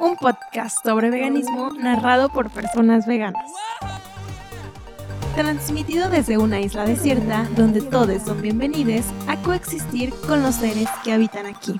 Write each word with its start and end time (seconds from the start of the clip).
un 0.00 0.16
podcast 0.16 0.78
sobre 0.84 1.10
veganismo 1.10 1.70
narrado 1.70 2.28
por 2.28 2.50
personas 2.50 3.06
veganas. 3.06 3.50
Transmitido 5.34 6.08
desde 6.08 6.38
una 6.38 6.60
isla 6.60 6.84
desierta 6.84 7.46
donde 7.56 7.82
todos 7.82 8.22
son 8.22 8.40
bienvenidos 8.40 9.04
a 9.28 9.36
coexistir 9.42 10.12
con 10.26 10.42
los 10.42 10.56
seres 10.56 10.88
que 11.04 11.12
habitan 11.12 11.46
aquí. 11.46 11.74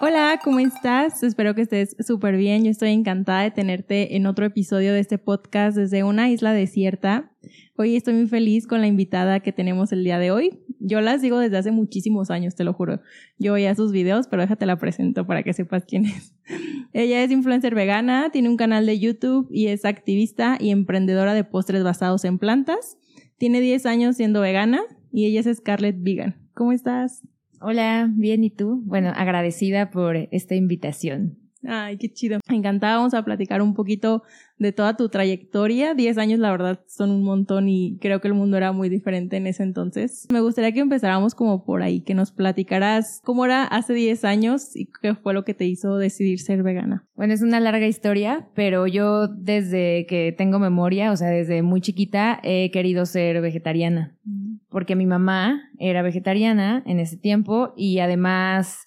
Hola, 0.00 0.38
¿cómo 0.44 0.60
estás? 0.60 1.24
Espero 1.24 1.56
que 1.56 1.62
estés 1.62 1.96
súper 2.06 2.36
bien. 2.36 2.62
Yo 2.62 2.70
estoy 2.70 2.90
encantada 2.90 3.42
de 3.42 3.50
tenerte 3.50 4.14
en 4.14 4.26
otro 4.26 4.46
episodio 4.46 4.92
de 4.92 5.00
este 5.00 5.18
podcast 5.18 5.76
desde 5.76 6.04
una 6.04 6.30
isla 6.30 6.52
desierta. 6.52 7.32
Hoy 7.76 7.96
estoy 7.96 8.14
muy 8.14 8.28
feliz 8.28 8.68
con 8.68 8.80
la 8.80 8.86
invitada 8.86 9.40
que 9.40 9.50
tenemos 9.50 9.90
el 9.90 10.04
día 10.04 10.20
de 10.20 10.30
hoy. 10.30 10.60
Yo 10.78 11.00
las 11.00 11.20
digo 11.20 11.40
desde 11.40 11.56
hace 11.56 11.72
muchísimos 11.72 12.30
años, 12.30 12.54
te 12.54 12.62
lo 12.62 12.74
juro. 12.74 13.00
Yo 13.38 13.54
veía 13.54 13.74
sus 13.74 13.90
videos, 13.90 14.28
pero 14.28 14.42
déjate 14.42 14.66
la 14.66 14.78
presento 14.78 15.26
para 15.26 15.42
que 15.42 15.52
sepas 15.52 15.84
quién 15.84 16.06
es. 16.06 16.32
Ella 16.92 17.24
es 17.24 17.32
influencer 17.32 17.74
vegana, 17.74 18.30
tiene 18.30 18.48
un 18.48 18.56
canal 18.56 18.86
de 18.86 19.00
YouTube 19.00 19.48
y 19.50 19.66
es 19.66 19.84
activista 19.84 20.58
y 20.60 20.70
emprendedora 20.70 21.34
de 21.34 21.42
postres 21.42 21.82
basados 21.82 22.24
en 22.24 22.38
plantas. 22.38 22.98
Tiene 23.36 23.60
10 23.60 23.84
años 23.86 24.16
siendo 24.16 24.42
vegana 24.42 24.80
y 25.12 25.26
ella 25.26 25.40
es 25.40 25.56
Scarlett 25.56 25.96
Vegan. 25.98 26.36
¿Cómo 26.54 26.70
estás? 26.70 27.24
Hola, 27.60 28.08
bien, 28.12 28.44
¿y 28.44 28.50
tú? 28.50 28.82
Bueno, 28.84 29.12
agradecida 29.16 29.90
por 29.90 30.16
esta 30.16 30.54
invitación. 30.54 31.47
Ay, 31.68 31.98
qué 31.98 32.10
chido. 32.10 32.40
Encantada, 32.48 32.96
vamos 32.96 33.14
a 33.14 33.22
platicar 33.24 33.60
un 33.60 33.74
poquito 33.74 34.22
de 34.58 34.72
toda 34.72 34.96
tu 34.96 35.08
trayectoria. 35.08 35.94
Diez 35.94 36.16
años, 36.16 36.38
la 36.38 36.50
verdad, 36.50 36.80
son 36.86 37.10
un 37.10 37.22
montón 37.22 37.68
y 37.68 37.98
creo 38.00 38.20
que 38.20 38.28
el 38.28 38.34
mundo 38.34 38.56
era 38.56 38.72
muy 38.72 38.88
diferente 38.88 39.36
en 39.36 39.46
ese 39.46 39.62
entonces. 39.62 40.26
Me 40.32 40.40
gustaría 40.40 40.72
que 40.72 40.80
empezáramos 40.80 41.34
como 41.34 41.64
por 41.64 41.82
ahí, 41.82 42.00
que 42.00 42.14
nos 42.14 42.32
platicaras 42.32 43.20
cómo 43.22 43.44
era 43.44 43.64
hace 43.64 43.92
diez 43.92 44.24
años 44.24 44.74
y 44.74 44.88
qué 45.02 45.14
fue 45.14 45.34
lo 45.34 45.44
que 45.44 45.54
te 45.54 45.66
hizo 45.66 45.98
decidir 45.98 46.40
ser 46.40 46.62
vegana. 46.62 47.06
Bueno, 47.14 47.34
es 47.34 47.42
una 47.42 47.60
larga 47.60 47.86
historia, 47.86 48.48
pero 48.54 48.86
yo 48.86 49.28
desde 49.28 50.06
que 50.06 50.34
tengo 50.36 50.58
memoria, 50.58 51.12
o 51.12 51.16
sea, 51.16 51.28
desde 51.28 51.62
muy 51.62 51.82
chiquita, 51.82 52.40
he 52.42 52.70
querido 52.70 53.04
ser 53.04 53.40
vegetariana. 53.42 54.16
Mm 54.24 54.48
porque 54.70 54.96
mi 54.96 55.06
mamá 55.06 55.70
era 55.78 56.02
vegetariana 56.02 56.82
en 56.86 57.00
ese 57.00 57.16
tiempo 57.16 57.72
y 57.76 58.00
además 58.00 58.86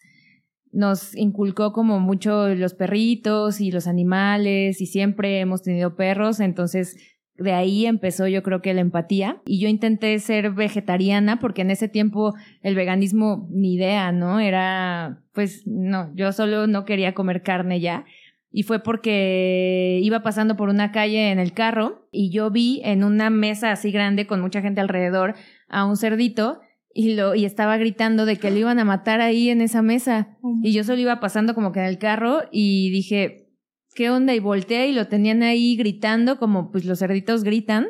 nos 0.71 1.15
inculcó 1.15 1.73
como 1.73 1.99
mucho 1.99 2.49
los 2.55 2.73
perritos 2.73 3.61
y 3.61 3.71
los 3.71 3.87
animales 3.87 4.81
y 4.81 4.85
siempre 4.85 5.39
hemos 5.39 5.61
tenido 5.61 5.95
perros, 5.95 6.39
entonces 6.39 6.97
de 7.35 7.53
ahí 7.53 7.85
empezó 7.85 8.27
yo 8.27 8.43
creo 8.43 8.61
que 8.61 8.73
la 8.73 8.81
empatía 8.81 9.41
y 9.45 9.59
yo 9.59 9.67
intenté 9.67 10.17
ser 10.19 10.51
vegetariana 10.51 11.39
porque 11.39 11.61
en 11.61 11.71
ese 11.71 11.87
tiempo 11.87 12.33
el 12.61 12.75
veganismo 12.75 13.47
ni 13.49 13.73
idea, 13.75 14.11
¿no? 14.11 14.39
Era 14.39 15.23
pues 15.33 15.63
no, 15.65 16.11
yo 16.15 16.31
solo 16.31 16.67
no 16.67 16.85
quería 16.85 17.13
comer 17.13 17.41
carne 17.41 17.79
ya 17.79 18.05
y 18.51 18.63
fue 18.63 18.83
porque 18.83 19.99
iba 20.03 20.23
pasando 20.23 20.57
por 20.57 20.69
una 20.69 20.91
calle 20.91 21.31
en 21.31 21.39
el 21.39 21.53
carro 21.53 22.07
y 22.11 22.31
yo 22.31 22.51
vi 22.51 22.81
en 22.83 23.03
una 23.03 23.29
mesa 23.29 23.71
así 23.71 23.91
grande 23.91 24.27
con 24.27 24.41
mucha 24.41 24.61
gente 24.61 24.81
alrededor 24.81 25.35
a 25.67 25.85
un 25.85 25.95
cerdito 25.95 26.59
y 26.93 27.15
lo 27.15 27.35
y 27.35 27.45
estaba 27.45 27.77
gritando 27.77 28.25
de 28.25 28.37
que 28.37 28.51
lo 28.51 28.57
iban 28.57 28.79
a 28.79 28.85
matar 28.85 29.21
ahí 29.21 29.49
en 29.49 29.61
esa 29.61 29.81
mesa. 29.81 30.37
Y 30.63 30.73
yo 30.73 30.83
solo 30.83 30.99
iba 30.99 31.19
pasando 31.19 31.53
como 31.55 31.71
que 31.71 31.79
en 31.79 31.85
el 31.85 31.97
carro 31.97 32.41
y 32.51 32.89
dije 32.91 33.47
qué 33.93 34.09
onda 34.09 34.33
y 34.33 34.39
volteé 34.39 34.87
y 34.87 34.93
lo 34.93 35.07
tenían 35.07 35.43
ahí 35.43 35.75
gritando 35.75 36.37
como 36.37 36.71
pues 36.71 36.85
los 36.85 36.99
cerditos 36.99 37.43
gritan. 37.43 37.89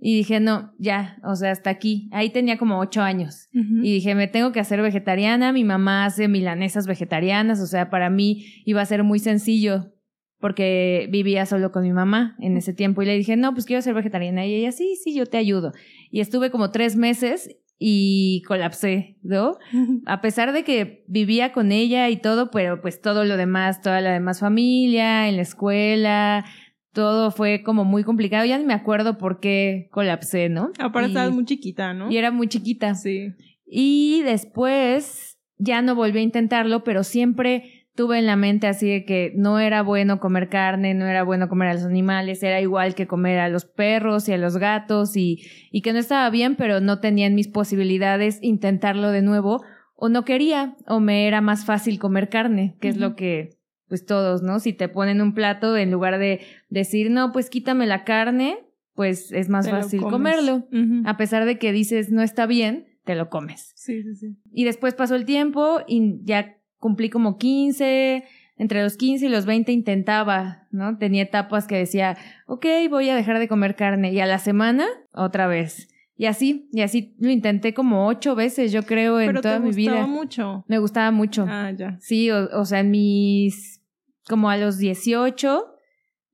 Y 0.00 0.16
dije 0.16 0.40
no 0.40 0.72
ya 0.78 1.18
o 1.24 1.36
sea 1.36 1.52
hasta 1.52 1.70
aquí. 1.70 2.08
Ahí 2.12 2.30
tenía 2.30 2.58
como 2.58 2.78
ocho 2.78 3.02
años. 3.02 3.48
Y 3.52 3.92
dije 3.92 4.14
me 4.14 4.28
tengo 4.28 4.52
que 4.52 4.60
hacer 4.60 4.82
vegetariana 4.82 5.52
mi 5.52 5.64
mamá 5.64 6.04
hace 6.04 6.28
milanesas 6.28 6.86
vegetarianas 6.86 7.60
o 7.60 7.66
sea 7.66 7.90
para 7.90 8.10
mí 8.10 8.44
iba 8.64 8.80
a 8.80 8.86
ser 8.86 9.04
muy 9.04 9.18
sencillo 9.18 9.92
porque 10.40 11.06
vivía 11.10 11.44
solo 11.46 11.70
con 11.70 11.82
mi 11.82 11.92
mamá 11.92 12.34
en 12.40 12.56
ese 12.56 12.72
tiempo. 12.72 13.02
Y 13.02 13.06
le 13.06 13.16
dije, 13.16 13.36
no, 13.36 13.52
pues 13.52 13.66
quiero 13.66 13.82
ser 13.82 13.94
vegetariana. 13.94 14.46
Y 14.46 14.54
ella, 14.54 14.72
sí, 14.72 14.96
sí, 14.96 15.14
yo 15.14 15.26
te 15.26 15.36
ayudo. 15.36 15.72
Y 16.10 16.20
estuve 16.20 16.50
como 16.50 16.70
tres 16.70 16.96
meses 16.96 17.50
y 17.82 18.42
colapsé, 18.46 19.16
¿no? 19.22 19.56
A 20.06 20.20
pesar 20.20 20.52
de 20.52 20.62
que 20.62 21.02
vivía 21.08 21.50
con 21.52 21.72
ella 21.72 22.10
y 22.10 22.18
todo, 22.18 22.50
pero 22.50 22.82
pues 22.82 23.00
todo 23.00 23.24
lo 23.24 23.38
demás, 23.38 23.80
toda 23.80 24.02
la 24.02 24.12
demás 24.12 24.38
familia, 24.38 25.28
en 25.28 25.36
la 25.36 25.42
escuela, 25.42 26.44
todo 26.92 27.30
fue 27.30 27.62
como 27.62 27.84
muy 27.84 28.04
complicado. 28.04 28.44
Ya 28.44 28.58
no 28.58 28.66
me 28.66 28.74
acuerdo 28.74 29.16
por 29.16 29.40
qué 29.40 29.88
colapsé, 29.90 30.50
¿no? 30.50 30.70
Aparte 30.78 31.08
estabas 31.08 31.32
muy 31.32 31.46
chiquita, 31.46 31.94
¿no? 31.94 32.10
Y 32.12 32.18
era 32.18 32.30
muy 32.30 32.48
chiquita. 32.48 32.94
Sí. 32.94 33.32
Y 33.64 34.22
después 34.24 35.38
ya 35.56 35.80
no 35.80 35.94
volví 35.94 36.18
a 36.18 36.22
intentarlo, 36.22 36.84
pero 36.84 37.02
siempre 37.02 37.79
tuve 37.94 38.18
en 38.18 38.26
la 38.26 38.36
mente 38.36 38.66
así 38.66 38.88
de 38.88 39.04
que 39.04 39.32
no 39.36 39.58
era 39.58 39.82
bueno 39.82 40.20
comer 40.20 40.48
carne, 40.48 40.94
no 40.94 41.06
era 41.06 41.22
bueno 41.22 41.48
comer 41.48 41.68
a 41.68 41.74
los 41.74 41.84
animales, 41.84 42.42
era 42.42 42.60
igual 42.60 42.94
que 42.94 43.06
comer 43.06 43.38
a 43.38 43.48
los 43.48 43.64
perros 43.64 44.28
y 44.28 44.32
a 44.32 44.38
los 44.38 44.56
gatos 44.56 45.16
y, 45.16 45.42
y 45.70 45.82
que 45.82 45.92
no 45.92 45.98
estaba 45.98 46.28
bien, 46.30 46.56
pero 46.56 46.80
no 46.80 47.00
tenía 47.00 47.26
en 47.26 47.34
mis 47.34 47.48
posibilidades 47.48 48.38
intentarlo 48.42 49.10
de 49.10 49.22
nuevo 49.22 49.62
o 49.94 50.08
no 50.08 50.24
quería 50.24 50.76
o 50.86 51.00
me 51.00 51.26
era 51.26 51.40
más 51.40 51.64
fácil 51.64 51.98
comer 51.98 52.28
carne, 52.28 52.76
que 52.80 52.88
es 52.88 52.96
lo 52.96 53.16
que 53.16 53.50
pues 53.88 54.06
todos, 54.06 54.40
¿no? 54.42 54.60
Si 54.60 54.72
te 54.72 54.88
ponen 54.88 55.20
un 55.20 55.34
plato 55.34 55.76
en 55.76 55.90
lugar 55.90 56.18
de 56.18 56.40
decir, 56.68 57.10
no, 57.10 57.32
pues 57.32 57.50
quítame 57.50 57.86
la 57.86 58.04
carne, 58.04 58.58
pues 58.94 59.32
es 59.32 59.48
más 59.48 59.68
fácil 59.68 60.00
comerlo. 60.02 60.68
A 61.04 61.16
pesar 61.16 61.44
de 61.44 61.58
que 61.58 61.72
dices 61.72 62.10
no 62.10 62.22
está 62.22 62.46
bien, 62.46 62.86
te 63.04 63.16
lo 63.16 63.28
comes. 63.28 63.72
Sí, 63.74 64.02
sí, 64.04 64.14
sí. 64.14 64.36
Y 64.52 64.64
después 64.64 64.94
pasó 64.94 65.16
el 65.16 65.24
tiempo 65.24 65.80
y 65.88 66.20
ya 66.22 66.59
cumplí 66.80 67.10
como 67.10 67.38
15, 67.38 68.24
entre 68.56 68.82
los 68.82 68.96
15 68.96 69.26
y 69.26 69.28
los 69.28 69.46
20 69.46 69.70
intentaba, 69.70 70.66
¿no? 70.70 70.98
Tenía 70.98 71.22
etapas 71.22 71.66
que 71.66 71.76
decía, 71.76 72.18
ok, 72.46 72.66
voy 72.90 73.08
a 73.08 73.14
dejar 73.14 73.38
de 73.38 73.48
comer 73.48 73.76
carne 73.76 74.12
y 74.12 74.20
a 74.20 74.26
la 74.26 74.38
semana 74.38 74.86
otra 75.12 75.46
vez. 75.46 75.88
Y 76.16 76.26
así, 76.26 76.68
y 76.72 76.82
así 76.82 77.14
lo 77.18 77.30
intenté 77.30 77.72
como 77.72 78.06
ocho 78.06 78.34
veces, 78.34 78.72
yo 78.72 78.82
creo, 78.82 79.20
en 79.20 79.40
toda 79.40 79.58
mi 79.60 79.70
vida. 79.70 79.92
Me 79.92 79.98
gustaba 80.00 80.06
mucho. 80.06 80.64
Me 80.68 80.78
gustaba 80.78 81.10
mucho. 81.10 81.46
Ah, 81.48 81.70
ya. 81.70 81.96
Sí, 82.00 82.30
o, 82.30 82.64
sea, 82.66 82.80
en 82.80 82.90
mis, 82.90 83.80
como 84.28 84.50
a 84.50 84.58
los 84.58 84.76
18, 84.76 85.64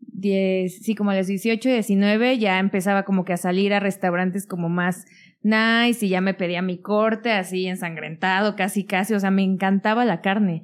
10, 0.01 0.83
sí, 0.83 0.95
como 0.97 1.11
a 1.11 1.17
los 1.17 1.29
18, 1.29 1.69
19, 1.69 2.39
ya 2.39 2.59
empezaba 2.59 3.05
como 3.05 3.25
que 3.25 3.35
a 3.35 3.37
salir 3.37 3.73
a 3.73 3.79
restaurantes 3.79 4.49
como 4.49 4.69
más 4.69 5.05
nice 5.47 6.05
y 6.05 6.09
ya 6.09 6.21
me 6.21 6.35
pedía 6.35 6.63
mi 6.63 6.79
corte 6.79 7.33
así 7.33 7.67
ensangrentado, 7.67 8.57
casi 8.57 8.85
casi, 8.85 9.15
o 9.15 9.21
sea, 9.21 9.31
me 9.31 9.43
encantaba 9.43 10.05
la 10.05 10.21
carne 10.21 10.63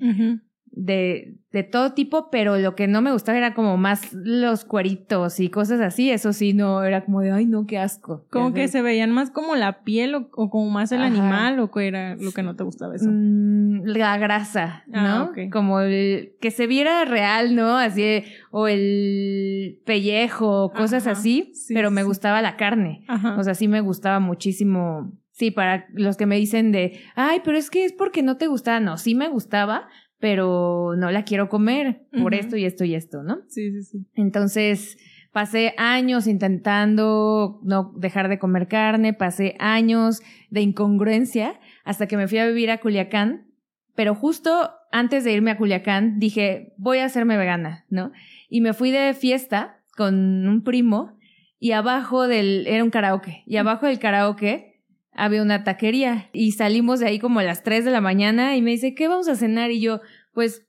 de, 0.73 1.37
de 1.53 1.63
todo 1.63 1.93
tipo, 1.93 2.31
pero 2.31 2.57
lo 2.57 2.75
que 2.75 2.89
no 2.89 3.03
me 3.03 3.13
gustaba 3.13 3.37
era 3.37 3.53
como 3.53 3.77
más 3.77 4.13
los 4.15 4.65
cueritos 4.65 5.39
y 5.39 5.51
cosas 5.51 5.81
así, 5.81 6.11
eso 6.11 6.33
sí, 6.33 6.55
no, 6.55 6.83
era 6.83 7.05
como 7.05 7.21
de, 7.21 7.31
ay, 7.31 7.45
no, 7.45 7.67
qué 7.67 7.79
asco. 7.79 8.27
Como 8.31 8.55
que 8.55 8.69
se 8.69 8.81
veían 8.81 9.13
más 9.13 9.31
como 9.31 9.55
la 9.55 9.83
piel 9.85 10.15
o, 10.15 10.31
como 10.31 10.71
más 10.71 10.91
el 10.93 11.03
animal 11.03 11.61
o 11.61 11.71
qué 11.71 11.89
era 11.89 12.17
lo 12.17 12.33
que 12.33 12.43
no 12.43 12.57
te 12.57 12.65
gustaba 12.65 12.97
eso. 12.97 13.11
Mm, 13.11 13.83
la 13.85 14.17
grasa, 14.17 14.85
ah, 14.93 15.31
¿no? 15.37 15.51
Como 15.51 15.81
el, 15.81 16.33
que 16.41 16.51
se 16.51 16.67
viera 16.67 17.05
real, 17.05 17.55
¿no? 17.55 17.77
Así, 17.77 18.25
o 18.55 18.69
el 18.69 19.81
pellejo, 19.87 20.73
cosas 20.77 21.07
así, 21.07 21.53
pero 21.73 21.91
me 21.91 22.05
gustaba 22.05 22.43
la 22.43 22.57
carne. 22.57 23.05
O 23.39 23.43
sea, 23.43 23.55
sí 23.55 23.67
me 23.67 23.81
gustaba 23.81 24.21
muchísimo. 24.21 25.11
Sí, 25.31 25.51
para 25.51 25.87
los 25.95 26.19
que 26.19 26.27
me 26.27 26.37
dicen 26.37 26.71
de, 26.71 27.01
ay, 27.17 27.41
pero 27.43 27.57
es 27.57 27.71
que 27.71 27.87
es 27.87 27.95
porque 27.95 28.23
no 28.23 28.37
te 28.37 28.47
gustaba. 28.47 28.79
No, 28.79 28.99
sí 28.99 29.15
me 29.15 29.29
gustaba, 29.29 29.89
pero 30.19 30.95
no 30.99 31.11
la 31.11 31.25
quiero 31.25 31.49
comer 31.49 32.07
por 32.21 32.35
esto 32.35 32.59
y 32.59 32.67
esto 32.67 32.85
y 32.85 32.95
esto, 32.95 33.23
¿no? 33.23 33.39
Sí, 33.49 33.73
sí, 33.73 33.83
sí. 33.85 34.07
Entonces, 34.15 34.99
pasé 35.33 35.73
años 35.79 36.27
intentando 36.27 37.59
no 37.65 37.95
dejar 37.97 38.29
de 38.29 38.39
comer 38.39 38.69
carne, 38.69 39.15
pasé 39.15 39.57
años 39.61 40.21
de 40.51 40.61
incongruencia 40.61 41.59
hasta 41.85 42.07
que 42.07 42.19
me 42.19 42.29
fui 42.29 42.37
a 42.37 42.47
vivir 42.47 42.71
a 42.71 42.81
Culiacán, 42.81 43.47
pero 43.95 44.15
justo 44.15 44.71
antes 44.91 45.25
de 45.25 45.33
irme 45.33 45.51
a 45.51 45.57
Culiacán 45.57 46.19
dije, 46.19 46.75
voy 46.77 46.99
a 46.99 47.07
hacerme 47.07 47.37
vegana, 47.37 47.85
¿no? 47.89 48.13
Y 48.49 48.61
me 48.61 48.73
fui 48.75 48.91
de 48.91 49.15
fiesta 49.15 49.83
con 49.97 50.47
un 50.47 50.63
primo 50.63 51.17
y 51.59 51.73
abajo 51.73 52.27
del, 52.27 52.67
era 52.67 52.83
un 52.83 52.91
karaoke, 52.91 53.43
y 53.47 53.57
abajo 53.57 53.87
del 53.87 53.99
karaoke 53.99 54.73
había 55.13 55.43
una 55.43 55.65
taquería 55.65 56.29
y 56.33 56.53
salimos 56.53 57.01
de 57.01 57.07
ahí 57.07 57.19
como 57.19 57.41
a 57.41 57.45
las 57.45 57.63
3 57.63 57.85
de 57.85 57.91
la 57.91 58.01
mañana 58.01 58.57
y 58.57 58.63
me 58.63 58.71
dice, 58.71 58.95
¿qué 58.95 59.09
vamos 59.09 59.29
a 59.29 59.37
cenar? 59.37 59.71
Y 59.71 59.81
yo, 59.81 60.01
pues 60.33 60.67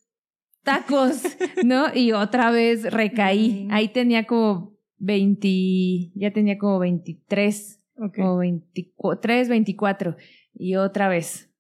tacos, 0.64 1.24
¿no? 1.64 1.94
Y 1.94 2.12
otra 2.12 2.52
vez 2.52 2.92
recaí. 2.92 3.68
Ahí 3.72 3.90
tenía 3.90 4.26
como 4.26 4.74
20, 4.98 6.12
ya 6.16 6.32
tenía 6.32 6.58
como 6.58 6.80
23, 6.80 7.80
como 8.16 8.38
23, 8.38 9.50
24 9.50 10.16
y 10.56 10.76
otra 10.76 11.08
vez. 11.08 11.53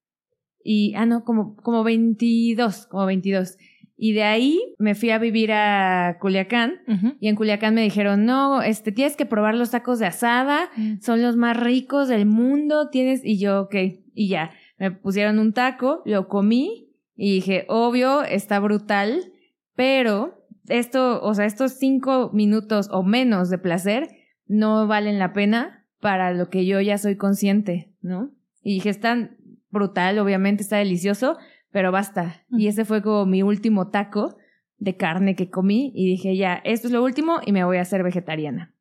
Y, 0.63 0.93
ah, 0.95 1.05
no, 1.05 1.23
como, 1.23 1.55
como 1.57 1.83
22, 1.83 2.87
como 2.87 3.05
22. 3.05 3.57
Y 3.95 4.13
de 4.13 4.23
ahí 4.23 4.59
me 4.79 4.95
fui 4.95 5.11
a 5.11 5.19
vivir 5.19 5.51
a 5.51 6.17
Culiacán 6.19 6.81
y 7.19 7.27
en 7.27 7.35
Culiacán 7.35 7.75
me 7.75 7.83
dijeron, 7.83 8.25
no, 8.25 8.61
este, 8.61 8.91
tienes 8.91 9.15
que 9.15 9.25
probar 9.25 9.55
los 9.55 9.71
tacos 9.71 9.99
de 9.99 10.07
asada, 10.07 10.69
mm. 10.75 10.99
son 10.99 11.21
los 11.21 11.37
más 11.37 11.57
ricos 11.57 12.09
del 12.09 12.25
mundo, 12.25 12.89
tienes, 12.89 13.23
y 13.23 13.37
yo, 13.37 13.61
ok, 13.61 13.75
y 14.13 14.27
ya, 14.27 14.51
me 14.77 14.91
pusieron 14.91 15.39
un 15.39 15.53
taco, 15.53 16.01
lo 16.05 16.27
comí 16.27 16.89
Y 17.15 17.35
dije, 17.35 17.65
obvio, 17.69 18.23
está 18.23 18.59
brutal, 18.59 19.31
pero 19.75 20.43
esto, 20.67 21.21
o 21.23 21.33
sea, 21.33 21.45
estos 21.45 21.73
cinco 21.73 22.31
minutos 22.33 22.89
o 22.91 23.03
menos 23.03 23.49
de 23.49 23.59
placer 23.59 24.09
no 24.47 24.87
valen 24.87 25.19
la 25.19 25.33
pena 25.33 25.85
para 25.99 26.33
lo 26.33 26.49
que 26.49 26.65
yo 26.65 26.81
ya 26.81 26.97
soy 26.97 27.15
consciente, 27.15 27.93
¿no? 28.01 28.31
Y 28.61 28.75
dije, 28.75 28.89
está 28.89 29.29
brutal, 29.73 30.19
obviamente 30.19 30.63
está 30.63 30.77
delicioso, 30.77 31.37
pero 31.71 31.91
basta. 31.91 32.45
Y 32.49 32.67
ese 32.67 32.85
fue 32.85 33.01
como 33.01 33.25
mi 33.25 33.43
último 33.43 33.89
taco 33.89 34.37
de 34.77 34.95
carne 34.95 35.35
que 35.35 35.49
comí 35.49 35.91
y 35.95 36.07
dije, 36.07 36.37
ya, 36.37 36.61
esto 36.63 36.87
es 36.87 36.93
lo 36.93 37.03
último 37.03 37.39
y 37.45 37.51
me 37.51 37.65
voy 37.65 37.77
a 37.77 37.81
hacer 37.81 38.03
vegetariana. 38.03 38.73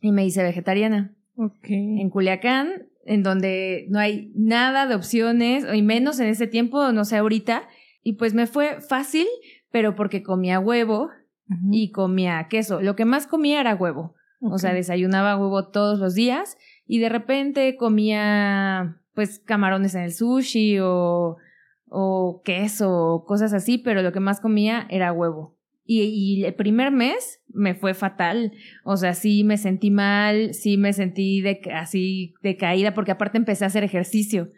Y 0.00 0.12
me 0.12 0.24
hice 0.24 0.42
vegetariana. 0.42 1.14
Ok. 1.36 1.68
En 1.68 2.08
Culiacán, 2.10 2.88
en 3.04 3.22
donde 3.22 3.86
no 3.90 3.98
hay 3.98 4.32
nada 4.34 4.86
de 4.86 4.94
opciones, 4.94 5.66
y 5.72 5.82
menos 5.82 6.20
en 6.20 6.28
ese 6.28 6.46
tiempo, 6.46 6.92
no 6.92 7.04
sé, 7.04 7.16
ahorita. 7.16 7.68
Y 8.02 8.14
pues 8.14 8.34
me 8.34 8.46
fue 8.46 8.80
fácil, 8.80 9.26
pero 9.70 9.94
porque 9.94 10.22
comía 10.22 10.60
huevo 10.60 11.10
y 11.70 11.90
comía 11.90 12.46
queso. 12.48 12.80
Lo 12.80 12.96
que 12.96 13.04
más 13.04 13.26
comía 13.26 13.60
era 13.60 13.74
huevo. 13.74 14.14
O 14.40 14.58
sea, 14.58 14.72
desayunaba 14.72 15.36
huevo 15.36 15.68
todos 15.68 16.00
los 16.00 16.14
días 16.14 16.56
y 16.86 16.98
de 16.98 17.08
repente 17.08 17.76
comía 17.76 19.01
pues 19.14 19.38
camarones 19.38 19.94
en 19.94 20.02
el 20.02 20.12
sushi 20.12 20.78
o, 20.80 21.36
o 21.88 22.42
queso 22.44 22.90
o 22.90 23.24
cosas 23.24 23.52
así, 23.52 23.78
pero 23.78 24.02
lo 24.02 24.12
que 24.12 24.20
más 24.20 24.40
comía 24.40 24.86
era 24.90 25.12
huevo. 25.12 25.56
Y, 25.84 26.44
el 26.44 26.54
primer 26.54 26.92
mes 26.92 27.42
me 27.48 27.74
fue 27.74 27.92
fatal. 27.92 28.52
O 28.84 28.96
sea, 28.96 29.14
sí 29.14 29.42
me 29.44 29.56
sentí 29.56 29.90
mal, 29.90 30.54
sí 30.54 30.76
me 30.76 30.92
sentí 30.92 31.40
de, 31.40 31.60
así 31.74 32.34
decaída, 32.40 32.94
porque 32.94 33.10
aparte 33.10 33.36
empecé 33.36 33.64
a 33.64 33.66
hacer 33.66 33.82
ejercicio. 33.82 34.50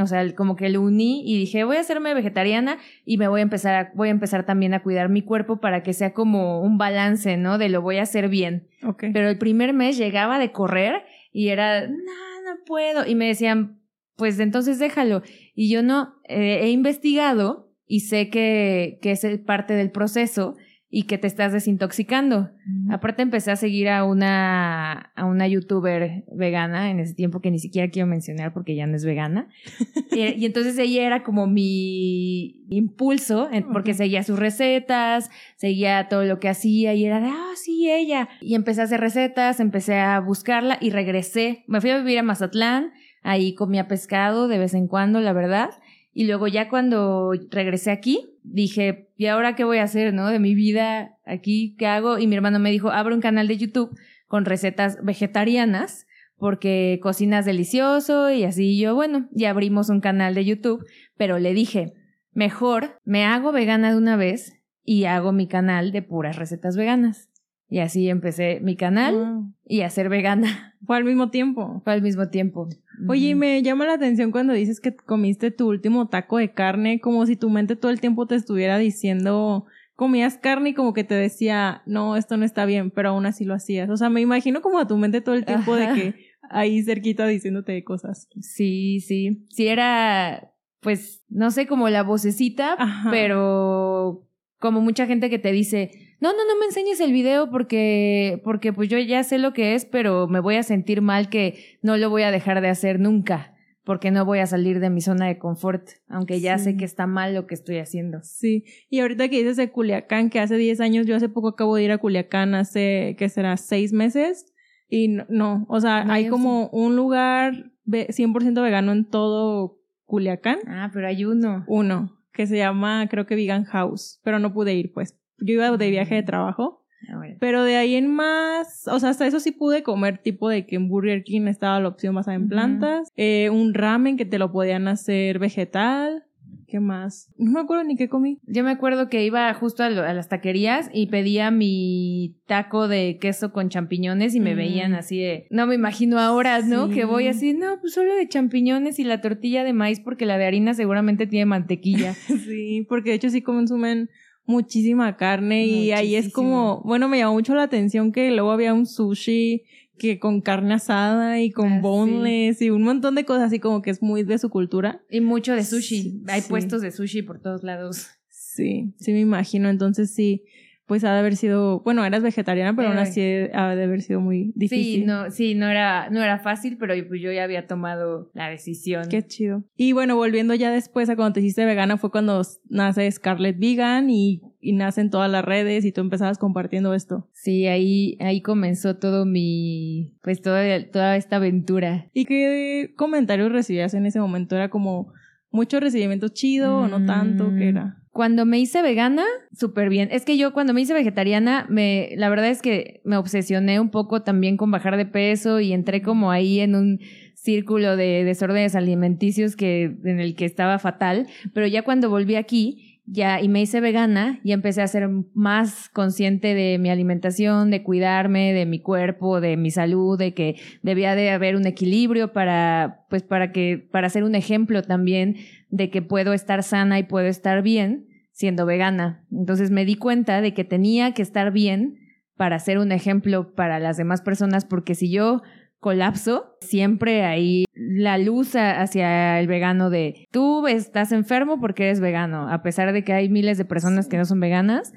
O 0.00 0.06
sea, 0.06 0.34
como 0.34 0.54
que 0.54 0.68
lo 0.68 0.82
uní 0.82 1.22
y 1.26 1.38
dije, 1.38 1.64
voy 1.64 1.78
a 1.78 1.80
hacerme 1.80 2.14
vegetariana 2.14 2.78
y 3.04 3.16
me 3.16 3.26
voy 3.26 3.40
a 3.40 3.42
empezar 3.42 3.74
a, 3.74 3.92
voy 3.94 4.08
a 4.08 4.12
empezar 4.12 4.44
también 4.44 4.74
a 4.74 4.82
cuidar 4.82 5.08
mi 5.08 5.22
cuerpo 5.22 5.60
para 5.60 5.82
que 5.82 5.92
sea 5.92 6.12
como 6.12 6.60
un 6.60 6.78
balance, 6.78 7.36
¿no? 7.36 7.58
De 7.58 7.68
lo 7.68 7.80
voy 7.80 7.96
a 7.96 8.02
hacer 8.02 8.28
bien. 8.28 8.68
Pero 8.98 9.28
el 9.28 9.38
primer 9.38 9.72
mes 9.72 9.96
llegaba 9.96 10.38
de 10.38 10.52
correr 10.52 11.02
y 11.32 11.48
era, 11.48 11.88
no, 11.88 11.96
no 11.96 12.64
puedo. 12.66 13.06
Y 13.06 13.14
me 13.14 13.26
decían, 13.26 13.80
pues 14.16 14.40
entonces 14.40 14.78
déjalo. 14.78 15.22
Y 15.54 15.70
yo 15.70 15.82
no, 15.82 16.14
eh, 16.24 16.60
he 16.62 16.70
investigado 16.70 17.70
y 17.86 18.00
sé 18.00 18.30
que, 18.30 18.98
que 19.02 19.12
es 19.12 19.24
parte 19.44 19.74
del 19.74 19.90
proceso 19.90 20.56
y 20.88 21.02
que 21.02 21.18
te 21.18 21.26
estás 21.26 21.52
desintoxicando. 21.52 22.50
Aparte 22.90 23.20
empecé 23.20 23.50
a 23.50 23.56
seguir 23.56 23.88
a 23.88 24.04
una, 24.04 25.12
a 25.14 25.24
una 25.24 25.48
youtuber 25.48 26.24
vegana 26.32 26.90
en 26.90 27.00
ese 27.00 27.12
tiempo 27.12 27.40
que 27.40 27.50
ni 27.50 27.58
siquiera 27.58 27.90
quiero 27.90 28.06
mencionar 28.06 28.52
porque 28.52 28.76
ya 28.76 28.86
no 28.86 28.96
es 28.96 29.04
vegana. 29.04 29.48
y, 30.12 30.46
entonces 30.46 30.78
ella 30.78 31.04
era 31.04 31.22
como 31.22 31.48
mi 31.48 32.64
impulso, 32.70 33.48
porque 33.72 33.94
seguía 33.94 34.22
sus 34.22 34.38
recetas, 34.38 35.28
seguía 35.56 36.08
todo 36.08 36.24
lo 36.24 36.38
que 36.38 36.48
hacía 36.48 36.94
y 36.94 37.04
era 37.04 37.20
de, 37.20 37.26
ah, 37.26 37.52
sí, 37.56 37.90
ella. 37.90 38.28
Y 38.40 38.54
empecé 38.54 38.80
a 38.80 38.84
hacer 38.84 39.00
recetas, 39.00 39.58
empecé 39.58 39.98
a 39.98 40.20
buscarla 40.20 40.78
y 40.80 40.90
regresé. 40.90 41.64
Me 41.66 41.80
fui 41.80 41.90
a 41.90 41.98
vivir 41.98 42.20
a 42.20 42.22
Mazatlán, 42.22 42.92
ahí 43.26 43.54
comía 43.54 43.88
pescado 43.88 44.46
de 44.46 44.58
vez 44.58 44.72
en 44.72 44.86
cuando, 44.86 45.20
la 45.20 45.32
verdad. 45.32 45.70
Y 46.12 46.26
luego 46.26 46.46
ya 46.46 46.68
cuando 46.68 47.32
regresé 47.50 47.90
aquí, 47.90 48.38
dije, 48.42 49.10
¿y 49.16 49.26
ahora 49.26 49.56
qué 49.56 49.64
voy 49.64 49.78
a 49.78 49.82
hacer, 49.82 50.14
no? 50.14 50.28
De 50.28 50.38
mi 50.38 50.54
vida 50.54 51.18
aquí, 51.26 51.74
¿qué 51.76 51.86
hago? 51.86 52.18
Y 52.18 52.26
mi 52.26 52.36
hermano 52.36 52.58
me 52.58 52.70
dijo, 52.70 52.90
abre 52.90 53.14
un 53.14 53.20
canal 53.20 53.48
de 53.48 53.58
YouTube 53.58 53.90
con 54.28 54.44
recetas 54.44 54.98
vegetarianas 55.02 56.06
porque 56.38 57.00
cocinas 57.02 57.44
delicioso 57.44 58.30
y 58.30 58.44
así 58.44 58.78
yo, 58.78 58.94
bueno, 58.94 59.28
ya 59.32 59.50
abrimos 59.50 59.88
un 59.88 60.00
canal 60.00 60.34
de 60.34 60.44
YouTube, 60.44 60.84
pero 61.16 61.38
le 61.38 61.52
dije, 61.52 61.94
mejor 62.32 63.00
me 63.04 63.24
hago 63.24 63.52
vegana 63.52 63.90
de 63.90 63.96
una 63.96 64.16
vez 64.16 64.52
y 64.84 65.04
hago 65.04 65.32
mi 65.32 65.48
canal 65.48 65.90
de 65.92 66.02
puras 66.02 66.36
recetas 66.36 66.76
veganas. 66.76 67.30
Y 67.68 67.80
así 67.80 68.08
empecé 68.08 68.60
mi 68.62 68.76
canal 68.76 69.52
y 69.64 69.80
a 69.80 69.90
ser 69.90 70.08
vegana. 70.08 70.76
Fue 70.86 70.96
al 70.96 71.04
mismo 71.04 71.30
tiempo. 71.30 71.80
Fue 71.82 71.94
al 71.94 72.02
mismo 72.02 72.28
tiempo. 72.28 72.68
Oye, 73.08 73.28
y 73.28 73.34
me 73.34 73.62
llama 73.62 73.86
la 73.86 73.94
atención 73.94 74.30
cuando 74.30 74.52
dices 74.52 74.80
que 74.80 74.94
comiste 74.94 75.50
tu 75.50 75.68
último 75.68 76.08
taco 76.08 76.38
de 76.38 76.52
carne, 76.52 77.00
como 77.00 77.26
si 77.26 77.36
tu 77.36 77.50
mente 77.50 77.76
todo 77.76 77.90
el 77.90 78.00
tiempo 78.00 78.26
te 78.26 78.34
estuviera 78.34 78.78
diciendo, 78.78 79.66
comías 79.94 80.38
carne 80.38 80.70
y 80.70 80.74
como 80.74 80.92
que 80.92 81.04
te 81.04 81.14
decía, 81.14 81.82
no, 81.86 82.16
esto 82.16 82.36
no 82.36 82.44
está 82.44 82.66
bien, 82.66 82.90
pero 82.90 83.10
aún 83.10 83.26
así 83.26 83.44
lo 83.44 83.54
hacías. 83.54 83.90
O 83.90 83.96
sea, 83.96 84.10
me 84.10 84.20
imagino 84.20 84.62
como 84.62 84.78
a 84.78 84.86
tu 84.86 84.96
mente 84.96 85.20
todo 85.20 85.34
el 85.34 85.44
tiempo 85.44 85.74
de 85.74 85.86
que 85.94 86.14
ahí 86.50 86.82
cerquita 86.82 87.26
diciéndote 87.26 87.82
cosas. 87.82 88.28
Sí, 88.40 89.00
sí. 89.00 89.46
Sí 89.50 89.66
era, 89.66 90.52
pues, 90.80 91.24
no 91.28 91.50
sé, 91.50 91.66
como 91.66 91.88
la 91.88 92.02
vocecita, 92.02 92.76
pero 93.10 94.28
como 94.58 94.80
mucha 94.80 95.06
gente 95.06 95.30
que 95.30 95.38
te 95.38 95.52
dice, 95.52 95.90
no, 96.20 96.32
no, 96.32 96.38
no 96.46 96.58
me 96.58 96.66
enseñes 96.66 97.00
el 97.00 97.12
video 97.12 97.50
porque, 97.50 98.40
porque 98.44 98.72
pues 98.72 98.88
yo 98.88 98.98
ya 98.98 99.22
sé 99.24 99.38
lo 99.38 99.52
que 99.52 99.74
es, 99.74 99.84
pero 99.84 100.26
me 100.28 100.40
voy 100.40 100.56
a 100.56 100.62
sentir 100.62 101.00
mal 101.02 101.28
que 101.28 101.78
no 101.82 101.96
lo 101.96 102.10
voy 102.10 102.22
a 102.22 102.30
dejar 102.30 102.60
de 102.60 102.68
hacer 102.68 103.00
nunca, 103.00 103.54
porque 103.84 104.10
no 104.10 104.24
voy 104.24 104.38
a 104.38 104.46
salir 104.46 104.80
de 104.80 104.90
mi 104.90 105.00
zona 105.00 105.26
de 105.26 105.38
confort, 105.38 105.88
aunque 106.08 106.40
ya 106.40 106.58
sé 106.58 106.76
que 106.76 106.84
está 106.84 107.06
mal 107.06 107.34
lo 107.34 107.46
que 107.46 107.54
estoy 107.54 107.78
haciendo. 107.78 108.20
Sí, 108.22 108.64
y 108.88 109.00
ahorita 109.00 109.28
que 109.28 109.38
dices 109.38 109.56
de 109.56 109.70
Culiacán, 109.70 110.30
que 110.30 110.40
hace 110.40 110.56
10 110.56 110.80
años, 110.80 111.06
yo 111.06 111.16
hace 111.16 111.28
poco 111.28 111.48
acabo 111.48 111.76
de 111.76 111.84
ir 111.84 111.92
a 111.92 111.98
Culiacán, 111.98 112.54
hace, 112.54 113.14
¿qué 113.18 113.28
será? 113.28 113.56
¿Seis 113.56 113.92
meses? 113.92 114.52
Y 114.88 115.08
no, 115.08 115.66
o 115.68 115.80
sea, 115.80 116.04
hay 116.12 116.28
como 116.28 116.68
un 116.68 116.96
lugar 116.96 117.72
100% 117.86 118.62
vegano 118.62 118.92
en 118.92 119.04
todo 119.04 119.80
Culiacán. 120.04 120.58
Ah, 120.66 120.90
pero 120.92 121.08
hay 121.08 121.24
uno. 121.24 121.64
Uno 121.66 122.16
que 122.36 122.46
se 122.46 122.58
llama, 122.58 123.08
creo 123.08 123.26
que 123.26 123.34
Vegan 123.34 123.64
House, 123.64 124.20
pero 124.22 124.38
no 124.38 124.52
pude 124.52 124.74
ir, 124.74 124.92
pues. 124.92 125.18
Yo 125.38 125.54
iba 125.54 125.76
de 125.76 125.90
viaje 125.90 126.14
de 126.14 126.22
trabajo. 126.22 126.82
Ah, 127.08 127.20
pero 127.38 127.62
de 127.62 127.76
ahí 127.76 127.94
en 127.94 128.08
más, 128.08 128.88
o 128.88 128.98
sea, 128.98 129.10
hasta 129.10 129.26
eso 129.26 129.38
sí 129.38 129.52
pude 129.52 129.82
comer 129.82 130.18
tipo 130.18 130.48
de 130.48 130.66
que 130.66 130.76
en 130.76 130.88
Burger 130.88 131.22
King 131.22 131.46
estaba 131.46 131.78
la 131.78 131.88
opción 131.88 132.14
basada 132.14 132.36
en 132.36 132.48
plantas, 132.48 133.12
eh, 133.16 133.50
un 133.50 133.74
ramen 133.74 134.16
que 134.16 134.24
te 134.24 134.38
lo 134.38 134.50
podían 134.50 134.88
hacer 134.88 135.38
vegetal, 135.38 136.24
¿Qué 136.68 136.80
más? 136.80 137.32
No 137.38 137.52
me 137.52 137.60
acuerdo 137.60 137.84
ni 137.84 137.96
qué 137.96 138.08
comí. 138.08 138.40
Yo 138.44 138.64
me 138.64 138.72
acuerdo 138.72 139.08
que 139.08 139.24
iba 139.24 139.52
justo 139.54 139.84
a, 139.84 139.90
las 139.90 140.28
taquerías 140.28 140.90
y 140.92 141.06
pedía 141.06 141.52
mi 141.52 142.40
taco 142.46 142.88
de 142.88 143.18
queso 143.20 143.52
con 143.52 143.68
champiñones 143.68 144.34
y 144.34 144.40
me 144.40 144.54
mm. 144.54 144.56
veían 144.56 144.94
así 144.94 145.20
de, 145.20 145.46
no 145.50 145.68
me 145.68 145.76
imagino 145.76 146.18
ahora, 146.18 146.60
¿no? 146.62 146.88
Que 146.88 147.04
voy 147.04 147.28
así, 147.28 147.54
no, 147.54 147.80
pues 147.80 147.94
solo 147.94 148.16
de 148.16 148.28
champiñones 148.28 148.98
y 148.98 149.04
la 149.04 149.20
tortilla 149.20 149.62
de 149.62 149.74
maíz 149.74 150.00
porque 150.00 150.26
la 150.26 150.38
de 150.38 150.46
harina 150.46 150.74
seguramente 150.74 151.28
tiene 151.28 151.46
mantequilla. 151.46 152.14
sí, 152.44 152.84
porque 152.88 153.10
de 153.10 153.16
hecho 153.16 153.30
sí 153.30 153.42
consumen 153.42 154.10
muchísima 154.46 155.16
carne 155.16 155.66
y 155.66 155.92
ahí 155.92 156.14
es 156.14 156.32
como, 156.32 156.80
bueno, 156.84 157.08
me 157.08 157.18
llamó 157.18 157.34
mucho 157.34 157.54
la 157.54 157.64
atención 157.64 158.12
que 158.12 158.30
luego 158.30 158.50
había 158.50 158.72
un 158.72 158.86
sushi 158.86 159.64
que 159.98 160.18
con 160.18 160.40
carne 160.40 160.74
asada 160.74 161.40
y 161.40 161.50
con 161.50 161.72
ah, 161.74 161.80
boneless 161.80 162.60
y 162.60 162.70
un 162.70 162.82
montón 162.82 163.14
de 163.14 163.24
cosas 163.24 163.44
así 163.44 163.60
como 163.60 163.82
que 163.82 163.90
es 163.90 164.02
muy 164.02 164.22
de 164.22 164.38
su 164.38 164.50
cultura. 164.50 165.02
Y 165.10 165.20
mucho 165.20 165.54
de 165.54 165.64
sushi. 165.64 166.22
Hay 166.28 166.42
puestos 166.42 166.82
de 166.82 166.90
sushi 166.90 167.22
por 167.22 167.40
todos 167.40 167.62
lados. 167.62 168.08
Sí, 168.28 168.94
sí 168.98 169.12
me 169.12 169.20
imagino. 169.20 169.68
Entonces 169.68 170.14
sí, 170.14 170.44
pues 170.86 171.02
ha 171.02 171.12
de 171.12 171.18
haber 171.18 171.34
sido, 171.34 171.80
bueno, 171.80 172.04
eras 172.04 172.22
vegetariana, 172.22 172.74
pero 172.76 172.88
aún 172.88 172.98
así 172.98 173.20
ha 173.52 173.74
de 173.74 173.84
haber 173.84 174.02
sido 174.02 174.20
muy 174.20 174.52
difícil. 174.54 175.00
Sí, 175.00 175.04
no, 175.04 175.30
sí, 175.32 175.54
no 175.56 175.68
era, 175.68 176.10
no 176.10 176.22
era 176.22 176.38
fácil, 176.38 176.76
pero 176.78 176.94
pues 177.08 177.20
yo 177.20 177.32
ya 177.32 177.42
había 177.42 177.66
tomado 177.66 178.30
la 178.34 178.48
decisión. 178.48 179.08
Qué 179.08 179.22
chido. 179.26 179.64
Y 179.76 179.92
bueno, 179.92 180.14
volviendo 180.14 180.54
ya 180.54 180.70
después 180.70 181.10
a 181.10 181.16
cuando 181.16 181.34
te 181.34 181.40
hiciste 181.40 181.64
vegana, 181.64 181.96
fue 181.96 182.12
cuando 182.12 182.40
nace 182.68 183.10
Scarlett 183.10 183.58
Vegan 183.58 184.10
y, 184.10 184.42
y 184.60 184.74
nacen 184.74 185.10
todas 185.10 185.30
las 185.30 185.44
redes 185.44 185.84
y 185.84 185.90
tú 185.90 186.02
empezabas 186.02 186.38
compartiendo 186.38 186.94
esto. 186.94 187.28
Sí, 187.32 187.66
ahí, 187.66 188.16
ahí 188.20 188.40
comenzó 188.40 188.96
todo 188.96 189.26
mi, 189.26 190.14
pues 190.22 190.40
toda, 190.40 190.62
toda 190.92 191.16
esta 191.16 191.36
aventura. 191.36 192.10
¿Y 192.12 192.26
qué 192.26 192.92
comentarios 192.96 193.50
recibías 193.50 193.92
en 193.94 194.06
ese 194.06 194.20
momento? 194.20 194.54
¿Era 194.54 194.70
como 194.70 195.12
mucho 195.50 195.80
recibimiento 195.80 196.28
chido 196.28 196.78
o 196.78 196.88
no 196.88 197.04
tanto? 197.06 197.52
¿Qué 197.56 197.70
era? 197.70 198.02
Cuando 198.16 198.46
me 198.46 198.58
hice 198.58 198.80
vegana, 198.80 199.26
súper 199.52 199.90
bien. 199.90 200.08
Es 200.10 200.24
que 200.24 200.38
yo 200.38 200.54
cuando 200.54 200.72
me 200.72 200.80
hice 200.80 200.94
vegetariana, 200.94 201.66
me, 201.68 202.14
la 202.16 202.30
verdad 202.30 202.48
es 202.48 202.62
que 202.62 203.02
me 203.04 203.18
obsesioné 203.18 203.78
un 203.78 203.90
poco 203.90 204.22
también 204.22 204.56
con 204.56 204.70
bajar 204.70 204.96
de 204.96 205.04
peso 205.04 205.60
y 205.60 205.74
entré 205.74 206.00
como 206.00 206.30
ahí 206.30 206.60
en 206.60 206.76
un 206.76 207.00
círculo 207.34 207.94
de 207.94 208.24
desórdenes 208.24 208.74
alimenticios 208.74 209.54
que, 209.54 209.94
en 210.02 210.18
el 210.18 210.34
que 210.34 210.46
estaba 210.46 210.78
fatal. 210.78 211.26
Pero 211.52 211.66
ya 211.66 211.82
cuando 211.82 212.08
volví 212.08 212.36
aquí, 212.36 212.85
ya, 213.06 213.40
y 213.40 213.48
me 213.48 213.62
hice 213.62 213.80
vegana, 213.80 214.40
y 214.42 214.52
empecé 214.52 214.82
a 214.82 214.88
ser 214.88 215.08
más 215.32 215.88
consciente 215.90 216.54
de 216.54 216.78
mi 216.78 216.90
alimentación, 216.90 217.70
de 217.70 217.82
cuidarme, 217.82 218.52
de 218.52 218.66
mi 218.66 218.80
cuerpo, 218.80 219.40
de 219.40 219.56
mi 219.56 219.70
salud, 219.70 220.18
de 220.18 220.34
que 220.34 220.56
debía 220.82 221.14
de 221.14 221.30
haber 221.30 221.56
un 221.56 221.66
equilibrio 221.66 222.32
para, 222.32 223.06
pues 223.08 223.22
para 223.22 223.52
que, 223.52 223.78
para 223.90 224.08
ser 224.08 224.24
un 224.24 224.34
ejemplo 224.34 224.82
también 224.82 225.36
de 225.70 225.90
que 225.90 226.02
puedo 226.02 226.32
estar 226.32 226.62
sana 226.62 226.98
y 226.98 227.04
puedo 227.04 227.26
estar 227.26 227.62
bien 227.62 228.08
siendo 228.32 228.66
vegana. 228.66 229.24
Entonces 229.30 229.70
me 229.70 229.84
di 229.84 229.94
cuenta 229.94 230.40
de 230.40 230.52
que 230.52 230.64
tenía 230.64 231.14
que 231.14 231.22
estar 231.22 231.52
bien 231.52 231.98
para 232.36 232.58
ser 232.58 232.78
un 232.78 232.92
ejemplo 232.92 233.54
para 233.54 233.78
las 233.78 233.96
demás 233.96 234.20
personas, 234.20 234.64
porque 234.64 234.94
si 234.94 235.10
yo 235.10 235.42
colapso, 235.86 236.56
siempre 236.62 237.24
ahí 237.24 237.64
la 237.72 238.18
luz 238.18 238.56
hacia 238.56 239.38
el 239.38 239.46
vegano 239.46 239.88
de 239.88 240.26
tú 240.32 240.66
estás 240.66 241.12
enfermo 241.12 241.60
porque 241.60 241.84
eres 241.84 242.00
vegano, 242.00 242.48
a 242.50 242.60
pesar 242.60 242.92
de 242.92 243.04
que 243.04 243.12
hay 243.12 243.28
miles 243.28 243.56
de 243.56 243.66
personas 243.66 244.08
que 244.08 244.16
no 244.16 244.24
son 244.24 244.40
veganas, 244.40 244.92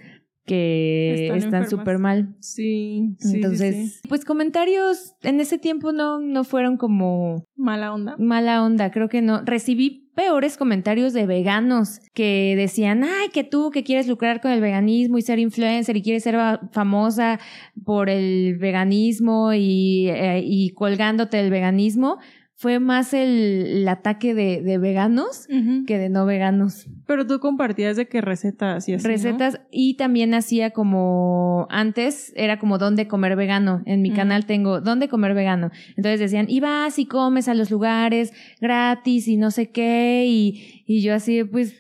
que 0.50 1.28
están 1.36 1.70
súper 1.70 2.00
mal. 2.00 2.36
Sí, 2.40 3.16
sí. 3.20 3.36
Entonces, 3.36 4.02
pues 4.10 4.26
comentarios 4.26 5.14
en 5.22 5.40
ese 5.40 5.60
tiempo 5.60 5.92
no, 5.92 6.20
no 6.20 6.44
fueron 6.44 6.78
como... 6.78 7.46
Mala 7.56 7.94
onda. 7.94 8.16
Mala 8.18 8.64
onda, 8.64 8.90
creo 8.90 9.10
que 9.10 9.22
no. 9.22 9.44
Recibí 9.44 10.10
peores 10.16 10.58
comentarios 10.58 11.14
de 11.14 11.28
veganos 11.28 12.00
que 12.16 12.56
decían, 12.58 13.04
ay, 13.04 13.30
que 13.32 13.44
tú 13.44 13.70
que 13.70 13.84
quieres 13.84 14.08
lucrar 14.08 14.42
con 14.42 14.50
el 14.50 14.60
veganismo 14.60 15.20
y 15.20 15.22
ser 15.22 15.38
influencer 15.38 15.96
y 15.96 16.02
quieres 16.02 16.24
ser 16.24 16.36
famosa 16.72 17.40
por 17.86 18.10
el 18.10 18.58
veganismo 18.58 19.54
y, 19.54 20.10
eh, 20.10 20.42
y 20.44 20.72
colgándote 20.72 21.38
del 21.38 21.52
veganismo 21.52 22.18
fue 22.60 22.82
más 22.82 23.14
el, 23.14 23.88
ataque 23.88 24.34
de, 24.34 24.78
veganos 24.80 25.48
que 25.88 25.98
de 25.98 26.10
no 26.10 26.26
veganos. 26.26 26.88
Pero 27.08 27.26
tú 27.26 27.40
compartías 27.40 27.96
de 27.96 28.10
qué 28.10 28.20
recetas 28.20 28.90
y 28.90 28.94
así. 28.96 29.08
Recetas 29.08 29.62
y 29.72 29.96
también 29.96 30.34
hacía 30.34 30.72
como 30.72 31.68
antes 31.70 32.34
era 32.36 32.60
como 32.60 32.78
dónde 32.78 33.08
comer 33.08 33.38
vegano. 33.38 33.82
En 33.86 34.02
mi 34.02 34.12
canal 34.12 34.46
tengo 34.46 34.82
dónde 34.82 35.08
comer 35.08 35.36
vegano. 35.36 35.72
Entonces 35.96 36.20
decían, 36.20 36.48
y 36.50 36.60
vas 36.60 37.00
y 37.00 37.06
comes 37.06 37.48
a 37.48 37.54
los 37.54 37.72
lugares 37.72 38.34
gratis 38.60 39.30
y 39.30 39.38
no 39.38 39.52
sé 39.52 39.72
qué. 39.72 40.26
Y, 40.28 40.84
y 40.86 41.02
yo 41.02 41.14
así, 41.14 41.46
pues 41.46 41.76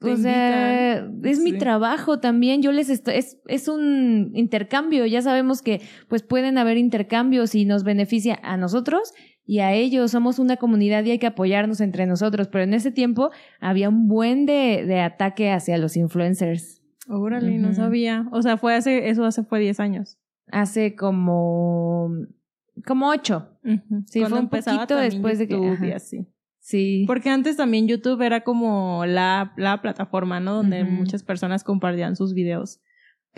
o 0.00 0.16
sea, 0.16 1.08
es 1.24 1.40
mi 1.40 1.54
trabajo 1.54 2.20
también. 2.20 2.60
Yo 2.60 2.70
les 2.70 2.90
estoy, 2.90 3.14
es, 3.14 3.38
es 3.46 3.66
un 3.66 4.32
intercambio. 4.34 5.06
Ya 5.06 5.22
sabemos 5.22 5.62
que 5.62 5.80
pues 6.06 6.22
pueden 6.22 6.58
haber 6.58 6.76
intercambios 6.76 7.54
y 7.54 7.64
nos 7.64 7.82
beneficia 7.82 8.38
a 8.42 8.58
nosotros 8.58 9.14
y 9.48 9.60
a 9.60 9.72
ellos. 9.72 10.10
Somos 10.10 10.38
una 10.38 10.58
comunidad 10.58 11.02
y 11.04 11.10
hay 11.12 11.18
que 11.18 11.26
apoyarnos 11.26 11.80
entre 11.80 12.04
nosotros. 12.04 12.48
Pero 12.48 12.64
en 12.64 12.74
ese 12.74 12.92
tiempo 12.92 13.30
había 13.60 13.88
un 13.88 14.06
buen 14.06 14.44
de, 14.44 14.84
de 14.86 15.00
ataque 15.00 15.50
hacia 15.50 15.78
los 15.78 15.96
influencers. 15.96 16.82
Órale, 17.08 17.56
no 17.56 17.72
sabía. 17.72 18.28
O 18.30 18.42
sea, 18.42 18.58
fue 18.58 18.74
hace, 18.74 19.08
eso 19.08 19.24
hace 19.24 19.42
fue 19.42 19.58
10 19.58 19.80
años. 19.80 20.18
Hace 20.52 20.94
como, 20.94 22.10
como 22.86 23.08
8. 23.08 23.58
Sí, 24.04 24.22
fue 24.22 24.38
un 24.38 24.50
poquito 24.50 24.96
después 24.96 25.38
de 25.38 25.48
que... 25.48 25.98
sí. 25.98 26.28
Sí. 26.60 27.04
Porque 27.06 27.30
antes 27.30 27.56
también 27.56 27.88
YouTube 27.88 28.20
era 28.20 28.42
como 28.42 29.06
la, 29.06 29.54
la 29.56 29.80
plataforma, 29.80 30.40
¿no? 30.40 30.56
Donde 30.56 30.84
muchas 30.84 31.22
personas 31.22 31.64
compartían 31.64 32.16
sus 32.16 32.34
videos. 32.34 32.82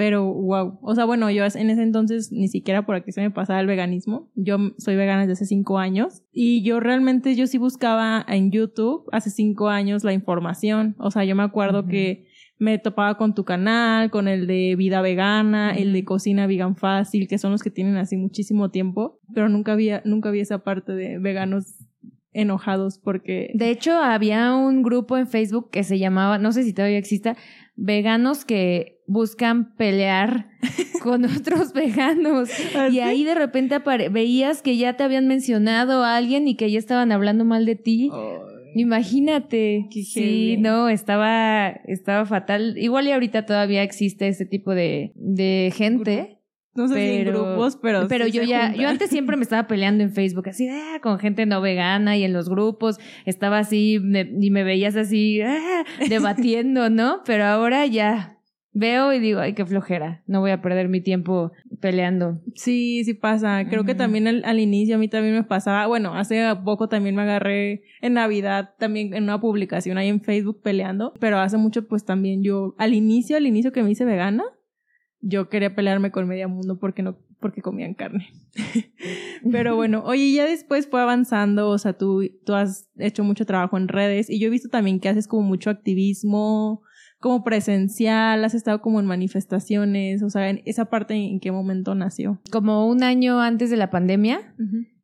Pero 0.00 0.24
wow, 0.32 0.78
o 0.80 0.94
sea, 0.94 1.04
bueno, 1.04 1.30
yo 1.30 1.44
en 1.44 1.68
ese 1.68 1.82
entonces 1.82 2.32
ni 2.32 2.48
siquiera 2.48 2.86
por 2.86 2.94
aquí 2.94 3.12
se 3.12 3.20
me 3.20 3.30
pasaba 3.30 3.60
el 3.60 3.66
veganismo. 3.66 4.30
Yo 4.34 4.56
soy 4.78 4.96
vegana 4.96 5.26
desde 5.26 5.32
hace 5.32 5.44
cinco 5.44 5.76
años 5.76 6.22
y 6.32 6.62
yo 6.62 6.80
realmente 6.80 7.36
yo 7.36 7.46
sí 7.46 7.58
buscaba 7.58 8.24
en 8.26 8.50
YouTube 8.50 9.04
hace 9.12 9.28
cinco 9.28 9.68
años 9.68 10.02
la 10.02 10.14
información. 10.14 10.96
O 10.98 11.10
sea, 11.10 11.24
yo 11.24 11.36
me 11.36 11.42
acuerdo 11.42 11.86
que 11.86 12.24
me 12.58 12.78
topaba 12.78 13.18
con 13.18 13.34
tu 13.34 13.44
canal, 13.44 14.10
con 14.10 14.26
el 14.26 14.46
de 14.46 14.74
vida 14.74 15.02
vegana, 15.02 15.72
el 15.72 15.92
de 15.92 16.02
cocina 16.02 16.46
vegan 16.46 16.76
fácil, 16.76 17.28
que 17.28 17.36
son 17.36 17.52
los 17.52 17.62
que 17.62 17.70
tienen 17.70 17.98
así 17.98 18.16
muchísimo 18.16 18.70
tiempo, 18.70 19.20
pero 19.34 19.50
nunca 19.50 19.72
había, 19.72 20.00
nunca 20.06 20.30
había 20.30 20.40
esa 20.40 20.64
parte 20.64 20.94
de 20.94 21.18
veganos 21.18 21.76
enojados 22.32 22.98
porque... 22.98 23.50
De 23.54 23.70
hecho, 23.70 23.92
había 23.98 24.54
un 24.54 24.82
grupo 24.82 25.18
en 25.18 25.26
Facebook 25.26 25.70
que 25.70 25.84
se 25.84 25.98
llamaba, 25.98 26.38
no 26.38 26.52
sé 26.52 26.62
si 26.62 26.72
todavía 26.72 26.98
exista, 26.98 27.36
veganos 27.80 28.44
que 28.44 29.02
buscan 29.06 29.74
pelear 29.74 30.50
con 31.02 31.24
otros 31.24 31.72
veganos. 31.72 32.50
¿Ah, 32.76 32.88
y 32.88 33.00
ahí 33.00 33.24
de 33.24 33.34
repente 33.34 33.78
veías 34.10 34.62
que 34.62 34.76
ya 34.76 34.96
te 34.96 35.02
habían 35.02 35.26
mencionado 35.26 36.04
a 36.04 36.16
alguien 36.16 36.46
y 36.46 36.56
que 36.56 36.70
ya 36.70 36.78
estaban 36.78 37.10
hablando 37.10 37.44
mal 37.44 37.64
de 37.66 37.76
ti. 37.76 38.10
Imagínate. 38.74 39.88
sí, 39.90 40.56
no, 40.58 40.88
estaba, 40.88 41.70
estaba 41.86 42.24
fatal. 42.26 42.78
Igual 42.78 43.08
y 43.08 43.12
ahorita 43.12 43.46
todavía 43.46 43.82
existe 43.82 44.28
ese 44.28 44.46
tipo 44.46 44.74
de, 44.74 45.12
de 45.16 45.72
gente. 45.74 46.39
No 46.74 46.86
sé 46.86 46.94
pero, 46.94 47.04
si 47.04 47.18
en 47.18 47.24
grupos, 47.26 47.78
pero. 47.82 48.06
Pero 48.08 48.26
yo 48.26 48.42
ya, 48.42 48.74
yo 48.74 48.88
antes 48.88 49.10
siempre 49.10 49.36
me 49.36 49.42
estaba 49.42 49.66
peleando 49.66 50.04
en 50.04 50.12
Facebook, 50.12 50.48
así, 50.48 50.68
ah, 50.68 50.98
con 51.02 51.18
gente 51.18 51.44
no 51.46 51.60
vegana 51.60 52.16
y 52.16 52.24
en 52.24 52.32
los 52.32 52.48
grupos 52.48 52.98
estaba 53.26 53.58
así, 53.58 53.94
y 53.94 54.50
me 54.50 54.62
veías 54.62 54.96
así, 54.96 55.40
ah, 55.40 55.84
debatiendo, 56.08 56.88
¿no? 56.88 57.22
Pero 57.24 57.44
ahora 57.44 57.86
ya 57.86 58.40
veo 58.72 59.12
y 59.12 59.18
digo, 59.18 59.40
ay, 59.40 59.54
qué 59.54 59.66
flojera, 59.66 60.22
no 60.26 60.40
voy 60.40 60.52
a 60.52 60.62
perder 60.62 60.88
mi 60.88 61.00
tiempo 61.00 61.52
peleando. 61.80 62.40
Sí, 62.54 63.02
sí 63.04 63.14
pasa. 63.14 63.64
Creo 63.68 63.84
que 63.84 63.94
también 63.94 64.28
al, 64.28 64.44
al, 64.44 64.60
inicio 64.60 64.94
a 64.94 64.98
mí 64.98 65.08
también 65.08 65.34
me 65.34 65.44
pasaba, 65.44 65.86
bueno, 65.86 66.14
hace 66.14 66.40
poco 66.64 66.88
también 66.88 67.16
me 67.16 67.22
agarré 67.22 67.82
en 68.00 68.14
Navidad 68.14 68.74
también 68.78 69.14
en 69.14 69.24
una 69.24 69.40
publicación 69.40 69.98
ahí 69.98 70.08
en 70.08 70.20
Facebook 70.20 70.60
peleando, 70.62 71.12
pero 71.18 71.38
hace 71.38 71.56
mucho 71.56 71.88
pues 71.88 72.04
también 72.04 72.42
yo, 72.42 72.74
al 72.78 72.94
inicio, 72.94 73.36
al 73.36 73.46
inicio 73.46 73.72
que 73.72 73.82
me 73.82 73.90
hice 73.90 74.04
vegana, 74.04 74.44
yo 75.20 75.48
quería 75.48 75.74
pelearme 75.74 76.10
con 76.10 76.26
medio 76.26 76.48
mundo 76.48 76.78
porque 76.78 77.02
no 77.02 77.18
porque 77.40 77.62
comían 77.62 77.94
carne. 77.94 78.28
Pero 79.50 79.74
bueno, 79.74 80.02
oye, 80.04 80.30
ya 80.32 80.44
después 80.44 80.86
fue 80.86 81.00
avanzando, 81.00 81.70
o 81.70 81.78
sea, 81.78 81.94
tú, 81.94 82.22
tú 82.44 82.52
has 82.52 82.88
hecho 82.98 83.24
mucho 83.24 83.46
trabajo 83.46 83.78
en 83.78 83.88
redes 83.88 84.28
y 84.28 84.38
yo 84.38 84.48
he 84.48 84.50
visto 84.50 84.68
también 84.68 85.00
que 85.00 85.08
haces 85.08 85.26
como 85.26 85.42
mucho 85.42 85.70
activismo, 85.70 86.82
como 87.18 87.42
presencial, 87.42 88.44
has 88.44 88.54
estado 88.54 88.80
como 88.80 89.00
en 89.00 89.06
manifestaciones, 89.06 90.22
o 90.22 90.30
sea, 90.30 90.50
en 90.50 90.62
esa 90.66 90.86
parte 90.86 91.14
en 91.14 91.40
qué 91.40 91.50
momento 91.50 91.94
nació. 91.94 92.40
Como 92.50 92.86
un 92.86 93.02
año 93.02 93.40
antes 93.40 93.70
de 93.70 93.76
la 93.76 93.90
pandemia, 93.90 94.54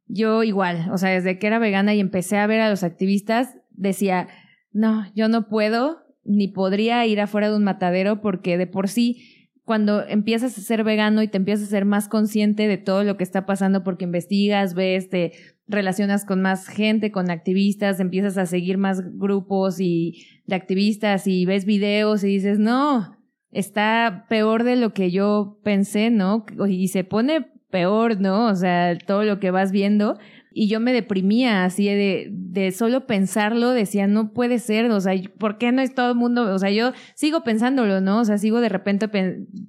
yo 0.06 0.42
igual, 0.42 0.90
o 0.92 0.99
sea, 0.99 1.11
desde 1.11 1.38
que 1.38 1.46
era 1.46 1.58
vegana 1.58 1.94
y 1.94 2.00
empecé 2.00 2.38
a 2.38 2.46
ver 2.46 2.61
a 2.61 2.70
los 2.70 2.85
activistas, 2.85 3.56
decía, 3.70 4.28
no, 4.73 5.04
yo 5.14 5.28
no 5.28 5.49
puedo 5.49 6.04
ni 6.25 6.49
podría 6.49 7.06
ir 7.06 7.20
afuera 7.20 7.50
de 7.50 7.56
un 7.56 7.64
matadero 7.64 8.20
porque 8.20 8.58
de 8.58 8.66
por 8.66 8.88
sí 8.88 9.35
cuando 9.66 10.06
empiezas 10.06 10.56
a 10.56 10.61
ser 10.61 10.85
vegano 10.85 11.23
y 11.23 11.28
te 11.28 11.38
empiezas 11.38 11.66
a 11.66 11.70
ser 11.70 11.85
más 11.85 12.08
consciente 12.08 12.68
de 12.68 12.78
todo 12.78 13.02
lo 13.02 13.16
que 13.16 13.25
está 13.25 13.46
pasando 13.46 13.82
porque 13.82 14.04
investigas, 14.04 14.75
ves, 14.75 15.11
te 15.11 15.32
relacionas 15.66 16.25
con 16.25 16.40
más 16.40 16.68
gente, 16.68 17.11
con 17.11 17.30
activistas, 17.30 17.99
empiezas 17.99 18.38
a 18.38 18.46
seguir 18.46 18.78
más 18.78 19.02
grupos 19.18 19.80
y 19.80 20.25
de 20.46 20.54
activistas 20.54 21.26
y 21.26 21.46
ves 21.46 21.64
videos 21.64 22.23
y 22.23 22.28
dices, 22.28 22.61
no, 22.61 23.18
está 23.50 24.26
peor 24.28 24.62
de 24.62 24.76
lo 24.76 24.94
que 24.94 25.11
yo 25.11 25.58
pensé, 25.64 26.11
¿no? 26.11 26.46
Y 26.68 26.87
se 26.87 27.02
pone 27.02 27.49
peor, 27.68 28.20
¿no? 28.20 28.46
O 28.46 28.54
sea, 28.54 28.96
todo 28.96 29.25
lo 29.25 29.40
que 29.40 29.50
vas 29.50 29.73
viendo 29.73 30.16
y 30.58 30.68
yo 30.68 30.80
me 30.80 30.94
deprimía 30.94 31.64
así 31.66 31.84
de, 31.84 32.30
de 32.32 32.72
solo 32.72 33.06
pensarlo, 33.06 33.72
decía, 33.72 34.06
no 34.06 34.32
puede 34.32 34.58
ser, 34.58 34.90
o 34.90 34.98
sea, 35.02 35.12
¿por 35.38 35.58
qué 35.58 35.70
no 35.70 35.82
es 35.82 35.94
todo 35.94 36.12
el 36.12 36.16
mundo? 36.16 36.50
O 36.54 36.58
sea, 36.58 36.70
yo 36.70 36.92
sigo 37.14 37.44
pensándolo, 37.44 38.00
¿no? 38.00 38.20
O 38.20 38.25
sea, 38.25 38.38
sigo 38.38 38.62
de 38.62 38.70
repente 38.70 39.10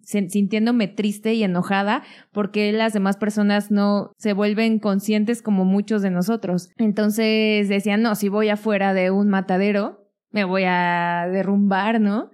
sintiéndome 0.03 0.88
triste 0.88 1.34
y 1.34 1.44
enojada 1.44 2.03
porque 2.32 2.72
las 2.72 2.94
demás 2.94 3.17
personas 3.17 3.70
no 3.70 4.13
se 4.17 4.32
vuelven 4.32 4.79
conscientes 4.79 5.41
como 5.41 5.65
muchos 5.65 6.01
de 6.01 6.10
nosotros. 6.10 6.70
Entonces 6.77 7.67
decía, 7.67 7.98
no, 7.98 8.15
si 8.15 8.29
voy 8.29 8.48
afuera 8.48 8.94
de 8.94 9.12
un 9.12 9.27
matadero, 9.27 10.08
me 10.32 10.46
voy 10.46 10.63
a 10.65 11.27
derrumbar, 11.29 12.00
¿no? 12.00 12.32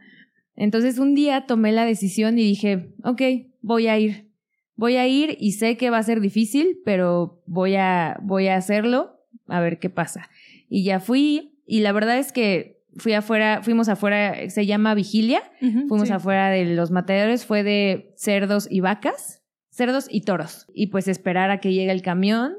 Entonces 0.56 1.00
un 1.00 1.16
día 1.16 1.48
tomé 1.48 1.72
la 1.72 1.86
decisión 1.86 2.38
y 2.38 2.44
dije, 2.44 2.94
ok, 3.04 3.22
voy 3.62 3.88
a 3.88 3.98
ir 3.98 4.33
voy 4.76 4.98
a 4.98 5.08
ir 5.08 5.38
y 5.40 5.54
sé 5.54 5.78
que 5.78 5.90
va 5.90 5.98
a 5.98 6.04
ser 6.04 6.20
difícil, 6.20 6.80
pero 6.86 7.42
voy 7.46 7.76
a, 7.76 8.18
voy 8.22 8.48
a 8.48 8.56
hacerlo, 8.56 9.20
a 9.48 9.60
ver 9.60 9.80
qué 9.80 9.90
pasa. 9.90 10.30
Y 10.70 10.84
ya 10.84 11.00
fui, 11.00 11.60
y 11.66 11.82
la 11.82 11.92
verdad 11.92 12.18
es 12.18 12.32
que 12.32 12.82
fui 12.98 13.14
afuera, 13.14 13.62
fuimos 13.64 13.90
afuera, 13.90 14.50
se 14.50 14.66
llama 14.66 14.94
Vigilia, 14.94 15.42
fuimos 15.60 16.12
afuera 16.12 16.50
de 16.50 16.66
los 16.66 16.92
matadores, 16.92 17.46
fue 17.46 17.64
de 17.64 18.14
cerdos 18.16 18.68
y 18.70 18.82
vacas, 18.82 19.44
cerdos 19.70 20.08
y 20.10 20.22
toros. 20.22 20.68
Y 20.74 20.88
pues 20.88 21.08
esperar 21.08 21.52
a 21.52 21.60
que 21.60 21.74
llegue 21.74 21.92
el 21.92 22.02
camión 22.02 22.54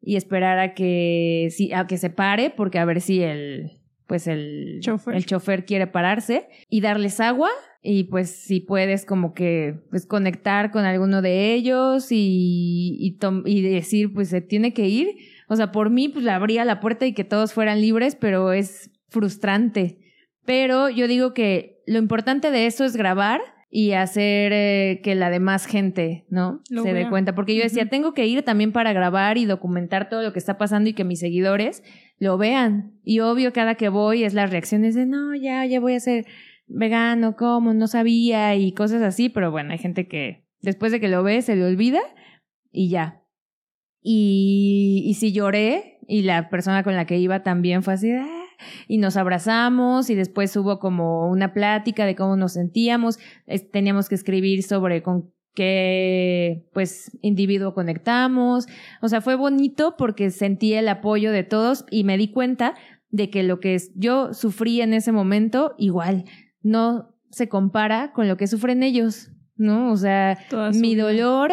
y 0.00 0.16
esperar 0.16 0.58
a 0.58 0.74
que, 0.74 1.48
sí, 1.50 1.72
a 1.72 1.86
que 1.86 1.96
se 1.96 2.10
pare, 2.10 2.50
porque 2.50 2.78
a 2.78 2.84
ver 2.84 3.00
si 3.00 3.22
el, 3.22 3.80
pues 4.06 4.26
el 4.26 4.80
el 5.12 5.26
chofer 5.26 5.64
quiere 5.64 5.86
pararse 5.86 6.48
y 6.68 6.80
darles 6.80 7.20
agua 7.20 7.50
y 7.90 8.04
pues 8.04 8.28
si 8.28 8.60
puedes 8.60 9.06
como 9.06 9.32
que 9.32 9.80
pues 9.88 10.04
conectar 10.04 10.70
con 10.70 10.84
alguno 10.84 11.22
de 11.22 11.54
ellos 11.54 12.12
y, 12.12 12.98
y, 13.00 13.18
y, 13.46 13.62
decir 13.62 14.12
pues 14.12 14.28
se 14.28 14.42
tiene 14.42 14.74
que 14.74 14.86
ir. 14.86 15.16
O 15.48 15.56
sea, 15.56 15.72
por 15.72 15.88
mí 15.88 16.10
pues 16.10 16.22
le 16.22 16.30
abría 16.32 16.66
la 16.66 16.80
puerta 16.80 17.06
y 17.06 17.14
que 17.14 17.24
todos 17.24 17.54
fueran 17.54 17.80
libres, 17.80 18.14
pero 18.14 18.52
es 18.52 18.90
frustrante. 19.08 20.00
Pero 20.44 20.90
yo 20.90 21.08
digo 21.08 21.32
que 21.32 21.82
lo 21.86 21.98
importante 21.98 22.50
de 22.50 22.66
eso 22.66 22.84
es 22.84 22.94
grabar 22.94 23.40
y 23.70 23.92
hacer 23.92 24.52
eh, 24.52 25.00
que 25.02 25.14
la 25.14 25.30
demás 25.30 25.64
gente, 25.64 26.26
¿no? 26.28 26.60
se 26.68 26.92
dé 26.92 27.08
cuenta. 27.08 27.34
Porque 27.34 27.54
yo 27.54 27.62
decía, 27.62 27.88
tengo 27.88 28.12
que 28.12 28.26
ir 28.26 28.42
también 28.42 28.70
para 28.70 28.92
grabar 28.92 29.38
y 29.38 29.46
documentar 29.46 30.10
todo 30.10 30.20
lo 30.22 30.34
que 30.34 30.38
está 30.38 30.58
pasando 30.58 30.90
y 30.90 30.92
que 30.92 31.04
mis 31.04 31.20
seguidores 31.20 31.82
lo 32.18 32.36
vean. 32.36 32.92
Y 33.02 33.20
obvio, 33.20 33.54
cada 33.54 33.76
que 33.76 33.88
voy 33.88 34.24
es 34.24 34.34
las 34.34 34.50
reacciones 34.50 34.94
de, 34.94 35.06
no, 35.06 35.34
ya, 35.34 35.64
ya 35.64 35.80
voy 35.80 35.94
a 35.94 36.00
ser 36.00 36.26
vegano, 36.68 37.36
¿cómo? 37.36 37.74
No 37.74 37.86
sabía 37.86 38.54
y 38.54 38.72
cosas 38.72 39.02
así, 39.02 39.28
pero 39.28 39.50
bueno, 39.50 39.72
hay 39.72 39.78
gente 39.78 40.06
que 40.06 40.46
después 40.60 40.92
de 40.92 41.00
que 41.00 41.08
lo 41.08 41.22
ve 41.22 41.42
se 41.42 41.56
le 41.56 41.64
olvida 41.64 42.00
y 42.70 42.90
ya. 42.90 43.22
Y, 44.00 45.02
y 45.06 45.14
sí 45.14 45.32
lloré 45.32 45.98
y 46.06 46.22
la 46.22 46.48
persona 46.48 46.82
con 46.82 46.94
la 46.96 47.06
que 47.06 47.18
iba 47.18 47.42
también 47.42 47.82
fue 47.82 47.94
así, 47.94 48.10
"Ah", 48.12 48.44
y 48.86 48.98
nos 48.98 49.16
abrazamos 49.16 50.10
y 50.10 50.14
después 50.14 50.56
hubo 50.56 50.78
como 50.78 51.28
una 51.30 51.52
plática 51.52 52.06
de 52.06 52.16
cómo 52.16 52.36
nos 52.36 52.54
sentíamos, 52.54 53.18
teníamos 53.72 54.08
que 54.08 54.14
escribir 54.14 54.62
sobre 54.62 55.02
con 55.02 55.32
qué 55.54 56.66
pues 56.72 57.18
individuo 57.20 57.74
conectamos, 57.74 58.66
o 59.02 59.08
sea, 59.08 59.20
fue 59.20 59.34
bonito 59.34 59.96
porque 59.96 60.30
sentí 60.30 60.74
el 60.74 60.88
apoyo 60.88 61.32
de 61.32 61.42
todos 61.42 61.84
y 61.90 62.04
me 62.04 62.16
di 62.16 62.30
cuenta 62.30 62.74
de 63.10 63.30
que 63.30 63.42
lo 63.42 63.58
que 63.58 63.76
yo 63.96 64.34
sufrí 64.34 64.80
en 64.80 64.92
ese 64.92 65.12
momento 65.12 65.74
igual 65.78 66.24
no 66.62 67.14
se 67.30 67.48
compara 67.48 68.12
con 68.12 68.28
lo 68.28 68.36
que 68.36 68.46
sufren 68.46 68.82
ellos, 68.82 69.30
¿no? 69.56 69.92
O 69.92 69.96
sea, 69.96 70.38
mi 70.74 70.94
dolor 70.94 71.52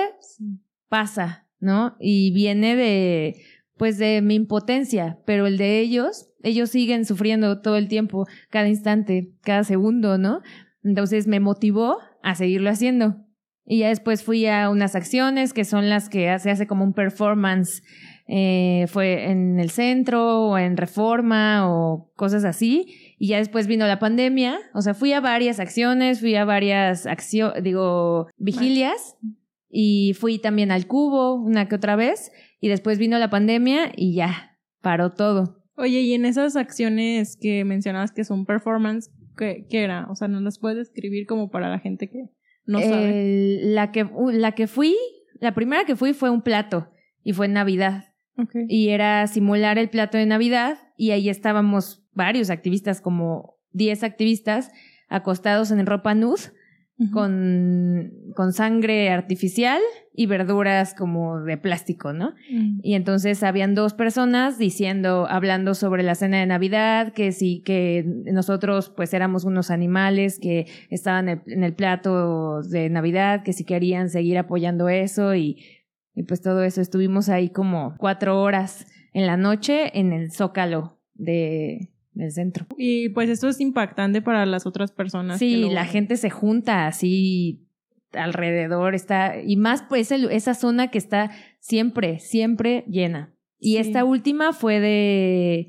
pasa, 0.90 1.48
¿no? 1.60 1.96
Y 2.00 2.32
viene 2.34 2.76
de, 2.76 3.42
pues, 3.78 3.98
de 3.98 4.22
mi 4.22 4.36
impotencia, 4.36 5.20
pero 5.26 5.48
el 5.48 5.58
de 5.58 5.80
ellos, 5.80 6.30
ellos 6.44 6.70
siguen 6.70 7.06
sufriendo 7.06 7.62
todo 7.62 7.78
el 7.78 7.88
tiempo, 7.88 8.26
cada 8.50 8.68
instante, 8.68 9.34
cada 9.42 9.64
segundo, 9.64 10.18
¿no? 10.18 10.42
Entonces 10.84 11.28
me 11.28 11.40
motivó 11.40 11.98
a 12.22 12.36
seguirlo 12.36 12.70
haciendo. 12.70 13.18
Y 13.66 13.80
ya 13.80 13.90
después 13.90 14.24
fui 14.24 14.46
a 14.46 14.70
unas 14.70 14.96
acciones 14.96 15.52
que 15.52 15.66
son 15.66 15.90
las 15.90 16.08
que 16.08 16.38
se 16.38 16.52
hace 16.52 16.68
como 16.68 16.84
un 16.84 16.94
performance, 16.94 17.82
eh, 18.28 18.86
fue 18.88 19.30
en 19.30 19.60
el 19.60 19.70
centro 19.70 20.48
o 20.48 20.58
en 20.58 20.78
reforma 20.78 21.70
o 21.70 22.12
cosas 22.16 22.46
así. 22.46 23.05
Y 23.18 23.30
ya 23.30 23.38
después 23.38 23.68
vino 23.68 23.88
la 23.88 24.00
pandemia, 24.00 24.60
o 24.74 24.82
sea, 24.82 24.94
fui 24.94 25.14
a 25.14 25.22
varias 25.22 25.60
acciones, 25.60 26.20
fui 26.20 26.36
a 26.36 26.46
varias 26.46 27.06
acciones, 27.06 27.64
digo, 27.64 28.28
vigilias 28.38 29.16
y 29.70 30.14
fui 30.20 30.38
también 30.40 30.72
al 30.72 30.88
cubo 30.88 31.36
una 31.36 31.68
que 31.68 31.76
otra 31.76 31.96
vez 31.96 32.32
y 32.60 32.68
después 32.68 32.98
vino 32.98 33.18
la 33.18 33.30
pandemia 33.30 33.92
y 33.96 34.16
ya, 34.16 34.58
paró 34.82 35.14
todo. 35.14 35.64
Oye, 35.78 36.02
y 36.02 36.14
en 36.14 36.26
esas 36.26 36.56
acciones 36.56 37.38
que 37.40 37.66
mencionabas 37.66 38.12
que 38.12 38.24
son 38.24 38.46
performance, 38.46 39.12
¿qué, 39.38 39.68
qué 39.70 39.84
era? 39.84 40.08
O 40.10 40.16
sea, 40.16 40.28
¿nos 40.28 40.42
las 40.42 40.60
puedes 40.60 40.78
describir 40.78 41.26
como 41.26 41.50
para 41.50 41.70
la 41.70 41.80
gente 41.80 42.10
que 42.10 42.30
no 42.66 42.80
sabe? 42.80 43.60
La, 43.64 43.92
que, 43.92 44.08
la 44.32 44.54
que 44.54 44.68
fui, 44.68 44.96
la 45.40 45.54
primera 45.54 45.86
que 45.86 45.96
fui 45.96 46.14
fue 46.14 46.30
un 46.30 46.42
plato 46.42 46.90
y 47.24 47.34
fue 47.34 47.48
en 47.48 47.54
Navidad. 47.54 48.14
Ok. 48.38 48.56
Y 48.68 48.90
era 48.90 49.28
simular 49.28 49.78
el 49.78 49.90
plato 49.90 50.18
de 50.18 50.26
Navidad 50.26 50.78
y 50.98 51.12
ahí 51.12 51.30
estábamos 51.30 52.05
varios 52.16 52.50
activistas, 52.50 53.02
como 53.02 53.58
10 53.72 54.04
activistas, 54.04 54.72
acostados 55.08 55.70
en 55.72 55.86
ropa 55.86 56.16
nud, 56.16 56.40
con, 57.12 58.14
con 58.36 58.54
sangre 58.54 59.10
artificial 59.10 59.82
y 60.14 60.28
verduras 60.28 60.94
como 60.94 61.42
de 61.42 61.58
plástico, 61.58 62.14
¿no? 62.14 62.36
Mm. 62.50 62.80
Y 62.84 62.94
entonces 62.94 63.44
habían 63.44 63.76
dos 63.76 63.94
personas 63.94 64.58
diciendo, 64.58 65.28
hablando 65.30 65.74
sobre 65.74 66.04
la 66.04 66.16
cena 66.16 66.40
de 66.40 66.46
Navidad, 66.46 67.12
que 67.12 67.34
sí, 67.34 67.62
que 67.66 68.06
nosotros 68.32 68.94
pues 68.96 69.14
éramos 69.14 69.44
unos 69.44 69.72
animales 69.72 70.40
que 70.40 70.68
estaban 70.90 71.28
en 71.28 71.42
el, 71.46 71.54
en 71.54 71.64
el 71.66 71.74
plato 71.74 72.62
de 72.62 72.90
Navidad, 72.90 73.44
que 73.44 73.52
si 73.52 73.66
querían 73.66 74.10
seguir 74.10 74.38
apoyando 74.38 74.88
eso 74.88 75.36
y, 75.36 75.58
y 76.14 76.24
pues 76.24 76.42
todo 76.42 76.64
eso. 76.64 76.80
Estuvimos 76.80 77.28
ahí 77.28 77.50
como 77.50 77.96
cuatro 77.98 78.42
horas 78.42 78.88
en 79.12 79.28
la 79.28 79.36
noche 79.36 80.00
en 80.00 80.14
el 80.14 80.32
zócalo 80.32 81.02
de, 81.14 81.92
del 82.16 82.32
centro. 82.32 82.66
Y 82.78 83.10
pues 83.10 83.30
esto 83.30 83.48
es 83.48 83.62
impactante 83.62 84.22
para 84.22 84.46
las 84.46 84.66
otras 84.66 84.92
personas. 84.92 85.38
que 85.40 85.46
Sí, 85.46 85.62
lo- 85.62 85.72
la 85.72 85.86
gente 85.86 86.18
se 86.18 86.30
junta 86.32 86.88
así 86.88 87.62
alrededor, 88.14 88.96
está, 88.96 89.42
y 89.42 89.58
más 89.58 89.84
pues 89.84 90.12
el- 90.12 90.32
esa 90.32 90.54
zona 90.54 90.90
que 90.90 90.98
está 90.98 91.32
siempre, 91.60 92.20
siempre 92.20 92.86
llena. 92.88 93.34
Y 93.60 93.74
Sí. 93.74 93.78
esta 93.80 94.06
última 94.06 94.54
fue 94.54 94.80
de, 94.80 95.68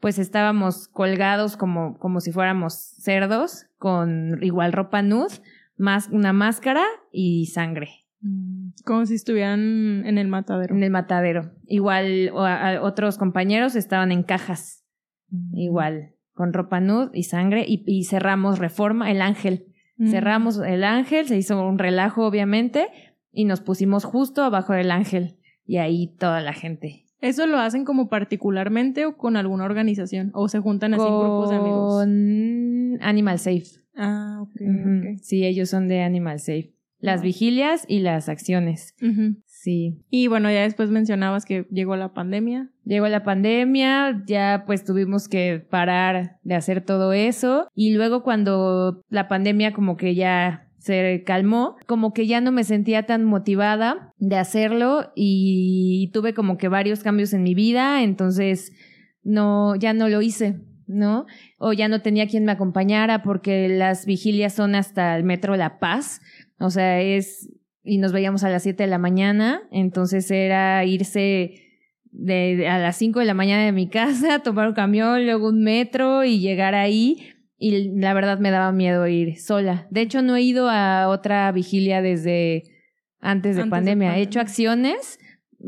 pues 0.00 0.18
estábamos 0.18 0.88
colgados 0.88 1.56
como, 1.56 1.98
como 1.98 2.20
si 2.20 2.32
fuéramos 2.32 2.74
cerdos, 2.74 3.66
con 3.78 4.42
igual 4.42 4.72
ropa 4.72 5.00
nud, 5.02 5.30
más 5.78 6.08
una 6.10 6.32
máscara 6.32 6.84
y 7.12 7.46
sangre 7.46 7.90
Mm. 8.22 8.70
Como 8.86 9.04
si 9.04 9.14
estuvieran 9.14 10.04
en 10.06 10.16
el 10.16 10.26
matadero. 10.26 10.74
en 10.74 10.82
el 10.82 10.90
matadero. 10.90 11.52
Igual 11.66 12.30
a- 12.34 12.80
otros 12.82 13.18
compañeros 13.18 13.76
estaban 13.76 14.10
en 14.10 14.22
cajas. 14.22 14.85
Igual, 15.52 16.12
con 16.34 16.52
ropa 16.52 16.80
nud 16.80 17.10
y 17.14 17.24
sangre, 17.24 17.64
y, 17.66 17.82
y 17.86 18.04
cerramos 18.04 18.58
reforma, 18.58 19.10
el 19.10 19.22
ángel. 19.22 19.66
Mm. 19.96 20.08
Cerramos 20.08 20.58
el 20.58 20.84
ángel, 20.84 21.26
se 21.26 21.36
hizo 21.38 21.66
un 21.66 21.78
relajo 21.78 22.26
obviamente 22.26 22.88
y 23.32 23.44
nos 23.44 23.60
pusimos 23.60 24.04
justo 24.04 24.42
abajo 24.44 24.72
del 24.74 24.90
ángel 24.90 25.36
y 25.66 25.78
ahí 25.78 26.14
toda 26.18 26.40
la 26.40 26.52
gente. 26.52 27.04
¿Eso 27.22 27.46
lo 27.46 27.58
hacen 27.58 27.84
como 27.86 28.08
particularmente 28.10 29.06
o 29.06 29.16
con 29.16 29.36
alguna 29.36 29.64
organización? 29.64 30.30
¿O 30.34 30.48
se 30.48 30.60
juntan 30.60 30.92
así 30.94 31.06
en 31.08 31.18
grupos 31.18 31.48
de 31.50 31.56
amigos? 31.56 31.94
Con 31.94 32.98
Animal 33.02 33.38
Safe. 33.38 33.64
Ah, 33.96 34.38
ok, 34.42 34.50
Ujú. 34.60 34.98
ok. 35.14 35.18
Sí, 35.22 35.44
ellos 35.46 35.70
son 35.70 35.88
de 35.88 36.02
Animal 36.02 36.38
Safe. 36.40 36.72
Las 36.98 37.20
Wow. 37.20 37.24
vigilias 37.24 37.84
y 37.88 38.00
las 38.00 38.28
acciones. 38.28 38.94
Sí. 39.66 39.98
Y 40.10 40.28
bueno, 40.28 40.48
ya 40.48 40.62
después 40.62 40.90
mencionabas 40.90 41.44
que 41.44 41.66
llegó 41.72 41.96
la 41.96 42.14
pandemia. 42.14 42.70
Llegó 42.84 43.08
la 43.08 43.24
pandemia, 43.24 44.22
ya 44.24 44.62
pues 44.64 44.84
tuvimos 44.84 45.26
que 45.26 45.58
parar 45.58 46.38
de 46.44 46.54
hacer 46.54 46.84
todo 46.84 47.12
eso 47.12 47.66
y 47.74 47.92
luego 47.92 48.22
cuando 48.22 49.02
la 49.08 49.26
pandemia 49.26 49.72
como 49.72 49.96
que 49.96 50.14
ya 50.14 50.68
se 50.78 51.24
calmó, 51.26 51.74
como 51.86 52.12
que 52.12 52.28
ya 52.28 52.40
no 52.40 52.52
me 52.52 52.62
sentía 52.62 53.06
tan 53.06 53.24
motivada 53.24 54.14
de 54.18 54.36
hacerlo 54.36 55.10
y 55.16 56.12
tuve 56.12 56.32
como 56.32 56.58
que 56.58 56.68
varios 56.68 57.02
cambios 57.02 57.32
en 57.32 57.42
mi 57.42 57.56
vida, 57.56 58.04
entonces 58.04 58.70
no, 59.24 59.74
ya 59.74 59.94
no 59.94 60.08
lo 60.08 60.22
hice, 60.22 60.60
¿no? 60.86 61.26
O 61.58 61.72
ya 61.72 61.88
no 61.88 62.02
tenía 62.02 62.28
quien 62.28 62.44
me 62.44 62.52
acompañara 62.52 63.24
porque 63.24 63.68
las 63.68 64.06
vigilias 64.06 64.52
son 64.52 64.76
hasta 64.76 65.16
el 65.16 65.24
metro 65.24 65.56
La 65.56 65.80
Paz, 65.80 66.20
o 66.60 66.70
sea, 66.70 67.00
es, 67.00 67.50
y 67.86 67.98
nos 67.98 68.12
veíamos 68.12 68.44
a 68.44 68.50
las 68.50 68.62
7 68.64 68.82
de 68.82 68.88
la 68.90 68.98
mañana, 68.98 69.62
entonces 69.70 70.30
era 70.30 70.84
irse 70.84 71.54
de, 72.10 72.56
de- 72.56 72.68
a 72.68 72.78
las 72.78 72.96
5 72.96 73.20
de 73.20 73.26
la 73.26 73.34
mañana 73.34 73.64
de 73.64 73.72
mi 73.72 73.88
casa, 73.90 74.40
tomar 74.40 74.68
un 74.68 74.74
camión, 74.74 75.24
luego 75.24 75.48
un 75.48 75.62
metro 75.62 76.24
y 76.24 76.40
llegar 76.40 76.74
ahí. 76.74 77.32
Y 77.58 77.90
la 77.98 78.12
verdad 78.12 78.38
me 78.38 78.50
daba 78.50 78.70
miedo 78.72 79.06
ir 79.06 79.38
sola. 79.40 79.86
De 79.90 80.02
hecho, 80.02 80.20
no 80.20 80.36
he 80.36 80.42
ido 80.42 80.68
a 80.68 81.08
otra 81.08 81.50
vigilia 81.52 82.02
desde 82.02 82.64
antes 83.18 83.56
de 83.56 83.62
Antes 83.62 83.64
de 83.64 83.70
pandemia. 83.70 84.08
He 84.08 84.10
pandemia. 84.10 84.22
hecho 84.22 84.40
acciones, 84.40 85.18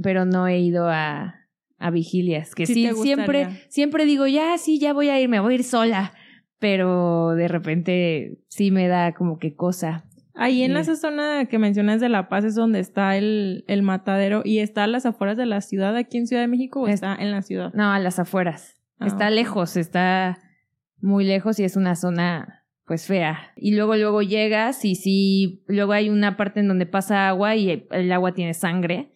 pero 0.02 0.26
no 0.26 0.46
he 0.48 0.58
ido 0.58 0.88
a, 0.90 1.34
a 1.78 1.90
vigilias. 1.90 2.54
Que 2.54 2.66
Sí 2.66 2.74
sí, 2.74 2.90
siempre, 3.02 3.48
siempre 3.70 4.04
digo, 4.04 4.26
ya, 4.26 4.58
sí, 4.58 4.78
ya 4.78 4.92
voy 4.92 5.08
a 5.08 5.18
ir, 5.18 5.30
me 5.30 5.40
voy 5.40 5.52
a 5.54 5.56
ir 5.56 5.64
sola. 5.64 6.12
Pero 6.58 7.30
de 7.36 7.48
repente 7.48 8.38
sí 8.48 8.70
me 8.70 8.88
da 8.88 9.14
como 9.14 9.38
que 9.38 9.54
cosa. 9.54 10.04
Ahí 10.40 10.62
en 10.62 10.72
Sí. 10.74 10.78
esa 10.78 10.96
zona 10.96 11.46
que 11.46 11.58
mencionas 11.58 12.00
de 12.00 12.08
La 12.08 12.28
Paz 12.28 12.44
es 12.44 12.54
donde 12.54 12.78
está 12.80 13.16
el, 13.16 13.64
el 13.66 13.82
matadero 13.82 14.42
y 14.44 14.60
está 14.60 14.84
a 14.84 14.86
las 14.86 15.04
afueras 15.04 15.36
de 15.36 15.46
la 15.46 15.60
ciudad 15.60 15.96
aquí 15.96 16.16
en 16.18 16.26
Ciudad 16.26 16.42
de 16.42 16.48
México 16.48 16.80
o 16.82 16.86
Es- 16.86 16.94
está 16.94 17.14
en 17.16 17.30
la 17.32 17.42
ciudad. 17.42 17.72
No, 17.74 17.90
a 17.92 17.98
las 17.98 18.18
afueras. 18.18 18.76
Ah, 19.00 19.06
está 19.06 19.30
lejos, 19.30 19.76
está 19.76 20.38
muy 21.00 21.24
lejos 21.24 21.58
y 21.60 21.64
es 21.64 21.76
una 21.76 21.94
zona 21.96 22.64
pues 22.86 23.06
fea. 23.06 23.52
Y 23.56 23.74
luego 23.74 23.96
luego 23.96 24.22
llegas 24.22 24.84
y 24.84 24.94
sí, 24.94 25.62
luego 25.68 25.92
hay 25.92 26.08
una 26.08 26.36
parte 26.36 26.60
en 26.60 26.68
donde 26.68 26.86
pasa 26.86 27.28
agua 27.28 27.54
y 27.54 27.86
el 27.90 28.10
agua 28.12 28.32
tiene 28.32 28.54
sangre. 28.54 29.10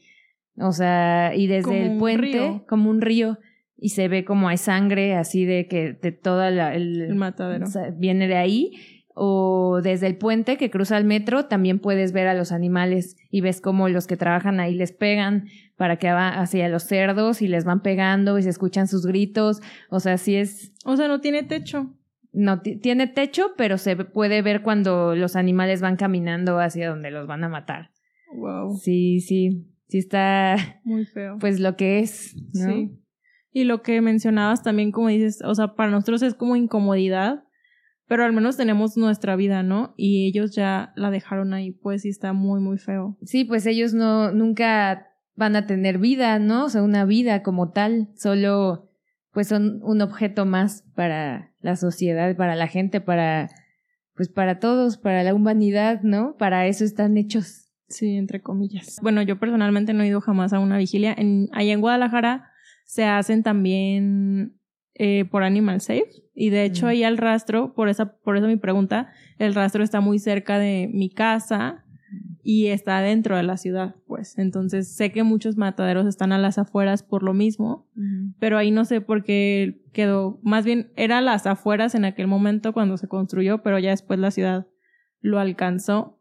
O 0.58 0.72
sea, 0.72 1.32
y 1.34 1.46
desde 1.46 1.62
Como 1.64 1.92
el 1.92 1.98
puente, 1.98 2.20
río. 2.26 2.64
como 2.68 2.90
un 2.90 3.00
río, 3.00 3.38
y 3.78 3.88
se 3.88 4.08
ve 4.08 4.24
como 4.26 4.48
hay 4.48 4.58
sangre 4.58 5.14
así 5.16 5.44
de 5.46 5.66
que 5.68 5.94
de 5.94 6.12
toda 6.12 6.50
la 6.50 6.74
el, 6.74 7.00
El 7.00 7.14
matadero. 7.14 7.64
o 7.64 7.68
sea, 7.68 7.90
viene 7.96 8.28
de 8.28 8.36
ahí. 8.36 8.72
O 9.14 9.80
desde 9.82 10.06
el 10.06 10.16
puente 10.16 10.56
que 10.56 10.70
cruza 10.70 10.96
el 10.98 11.04
metro, 11.04 11.46
también 11.46 11.78
puedes 11.78 12.12
ver 12.12 12.28
a 12.28 12.34
los 12.34 12.50
animales 12.52 13.16
y 13.30 13.40
ves 13.42 13.60
cómo 13.60 13.88
los 13.88 14.06
que 14.06 14.16
trabajan 14.16 14.58
ahí 14.60 14.74
les 14.74 14.92
pegan 14.92 15.46
para 15.76 15.96
que 15.96 16.10
va 16.12 16.28
hacia 16.40 16.68
los 16.68 16.84
cerdos 16.84 17.42
y 17.42 17.48
les 17.48 17.64
van 17.64 17.82
pegando 17.82 18.38
y 18.38 18.42
se 18.42 18.48
escuchan 18.50 18.88
sus 18.88 19.04
gritos. 19.06 19.60
O 19.90 20.00
sea, 20.00 20.16
sí 20.18 20.36
es, 20.36 20.72
O 20.84 20.96
sea, 20.96 21.08
no 21.08 21.20
tiene 21.20 21.42
techo. 21.42 21.94
no 22.32 22.60
ti- 22.62 22.76
tiene 22.76 23.06
techo, 23.06 23.52
pero 23.58 23.76
se 23.78 23.96
puede 23.96 24.40
ver 24.42 24.62
cuando 24.62 25.14
los 25.14 25.36
animales 25.36 25.80
van 25.82 25.96
caminando 25.96 26.58
hacia 26.58 26.88
donde 26.88 27.10
los 27.10 27.26
van 27.26 27.44
a 27.44 27.48
matar. 27.50 27.90
Wow. 28.34 28.76
Sí, 28.76 29.20
sí, 29.20 29.66
sí 29.88 29.98
está, 29.98 30.56
Muy 30.84 31.04
feo. 31.04 31.36
pues 31.38 31.60
lo 31.60 31.76
que 31.76 31.98
es, 31.98 32.34
¿no? 32.54 32.72
Sí. 32.72 32.98
Y 33.52 33.64
lo 33.64 33.82
que 33.82 34.00
mencionabas 34.00 34.62
también, 34.62 34.92
como 34.92 35.08
dices, 35.08 35.40
o 35.44 35.54
sea, 35.54 35.74
para 35.74 35.90
nosotros 35.90 36.22
es 36.22 36.32
como 36.32 36.56
incomodidad, 36.56 37.44
pero 38.12 38.26
al 38.26 38.34
menos 38.34 38.58
tenemos 38.58 38.98
nuestra 38.98 39.36
vida, 39.36 39.62
¿no? 39.62 39.94
Y 39.96 40.26
ellos 40.26 40.54
ya 40.54 40.92
la 40.96 41.10
dejaron 41.10 41.54
ahí, 41.54 41.70
pues 41.70 42.02
sí 42.02 42.10
está 42.10 42.34
muy, 42.34 42.60
muy 42.60 42.76
feo. 42.76 43.16
Sí, 43.22 43.46
pues 43.46 43.64
ellos 43.64 43.94
no, 43.94 44.32
nunca 44.32 45.08
van 45.34 45.56
a 45.56 45.66
tener 45.66 45.96
vida, 45.96 46.38
¿no? 46.38 46.66
O 46.66 46.68
sea, 46.68 46.82
una 46.82 47.06
vida 47.06 47.42
como 47.42 47.70
tal, 47.70 48.10
solo 48.14 48.90
pues 49.30 49.48
son 49.48 49.80
un 49.82 50.02
objeto 50.02 50.44
más 50.44 50.84
para 50.94 51.54
la 51.60 51.74
sociedad, 51.76 52.36
para 52.36 52.54
la 52.54 52.66
gente, 52.66 53.00
para, 53.00 53.48
pues 54.14 54.28
para 54.28 54.58
todos, 54.58 54.98
para 54.98 55.22
la 55.22 55.32
humanidad, 55.32 56.02
¿no? 56.02 56.36
Para 56.36 56.66
eso 56.66 56.84
están 56.84 57.16
hechos. 57.16 57.72
Sí, 57.88 58.16
entre 58.16 58.42
comillas. 58.42 58.98
Bueno, 59.00 59.22
yo 59.22 59.38
personalmente 59.38 59.94
no 59.94 60.02
he 60.02 60.08
ido 60.08 60.20
jamás 60.20 60.52
a 60.52 60.58
una 60.58 60.76
vigilia. 60.76 61.14
En, 61.16 61.48
allá 61.52 61.72
en 61.72 61.80
Guadalajara 61.80 62.50
se 62.84 63.04
hacen 63.04 63.42
también 63.42 64.60
eh, 64.94 65.24
por 65.24 65.42
Animal 65.42 65.80
Safe. 65.80 66.06
Y 66.34 66.50
de 66.50 66.64
hecho, 66.64 66.86
Mm. 66.86 66.88
ahí 66.88 67.04
el 67.04 67.18
rastro, 67.18 67.74
por, 67.74 67.88
esa, 67.88 68.16
por 68.18 68.36
eso 68.36 68.46
mi 68.46 68.56
pregunta, 68.56 69.10
el 69.38 69.54
rastro 69.54 69.82
está 69.84 70.00
muy 70.00 70.18
cerca 70.18 70.58
de 70.58 70.88
mi 70.92 71.10
casa 71.10 71.84
y 72.42 72.66
está 72.66 73.00
dentro 73.00 73.36
de 73.36 73.42
la 73.42 73.56
ciudad, 73.56 73.94
pues. 74.06 74.36
Entonces 74.38 74.94
sé 74.94 75.12
que 75.12 75.22
muchos 75.22 75.56
mataderos 75.56 76.06
están 76.06 76.32
a 76.32 76.38
las 76.38 76.58
afueras 76.58 77.02
por 77.02 77.22
lo 77.22 77.32
mismo, 77.34 77.88
pero 78.38 78.58
ahí 78.58 78.70
no 78.70 78.84
sé 78.84 79.00
por 79.00 79.22
qué 79.24 79.80
quedó. 79.92 80.40
Más 80.42 80.64
bien 80.64 80.92
era 80.96 81.18
a 81.18 81.22
las 81.22 81.46
afueras 81.46 81.94
en 81.94 82.04
aquel 82.04 82.26
momento 82.26 82.72
cuando 82.72 82.96
se 82.96 83.08
construyó, 83.08 83.62
pero 83.62 83.78
ya 83.78 83.90
después 83.90 84.18
la 84.18 84.30
ciudad 84.30 84.66
lo 85.20 85.38
alcanzó. 85.38 86.18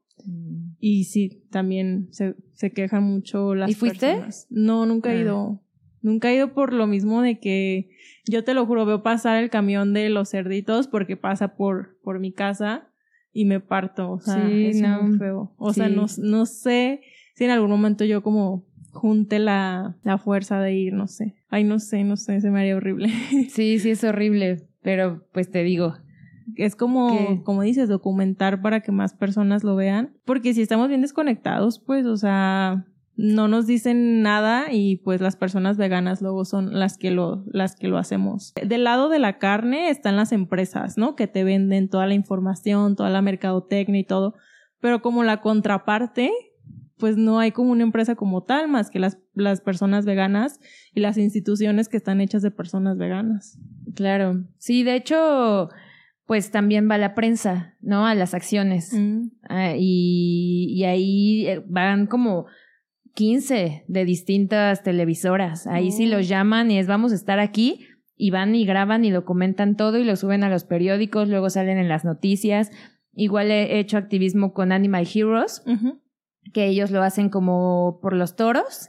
Y 0.80 1.06
sí, 1.06 1.44
también 1.50 2.08
se, 2.12 2.36
se 2.54 2.72
quejan 2.72 3.04
mucho 3.04 3.56
las 3.56 3.72
¿Y 3.72 3.74
fuiste? 3.74 4.08
personas. 4.12 4.48
No, 4.52 4.86
nunca 4.86 5.12
he 5.14 5.18
Ah. 5.18 5.22
ido. 5.22 5.62
Nunca 6.02 6.30
he 6.32 6.36
ido 6.36 6.54
por 6.54 6.74
lo 6.74 6.88
mismo 6.88 7.22
de 7.22 7.40
que 7.40 7.90
yo 8.26 8.44
te 8.44 8.54
lo 8.54 8.66
juro, 8.66 8.86
veo 8.86 9.04
pasar 9.04 9.42
el 9.44 9.50
camión 9.50 9.94
de 9.94 10.10
los 10.10 10.30
cerditos 10.30 10.88
porque 10.88 11.18
pasa 11.18 11.56
por, 11.56 11.98
por 12.04 12.20
mi 12.20 12.32
casa 12.32 12.90
y 13.34 13.46
me 13.46 13.60
parto. 13.60 14.12
O 14.12 14.20
sea, 14.20 14.48
Sí, 14.48 14.66
es 14.68 14.82
no. 14.82 15.04
muy 15.04 15.18
feo. 15.18 15.54
O 15.58 15.74
sea, 15.74 15.90
no, 15.90 16.06
no 16.18 16.46
sé 16.46 17.02
si 17.36 17.46
en 17.46 17.52
algún 17.52 17.70
momento 17.70 18.04
yo 18.06 18.22
como 18.24 18.66
junte 18.92 19.40
la, 19.40 19.96
la 20.04 20.18
fuerza 20.18 20.60
de 20.60 20.74
ir, 20.74 20.94
no 20.94 21.08
sé. 21.08 21.36
Ay, 21.50 21.64
no 21.64 21.80
sé, 21.80 22.04
no 22.04 22.18
sé, 22.18 22.42
se 22.42 22.50
me 22.52 22.60
haría 22.60 22.76
horrible. 22.76 23.10
Sí, 23.50 23.80
sí 23.80 23.90
es 23.92 24.04
horrible, 24.04 24.68
pero 24.82 25.26
pues 25.34 25.50
te 25.50 25.64
digo, 25.64 25.96
Es 26.58 26.76
como, 26.76 27.08
¿Qué? 27.10 27.42
como 27.46 27.62
dices, 27.62 27.88
documentar 27.88 28.62
para 28.62 28.82
que 28.82 28.92
más 28.92 29.14
personas 29.14 29.64
lo 29.64 29.76
vean. 29.76 30.18
Porque 30.26 30.54
si 30.54 30.62
estamos 30.62 30.90
bien 30.90 31.02
desconectados, 31.02 31.80
pues, 31.80 32.06
o 32.06 32.18
sea, 32.18 32.86
no 33.22 33.48
nos 33.48 33.68
dicen 33.68 34.22
nada 34.24 34.72
y 34.72 34.98
pues 34.98 35.22
las 35.22 35.36
personas 35.36 35.78
veganas 35.78 36.22
luego 36.22 36.44
son 36.44 36.80
las 36.80 36.98
que 36.98 37.12
lo, 37.12 37.44
las 37.46 37.76
que 37.76 37.88
lo 37.88 37.98
hacemos. 37.98 38.54
Del 38.56 38.84
lado 38.84 39.10
de 39.10 39.20
la 39.20 39.38
carne 39.38 39.90
están 39.90 40.16
las 40.16 40.32
empresas, 40.32 40.98
¿no? 40.98 41.16
Que 41.16 41.28
te 41.28 41.44
venden 41.44 41.88
toda 41.88 42.08
la 42.08 42.16
información, 42.16 42.96
toda 42.96 43.10
la 43.10 43.22
mercadotecnia 43.22 44.02
y 44.02 44.06
todo. 44.06 44.34
Pero 44.80 45.04
como 45.04 45.24
la 45.24 45.42
contraparte, 45.42 46.32
pues 46.98 47.16
no 47.16 47.40
hay 47.40 47.52
como 47.52 47.72
una 47.72 47.84
empresa 47.84 48.16
como 48.16 48.44
tal, 48.44 48.68
más 48.68 48.90
que 48.90 49.00
las, 49.00 49.20
las 49.34 49.62
personas 49.62 50.06
veganas 50.06 50.60
y 50.94 51.02
las 51.02 51.18
instituciones 51.18 51.90
que 51.90 51.98
están 51.98 52.22
hechas 52.22 52.42
de 52.42 52.52
personas 52.52 52.98
veganas. 52.98 53.60
claro. 53.96 54.46
Sí, 54.58 54.84
de 54.84 54.96
hecho, 54.96 55.70
pues 56.26 56.50
también 56.50 56.90
va 56.90 56.98
la 56.98 57.14
prensa, 57.14 57.76
¿no? 57.82 58.08
A 58.08 58.16
las 58.16 58.34
acciones. 58.34 58.94
Mm. 58.94 59.30
Ah, 59.48 59.74
y, 59.78 60.74
y 60.74 60.86
ahí 60.86 61.46
eh, 61.48 61.64
van 61.68 62.08
como 62.08 62.48
15 63.14 63.84
de 63.88 64.06
distintas 64.06 64.84
televisoras. 64.84 65.68
Ahí 65.68 65.92
sí 65.92 66.06
Oh. 66.08 66.18
los 66.18 66.28
llaman 66.28 66.72
y 66.72 66.80
es 66.80 66.88
vamos 66.88 67.12
a 67.12 67.16
estar 67.16 67.40
aquí 67.40 67.86
y 68.16 68.32
van 68.32 68.56
y 68.56 68.66
graban 68.66 69.04
y 69.06 69.12
documentan 69.12 69.76
todo 69.76 69.98
y 69.98 70.04
lo 70.04 70.16
suben 70.16 70.44
a 70.44 70.50
los 70.50 70.64
periódicos, 70.64 71.28
luego 71.28 71.50
salen 71.50 71.78
en 71.78 71.90
las 71.90 72.06
noticias. 72.06 72.72
Igual 73.14 73.52
he 73.52 73.80
hecho 73.80 73.98
activismo 73.98 74.54
con 74.54 74.72
Animal 74.72 75.08
Heroes, 75.14 75.64
que 76.54 76.68
ellos 76.68 76.92
lo 76.92 77.02
hacen 77.04 77.30
como 77.30 78.00
por 78.02 78.14
los 78.14 78.36
toros 78.36 78.88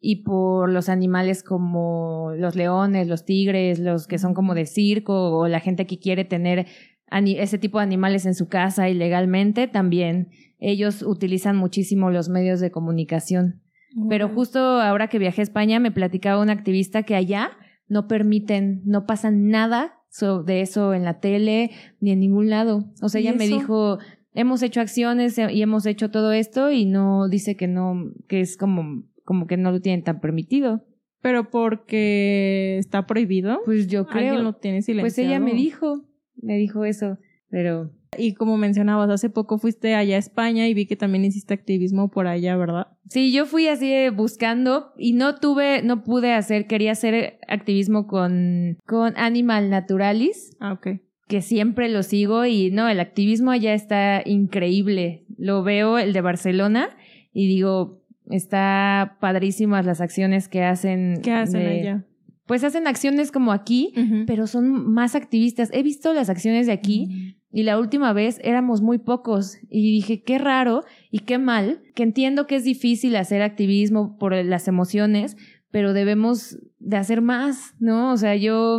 y 0.00 0.22
por 0.24 0.70
los 0.70 0.88
animales 0.88 1.42
como 1.42 2.32
los 2.36 2.56
leones, 2.56 3.08
los 3.08 3.24
tigres, 3.24 3.78
los 3.78 4.06
que 4.06 4.18
son 4.18 4.34
como 4.34 4.54
de 4.54 4.66
circo 4.66 5.38
o 5.38 5.48
la 5.48 5.60
gente 5.60 5.86
que 5.86 5.98
quiere 5.98 6.24
tener 6.24 6.66
ese 7.10 7.58
tipo 7.58 7.78
de 7.78 7.84
animales 7.84 8.26
en 8.26 8.34
su 8.34 8.48
casa 8.48 8.88
ilegalmente, 8.88 9.66
también 9.68 10.30
ellos 10.58 11.02
utilizan 11.02 11.56
muchísimo 11.56 12.10
los 12.10 12.28
medios 12.28 12.60
de 12.60 12.70
comunicación. 12.70 13.60
Pero 14.08 14.28
justo 14.28 14.58
ahora 14.58 15.08
que 15.08 15.18
viajé 15.18 15.40
a 15.42 15.44
España 15.44 15.78
me 15.80 15.90
platicaba 15.92 16.42
un 16.42 16.50
activista 16.50 17.02
que 17.04 17.14
allá 17.14 17.50
no 17.88 18.08
permiten, 18.08 18.82
no 18.84 19.06
pasa 19.06 19.30
nada 19.30 19.94
so- 20.10 20.42
de 20.42 20.60
eso 20.62 20.94
en 20.94 21.04
la 21.04 21.20
tele 21.20 21.70
ni 22.00 22.10
en 22.10 22.20
ningún 22.20 22.50
lado. 22.50 22.90
O 23.02 23.08
sea, 23.08 23.20
¿Y 23.20 23.28
ella 23.28 23.36
me 23.36 23.46
dijo, 23.46 23.98
hemos 24.32 24.62
hecho 24.62 24.80
acciones 24.80 25.38
eh, 25.38 25.52
y 25.52 25.62
hemos 25.62 25.86
hecho 25.86 26.10
todo 26.10 26.32
esto 26.32 26.70
y 26.70 26.86
no 26.86 27.28
dice 27.28 27.56
que 27.56 27.68
no, 27.68 28.10
que 28.28 28.40
es 28.40 28.56
como, 28.56 29.04
como 29.24 29.46
que 29.46 29.56
no 29.56 29.70
lo 29.70 29.80
tienen 29.80 30.02
tan 30.02 30.20
permitido. 30.20 30.84
Pero 31.20 31.48
porque 31.50 32.76
está 32.78 33.06
prohibido. 33.06 33.60
Pues 33.64 33.86
yo 33.86 34.06
creo. 34.06 34.28
Alguien 34.28 34.44
lo 34.44 34.54
tiene 34.54 34.82
silenciado. 34.82 35.04
Pues 35.04 35.18
ella 35.18 35.40
me 35.40 35.54
dijo, 35.54 36.04
me 36.36 36.56
dijo 36.56 36.84
eso, 36.84 37.18
pero 37.48 37.92
Y 38.18 38.34
como 38.34 38.56
mencionabas, 38.56 39.08
hace 39.10 39.30
poco 39.30 39.58
fuiste 39.58 39.94
allá 39.94 40.16
a 40.16 40.18
España 40.18 40.66
y 40.68 40.74
vi 40.74 40.86
que 40.86 40.96
también 40.96 41.24
hiciste 41.24 41.54
activismo 41.54 42.10
por 42.10 42.26
allá, 42.26 42.56
¿verdad? 42.56 42.88
Sí, 43.08 43.32
yo 43.32 43.46
fui 43.46 43.68
así 43.68 44.08
buscando 44.10 44.92
y 44.96 45.12
no 45.12 45.36
tuve, 45.36 45.82
no 45.82 46.02
pude 46.04 46.32
hacer, 46.32 46.66
quería 46.66 46.92
hacer 46.92 47.38
activismo 47.48 48.06
con, 48.06 48.78
con 48.86 49.14
Animal 49.16 49.70
Naturalis, 49.70 50.56
Ah, 50.60 50.72
ok. 50.72 51.00
que 51.28 51.42
siempre 51.42 51.88
lo 51.88 52.02
sigo 52.02 52.44
y 52.46 52.70
no, 52.70 52.88
el 52.88 53.00
activismo 53.00 53.50
allá 53.50 53.74
está 53.74 54.22
increíble. 54.24 55.24
Lo 55.36 55.62
veo, 55.62 55.98
el 55.98 56.12
de 56.12 56.20
Barcelona, 56.20 56.96
y 57.32 57.46
digo, 57.48 58.02
está 58.30 59.16
padrísimas 59.20 59.84
las 59.86 60.00
acciones 60.00 60.48
que 60.48 60.62
hacen. 60.62 61.20
¿Qué 61.22 61.32
hacen 61.32 61.60
de- 61.60 61.80
allá? 61.80 62.04
Pues 62.46 62.62
hacen 62.62 62.86
acciones 62.86 63.32
como 63.32 63.52
aquí, 63.52 63.94
pero 64.26 64.46
son 64.46 64.92
más 64.92 65.14
activistas. 65.14 65.70
He 65.72 65.82
visto 65.82 66.12
las 66.12 66.28
acciones 66.28 66.66
de 66.66 66.72
aquí 66.72 67.38
y 67.50 67.62
la 67.62 67.78
última 67.78 68.12
vez 68.12 68.38
éramos 68.44 68.82
muy 68.82 68.98
pocos 68.98 69.56
y 69.70 69.92
dije, 69.92 70.22
qué 70.22 70.38
raro 70.38 70.84
y 71.10 71.20
qué 71.20 71.38
mal, 71.38 71.80
que 71.94 72.02
entiendo 72.02 72.46
que 72.46 72.56
es 72.56 72.64
difícil 72.64 73.16
hacer 73.16 73.40
activismo 73.40 74.18
por 74.18 74.34
las 74.34 74.68
emociones, 74.68 75.36
pero 75.70 75.94
debemos 75.94 76.58
de 76.78 76.96
hacer 76.98 77.22
más, 77.22 77.74
¿no? 77.78 78.12
O 78.12 78.16
sea, 78.18 78.36
yo 78.36 78.78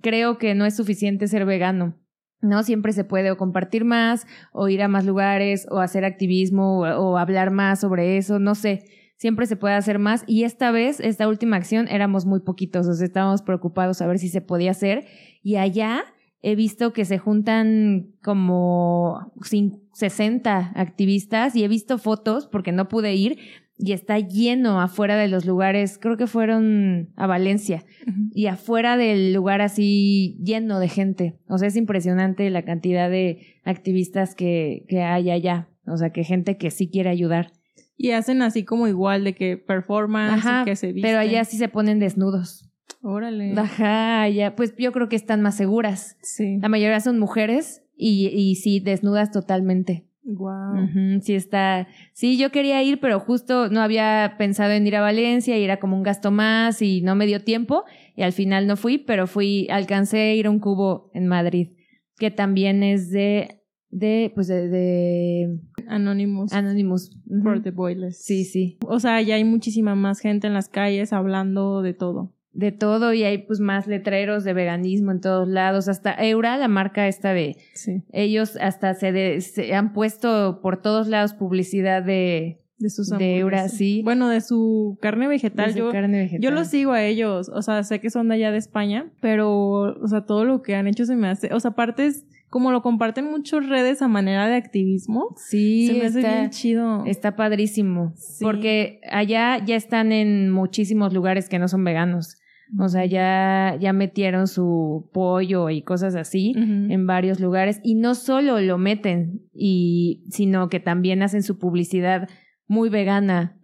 creo 0.00 0.38
que 0.38 0.54
no 0.54 0.64
es 0.64 0.76
suficiente 0.76 1.26
ser 1.26 1.44
vegano. 1.44 1.96
¿no? 2.42 2.62
Siempre 2.62 2.92
se 2.92 3.04
puede 3.04 3.30
o 3.30 3.36
compartir 3.36 3.84
más, 3.84 4.26
o 4.52 4.68
ir 4.68 4.82
a 4.82 4.88
más 4.88 5.04
lugares, 5.04 5.66
o 5.70 5.80
hacer 5.80 6.04
activismo, 6.04 6.80
o, 6.80 6.82
o 6.82 7.18
hablar 7.18 7.50
más 7.50 7.80
sobre 7.80 8.18
eso, 8.18 8.38
no 8.38 8.54
sé. 8.54 8.84
Siempre 9.16 9.46
se 9.46 9.56
puede 9.56 9.74
hacer 9.74 9.98
más. 9.98 10.24
Y 10.26 10.44
esta 10.44 10.70
vez, 10.70 11.00
esta 11.00 11.28
última 11.28 11.56
acción, 11.56 11.88
éramos 11.88 12.26
muy 12.26 12.40
poquitos, 12.40 12.86
o 12.86 12.94
sea, 12.94 13.06
estábamos 13.06 13.42
preocupados 13.42 14.02
a 14.02 14.06
ver 14.06 14.18
si 14.18 14.28
se 14.28 14.40
podía 14.42 14.72
hacer. 14.72 15.06
Y 15.42 15.56
allá 15.56 16.04
he 16.42 16.54
visto 16.54 16.92
que 16.92 17.04
se 17.04 17.18
juntan 17.18 18.08
como 18.22 19.32
cin- 19.40 19.80
60 19.94 20.72
activistas 20.74 21.56
y 21.56 21.64
he 21.64 21.68
visto 21.68 21.98
fotos 21.98 22.46
porque 22.46 22.72
no 22.72 22.88
pude 22.88 23.14
ir 23.14 23.38
y 23.78 23.92
está 23.92 24.18
lleno 24.18 24.80
afuera 24.80 25.16
de 25.16 25.28
los 25.28 25.44
lugares, 25.44 25.98
creo 25.98 26.16
que 26.16 26.26
fueron 26.26 27.10
a 27.16 27.26
Valencia 27.26 27.84
y 28.32 28.46
afuera 28.46 28.96
del 28.96 29.32
lugar 29.34 29.60
así 29.60 30.38
lleno 30.42 30.78
de 30.78 30.88
gente. 30.88 31.38
O 31.48 31.58
sea, 31.58 31.68
es 31.68 31.76
impresionante 31.76 32.48
la 32.50 32.62
cantidad 32.64 33.10
de 33.10 33.58
activistas 33.64 34.34
que, 34.34 34.84
que 34.88 35.02
hay 35.02 35.30
allá. 35.30 35.68
O 35.86 35.96
sea, 35.96 36.10
que 36.10 36.24
gente 36.24 36.56
que 36.56 36.70
sí 36.70 36.88
quiere 36.90 37.10
ayudar. 37.10 37.52
Y 37.96 38.10
hacen 38.10 38.42
así 38.42 38.64
como 38.64 38.88
igual 38.88 39.24
de 39.24 39.34
que 39.34 39.56
performance 39.56 40.44
Ajá, 40.44 40.62
y 40.62 40.64
que 40.66 40.76
se 40.76 40.92
visten. 40.92 41.08
pero 41.08 41.18
allá 41.18 41.44
sí 41.44 41.56
se 41.56 41.68
ponen 41.68 41.98
desnudos. 41.98 42.70
Órale. 43.02 43.54
Ajá, 43.56 44.22
allá, 44.22 44.56
pues 44.56 44.74
yo 44.76 44.92
creo 44.92 45.08
que 45.08 45.16
están 45.16 45.40
más 45.40 45.56
seguras. 45.56 46.16
Sí. 46.22 46.58
La 46.60 46.68
mayoría 46.68 47.00
son 47.00 47.18
mujeres 47.18 47.82
y, 47.96 48.28
y 48.28 48.56
sí, 48.56 48.80
desnudas 48.80 49.30
totalmente. 49.30 50.06
Wow. 50.28 51.20
Sí 51.22 51.34
está. 51.36 51.86
Sí, 52.12 52.36
yo 52.36 52.50
quería 52.50 52.82
ir, 52.82 52.98
pero 52.98 53.20
justo 53.20 53.68
no 53.68 53.80
había 53.80 54.34
pensado 54.38 54.72
en 54.72 54.84
ir 54.84 54.96
a 54.96 55.00
Valencia 55.00 55.56
y 55.56 55.62
era 55.62 55.78
como 55.78 55.96
un 55.96 56.02
gasto 56.02 56.32
más 56.32 56.82
y 56.82 57.00
no 57.00 57.14
me 57.14 57.26
dio 57.26 57.44
tiempo 57.44 57.84
y 58.16 58.22
al 58.22 58.32
final 58.32 58.66
no 58.66 58.76
fui, 58.76 58.98
pero 58.98 59.28
fui, 59.28 59.68
alcancé 59.70 60.18
a 60.18 60.34
ir 60.34 60.46
a 60.46 60.50
un 60.50 60.58
cubo 60.58 61.12
en 61.14 61.28
Madrid, 61.28 61.76
que 62.18 62.32
también 62.32 62.82
es 62.82 63.10
de, 63.10 63.60
de, 63.98 64.30
pues 64.34 64.46
de, 64.48 64.68
de 64.68 65.58
Anonymous 65.88 66.52
Anonymous. 66.52 67.16
For 67.42 67.62
the 67.62 67.70
Boilers. 67.70 68.18
Sí, 68.18 68.44
sí. 68.44 68.78
O 68.86 69.00
sea, 69.00 69.22
ya 69.22 69.36
hay 69.36 69.44
muchísima 69.44 69.94
más 69.94 70.20
gente 70.20 70.46
en 70.46 70.52
las 70.54 70.68
calles 70.68 71.12
hablando 71.12 71.80
de 71.82 71.94
todo. 71.94 72.32
De 72.52 72.72
todo 72.72 73.12
y 73.12 73.22
hay 73.22 73.38
pues 73.38 73.60
más 73.60 73.86
letreros 73.86 74.44
de 74.44 74.52
veganismo 74.54 75.12
en 75.12 75.20
todos 75.20 75.46
lados, 75.48 75.88
hasta 75.88 76.12
Eura, 76.14 76.56
la 76.56 76.68
marca 76.68 77.06
esta 77.06 77.32
de, 77.34 77.56
Sí. 77.74 78.02
ellos 78.12 78.56
hasta 78.60 78.94
se, 78.94 79.12
de- 79.12 79.40
se 79.42 79.74
han 79.74 79.92
puesto 79.92 80.60
por 80.62 80.80
todos 80.80 81.06
lados 81.08 81.34
publicidad 81.34 82.02
de, 82.02 82.60
De 82.78 82.88
sus 82.90 83.08
De 83.10 83.38
Eura, 83.38 83.68
sí. 83.68 84.00
Bueno, 84.04 84.28
de 84.30 84.40
su 84.42 84.98
carne 85.02 85.28
vegetal. 85.28 85.66
de 85.66 85.72
su 85.72 85.78
yo, 85.78 85.90
carne 85.92 86.18
vegetal. 86.18 86.40
yo 86.42 86.50
los 86.50 86.68
sigo 86.68 86.92
a 86.92 87.02
ellos. 87.02 87.50
O 87.50 87.60
sea, 87.62 87.82
sé 87.82 88.00
que 88.00 88.08
son 88.10 88.28
de 88.28 88.34
allá 88.36 88.50
de 88.52 88.58
España, 88.58 89.10
pero, 89.20 89.80
o 90.02 90.08
sea, 90.08 90.22
todo 90.26 90.44
lo 90.46 90.62
que 90.62 90.74
han 90.76 90.86
hecho 90.86 91.04
se 91.06 91.14
me 91.16 91.28
hace. 91.28 91.52
O 91.54 91.60
sea, 91.60 91.70
aparte 91.72 92.06
es 92.06 92.24
como 92.48 92.72
lo 92.72 92.82
comparten 92.82 93.30
muchas 93.30 93.68
redes 93.68 94.02
a 94.02 94.08
manera 94.08 94.46
de 94.48 94.54
activismo. 94.54 95.34
Sí, 95.36 95.88
se 95.88 95.94
me 95.94 96.06
hace 96.06 96.20
está, 96.20 96.32
bien 96.32 96.50
chido. 96.50 97.04
está 97.06 97.36
padrísimo. 97.36 98.12
Sí. 98.16 98.44
Porque 98.44 99.00
allá 99.10 99.64
ya 99.64 99.76
están 99.76 100.12
en 100.12 100.50
muchísimos 100.50 101.12
lugares 101.12 101.48
que 101.48 101.58
no 101.58 101.68
son 101.68 101.84
veganos. 101.84 102.38
O 102.80 102.88
sea, 102.88 103.04
ya, 103.06 103.76
ya 103.78 103.92
metieron 103.92 104.48
su 104.48 105.08
pollo 105.12 105.70
y 105.70 105.82
cosas 105.82 106.16
así 106.16 106.52
en 106.56 107.06
varios 107.06 107.38
lugares. 107.38 107.80
Y 107.84 107.94
no 107.94 108.16
solo 108.16 108.60
lo 108.60 108.76
meten, 108.76 109.42
y, 109.52 110.24
sino 110.30 110.68
que 110.68 110.80
también 110.80 111.22
hacen 111.22 111.44
su 111.44 111.58
publicidad 111.58 112.28
muy 112.66 112.88
vegana. 112.88 113.56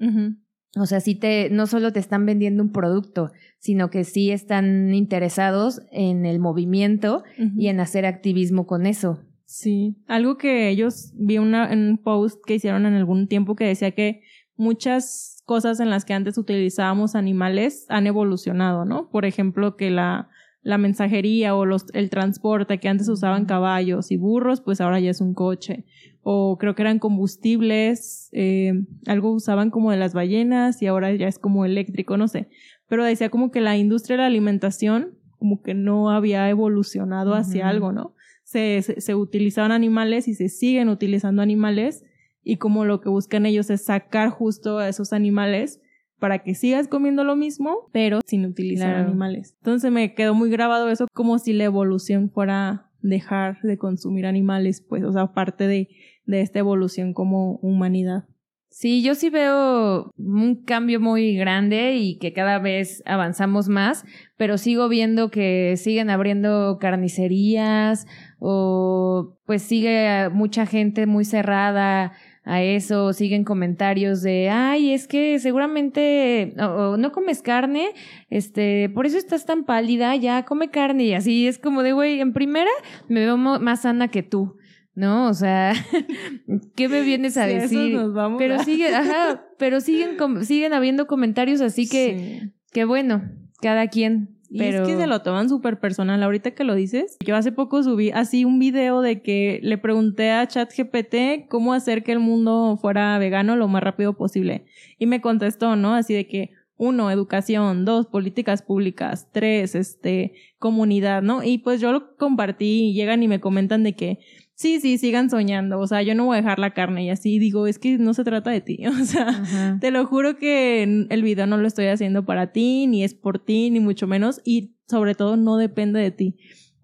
O 0.76 0.86
sea, 0.86 1.00
sí 1.00 1.14
te, 1.14 1.50
no 1.50 1.66
solo 1.66 1.92
te 1.92 2.00
están 2.00 2.24
vendiendo 2.24 2.62
un 2.62 2.72
producto, 2.72 3.30
sino 3.58 3.90
que 3.90 4.04
sí 4.04 4.30
están 4.30 4.94
interesados 4.94 5.82
en 5.90 6.24
el 6.24 6.38
movimiento 6.38 7.24
y 7.36 7.68
en 7.68 7.78
hacer 7.80 8.06
activismo 8.06 8.66
con 8.66 8.86
eso. 8.86 9.20
Sí, 9.44 9.96
algo 10.06 10.38
que 10.38 10.70
ellos 10.70 11.12
vi 11.14 11.36
una, 11.36 11.70
en 11.70 11.90
un 11.90 11.98
post 11.98 12.40
que 12.46 12.54
hicieron 12.54 12.86
en 12.86 12.94
algún 12.94 13.28
tiempo 13.28 13.54
que 13.54 13.66
decía 13.66 13.90
que 13.90 14.22
muchas 14.56 15.42
cosas 15.44 15.78
en 15.80 15.90
las 15.90 16.06
que 16.06 16.14
antes 16.14 16.38
utilizábamos 16.38 17.14
animales 17.14 17.84
han 17.90 18.06
evolucionado, 18.06 18.86
¿no? 18.86 19.10
Por 19.10 19.26
ejemplo, 19.26 19.76
que 19.76 19.90
la, 19.90 20.30
la 20.62 20.78
mensajería 20.78 21.54
o 21.54 21.66
los, 21.66 21.86
el 21.92 22.08
transporte 22.08 22.78
que 22.78 22.88
antes 22.88 23.08
usaban 23.08 23.44
caballos 23.44 24.10
y 24.10 24.16
burros, 24.16 24.62
pues 24.62 24.80
ahora 24.80 25.00
ya 25.00 25.10
es 25.10 25.20
un 25.20 25.34
coche. 25.34 25.84
O 26.22 26.56
creo 26.58 26.74
que 26.74 26.82
eran 26.82 26.98
combustibles, 26.98 28.28
eh, 28.32 28.72
algo 29.06 29.32
usaban 29.32 29.70
como 29.70 29.90
de 29.90 29.96
las 29.96 30.14
ballenas 30.14 30.80
y 30.80 30.86
ahora 30.86 31.12
ya 31.14 31.26
es 31.26 31.38
como 31.38 31.64
eléctrico, 31.64 32.16
no 32.16 32.28
sé. 32.28 32.48
Pero 32.86 33.04
decía 33.04 33.28
como 33.28 33.50
que 33.50 33.60
la 33.60 33.76
industria 33.76 34.16
de 34.16 34.22
la 34.22 34.26
alimentación 34.26 35.18
como 35.38 35.62
que 35.62 35.74
no 35.74 36.10
había 36.10 36.48
evolucionado 36.48 37.34
hacia 37.34 37.68
algo, 37.68 37.90
¿no? 37.90 38.14
se, 38.52 38.82
se, 38.82 39.14
utilizaban 39.14 39.72
animales 39.72 40.28
y 40.28 40.34
se 40.34 40.48
siguen 40.48 40.88
utilizando 40.88 41.42
animales 41.42 42.04
y 42.44 42.56
como 42.56 42.84
lo 42.84 43.00
que 43.00 43.08
buscan 43.08 43.46
ellos 43.46 43.70
es 43.70 43.84
sacar 43.84 44.28
justo 44.28 44.78
a 44.78 44.88
esos 44.88 45.12
animales 45.12 45.80
para 46.18 46.40
que 46.40 46.54
sigas 46.54 46.86
comiendo 46.86 47.24
lo 47.24 47.34
mismo, 47.34 47.88
pero 47.92 48.20
sin 48.26 48.44
utilizar 48.44 48.94
animales. 48.94 49.56
Entonces 49.58 49.90
me 49.90 50.14
quedó 50.14 50.34
muy 50.34 50.50
grabado 50.50 50.88
eso 50.88 51.06
como 51.14 51.38
si 51.38 51.52
la 51.52 51.64
evolución 51.64 52.30
fuera 52.30 52.90
dejar 53.00 53.60
de 53.62 53.76
consumir 53.78 54.26
animales, 54.26 54.80
pues, 54.80 55.02
o 55.02 55.12
sea, 55.12 55.32
parte 55.32 55.66
de, 55.66 55.88
de 56.24 56.40
esta 56.40 56.58
evolución 56.58 57.12
como 57.12 57.56
humanidad. 57.62 58.24
Sí, 58.72 59.02
yo 59.02 59.14
sí 59.14 59.28
veo 59.28 60.10
un 60.16 60.64
cambio 60.64 60.98
muy 60.98 61.36
grande 61.36 61.94
y 61.96 62.16
que 62.16 62.32
cada 62.32 62.58
vez 62.58 63.02
avanzamos 63.04 63.68
más, 63.68 64.06
pero 64.38 64.56
sigo 64.56 64.88
viendo 64.88 65.30
que 65.30 65.74
siguen 65.76 66.08
abriendo 66.08 66.78
carnicerías 66.80 68.06
o 68.38 69.36
pues 69.44 69.60
sigue 69.60 70.30
mucha 70.30 70.64
gente 70.64 71.04
muy 71.04 71.26
cerrada 71.26 72.12
a 72.44 72.62
eso, 72.62 73.12
siguen 73.12 73.44
comentarios 73.44 74.22
de, 74.22 74.48
ay, 74.48 74.94
es 74.94 75.06
que 75.06 75.38
seguramente 75.38 76.54
no 76.56 77.12
comes 77.12 77.42
carne, 77.42 77.90
este, 78.30 78.88
por 78.88 79.04
eso 79.04 79.18
estás 79.18 79.44
tan 79.44 79.64
pálida, 79.64 80.16
ya 80.16 80.44
come 80.44 80.70
carne 80.70 81.04
y 81.04 81.14
así 81.14 81.46
es 81.46 81.58
como 81.58 81.82
de, 81.82 81.92
güey, 81.92 82.20
en 82.20 82.32
primera 82.32 82.70
me 83.08 83.20
veo 83.20 83.36
más 83.36 83.82
sana 83.82 84.08
que 84.08 84.22
tú. 84.22 84.56
¿No? 84.94 85.28
O 85.28 85.34
sea, 85.34 85.72
¿qué 86.76 86.88
me 86.88 87.02
vienes 87.02 87.36
a 87.36 87.46
decir? 87.46 87.98
pero 88.38 88.62
sigue, 88.62 88.94
ajá, 88.94 89.44
pero 89.58 89.80
siguen, 89.80 90.16
siguen 90.44 90.72
habiendo 90.72 91.06
comentarios 91.06 91.60
así 91.60 91.88
que, 91.88 92.50
que 92.72 92.84
bueno, 92.84 93.22
cada 93.60 93.88
quien. 93.88 94.38
Pero... 94.54 94.82
es 94.82 94.88
que 94.88 94.96
se 94.98 95.06
lo 95.06 95.22
toman 95.22 95.48
súper 95.48 95.80
personal. 95.80 96.22
Ahorita 96.22 96.50
que 96.50 96.64
lo 96.64 96.74
dices, 96.74 97.16
yo 97.24 97.36
hace 97.36 97.52
poco 97.52 97.82
subí 97.82 98.10
así 98.10 98.44
un 98.44 98.58
video 98.58 99.00
de 99.00 99.22
que 99.22 99.60
le 99.62 99.78
pregunté 99.78 100.30
a 100.30 100.46
ChatGPT 100.46 101.48
cómo 101.48 101.72
hacer 101.72 102.02
que 102.02 102.12
el 102.12 102.18
mundo 102.18 102.78
fuera 102.78 103.16
vegano 103.18 103.56
lo 103.56 103.66
más 103.68 103.82
rápido 103.82 104.14
posible. 104.14 104.66
Y 104.98 105.06
me 105.06 105.22
contestó, 105.22 105.74
¿no? 105.76 105.94
Así 105.94 106.12
de 106.12 106.26
que, 106.28 106.50
uno, 106.76 107.10
educación, 107.10 107.84
dos, 107.84 108.06
políticas 108.06 108.60
públicas, 108.60 109.28
tres, 109.32 109.74
este, 109.74 110.34
comunidad, 110.58 111.22
¿no? 111.22 111.42
Y 111.42 111.58
pues 111.58 111.80
yo 111.80 111.92
lo 111.92 112.16
compartí 112.16 112.90
y 112.90 112.92
llegan 112.92 113.22
y 113.22 113.28
me 113.28 113.40
comentan 113.40 113.84
de 113.84 113.94
que, 113.94 114.18
sí, 114.54 114.80
sí, 114.80 114.98
sigan 114.98 115.30
soñando, 115.30 115.78
o 115.78 115.86
sea, 115.86 116.02
yo 116.02 116.14
no 116.14 116.26
voy 116.26 116.38
a 116.38 116.40
dejar 116.40 116.58
la 116.58 116.72
carne 116.72 117.04
y 117.04 117.10
así 117.10 117.38
digo, 117.38 117.66
es 117.66 117.78
que 117.78 117.98
no 117.98 118.14
se 118.14 118.24
trata 118.24 118.50
de 118.50 118.60
ti, 118.60 118.86
o 118.86 119.04
sea, 119.04 119.78
te 119.80 119.90
lo 119.90 120.06
juro 120.06 120.36
que 120.36 120.82
el 120.82 121.22
video 121.22 121.46
no 121.46 121.56
lo 121.56 121.66
estoy 121.66 121.86
haciendo 121.86 122.24
para 122.24 122.52
ti, 122.52 122.86
ni 122.86 123.04
es 123.04 123.14
por 123.14 123.38
ti, 123.38 123.70
ni 123.70 123.80
mucho 123.80 124.06
menos, 124.06 124.40
y 124.44 124.76
sobre 124.88 125.14
todo 125.14 125.36
no 125.36 125.56
depende 125.56 126.00
de 126.00 126.10
ti. 126.10 126.36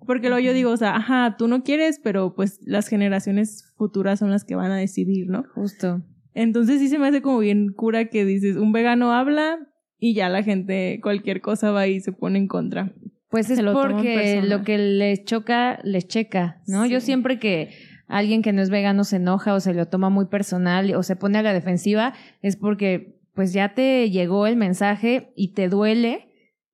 Porque 0.06 0.28
luego 0.28 0.40
yo 0.40 0.54
digo, 0.54 0.70
o 0.70 0.76
sea, 0.76 0.96
ajá, 0.96 1.36
tú 1.36 1.48
no 1.48 1.62
quieres, 1.62 2.00
pero 2.02 2.34
pues 2.34 2.60
las 2.62 2.88
generaciones 2.88 3.74
futuras 3.76 4.20
son 4.20 4.30
las 4.30 4.44
que 4.44 4.54
van 4.54 4.70
a 4.70 4.76
decidir, 4.76 5.28
¿no? 5.28 5.44
Justo. 5.54 6.02
Entonces 6.32 6.80
sí 6.80 6.88
se 6.88 6.98
me 6.98 7.08
hace 7.08 7.20
como 7.20 7.40
bien 7.40 7.72
cura 7.74 8.06
que 8.06 8.24
dices, 8.24 8.56
un 8.56 8.72
vegano 8.72 9.12
habla 9.12 9.58
y 9.98 10.14
ya 10.14 10.28
la 10.28 10.42
gente, 10.42 11.00
cualquier 11.02 11.40
cosa 11.40 11.72
va 11.72 11.88
y 11.88 12.00
se 12.00 12.12
pone 12.12 12.38
en 12.38 12.48
contra. 12.48 12.94
Pues 13.30 13.50
es 13.50 13.60
porque 13.60 14.40
lo 14.42 14.62
que 14.62 14.78
les 14.78 15.24
choca, 15.24 15.80
les 15.84 16.08
checa, 16.08 16.62
¿no? 16.66 16.86
Yo 16.86 17.00
siempre 17.00 17.38
que 17.38 17.70
alguien 18.06 18.40
que 18.40 18.54
no 18.54 18.62
es 18.62 18.70
vegano 18.70 19.04
se 19.04 19.16
enoja 19.16 19.52
o 19.52 19.60
se 19.60 19.74
lo 19.74 19.86
toma 19.86 20.08
muy 20.08 20.26
personal 20.26 20.94
o 20.94 21.02
se 21.02 21.14
pone 21.14 21.38
a 21.38 21.42
la 21.42 21.52
defensiva, 21.52 22.14
es 22.40 22.56
porque 22.56 23.18
pues 23.34 23.52
ya 23.52 23.74
te 23.74 24.10
llegó 24.10 24.46
el 24.46 24.56
mensaje 24.56 25.32
y 25.36 25.52
te 25.52 25.68
duele 25.68 26.28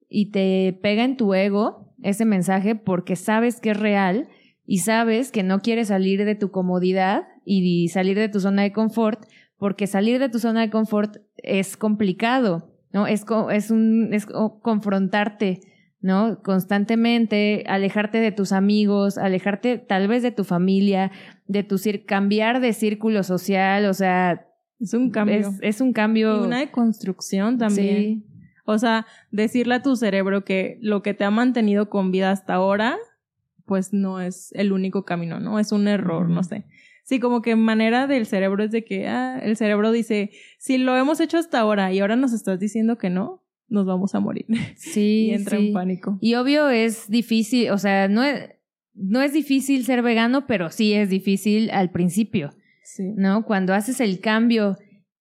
y 0.09 0.31
te 0.31 0.79
pega 0.81 1.05
en 1.05 1.17
tu 1.17 1.35
ego 1.35 1.93
ese 2.03 2.25
mensaje 2.25 2.77
porque 2.77 3.17
sabes 3.17 3.61
que 3.61 3.71
es 3.71 3.77
real 3.77 4.29
y 4.65 4.79
sabes 4.79 5.33
que 5.33 5.43
no 5.43 5.61
quieres 5.61 5.89
salir 5.89 6.25
de 6.25 6.37
tu 6.37 6.51
comodidad 6.51 7.27
y 7.45 7.89
salir 7.89 8.17
de 8.17 8.29
tu 8.29 8.41
zona 8.41 8.63
de 8.63 8.73
confort, 8.73 9.27
porque 9.59 9.87
salir 9.87 10.21
de 10.21 10.29
tu 10.29 10.39
zona 10.39 10.63
de 10.63 10.71
confort 10.71 11.17
es 11.37 11.77
complicado, 11.77 12.73
¿no? 12.93 13.07
Es, 13.07 13.25
es, 13.51 13.71
un, 13.71 14.15
es 14.15 14.27
confrontarte 14.27 15.61
¿no? 16.05 16.43
Constantemente, 16.43 17.65
alejarte 17.67 18.19
de 18.19 18.31
tus 18.31 18.53
amigos, 18.53 19.17
alejarte 19.17 19.79
tal 19.79 20.07
vez 20.07 20.23
de 20.23 20.33
tu 20.33 20.45
familia, 20.45 21.11
de 21.47 21.63
tu 21.63 21.77
cambiar 22.05 22.61
de 22.61 22.75
círculo 22.75 23.23
social, 23.23 23.87
o 23.87 23.95
sea... 23.95 24.47
Es 24.79 24.93
un 24.93 25.11
cambio. 25.11 25.51
Es, 25.63 25.81
un 25.81 25.95
cambio. 25.95 26.43
Y 26.43 26.47
una 26.47 26.59
deconstrucción 26.59 27.57
también. 27.57 27.97
Sí. 27.97 28.27
O 28.67 28.77
sea, 28.77 29.07
decirle 29.31 29.77
a 29.77 29.83
tu 29.83 29.97
cerebro 29.97 30.45
que 30.45 30.79
lo 30.83 31.03
que 31.03 31.15
te 31.15 31.25
ha 31.25 31.31
mantenido 31.31 31.89
con 31.89 32.11
vida 32.11 32.33
hasta 32.33 32.53
ahora, 32.53 32.99
pues 33.65 33.95
no 33.95 34.21
es 34.21 34.53
el 34.53 34.73
único 34.73 35.07
camino, 35.07 35.41
¿no? 35.41 35.59
Es 35.59 35.73
un 35.73 35.89
error, 35.89 36.29
no 36.29 36.43
sé. 36.43 36.67
Sí, 37.05 37.19
como 37.19 37.41
que 37.41 37.57
manera 37.57 38.07
del 38.07 38.27
cerebro 38.27 38.63
es 38.63 38.73
de 38.73 38.85
que, 38.85 39.09
ah, 39.09 39.39
el 39.43 39.57
cerebro 39.57 39.91
dice, 39.91 40.33
si 40.59 40.77
lo 40.77 40.99
hemos 40.99 41.21
hecho 41.21 41.39
hasta 41.39 41.61
ahora 41.61 41.93
y 41.93 42.01
ahora 42.01 42.17
nos 42.17 42.35
estás 42.35 42.61
diciendo 42.61 42.99
que 42.99 43.09
no, 43.09 43.44
nos 43.69 43.87
vamos 43.87 44.15
a 44.15 44.21
morir. 44.21 44.47
Sí. 44.77 45.29
y 45.29 45.35
entra 45.35 45.59
en 45.59 45.73
pánico. 45.73 46.19
Y 46.21 46.35
obvio 46.35 46.69
es 46.69 47.09
difícil, 47.09 47.71
o 47.71 47.79
sea, 47.79 48.09
no 48.09 48.23
es, 48.23 48.51
no 48.95 49.23
es 49.23 49.33
difícil 49.33 49.85
ser 49.85 50.03
vegano, 50.03 50.47
pero 50.47 50.71
sí 50.71 50.93
es 50.93 51.09
difícil 51.11 51.71
al 51.71 51.91
principio. 51.91 52.51
Sí. 52.83 53.13
¿No? 53.17 53.45
Cuando 53.45 53.75
haces 53.75 54.01
el 54.01 54.21
cambio 54.21 54.77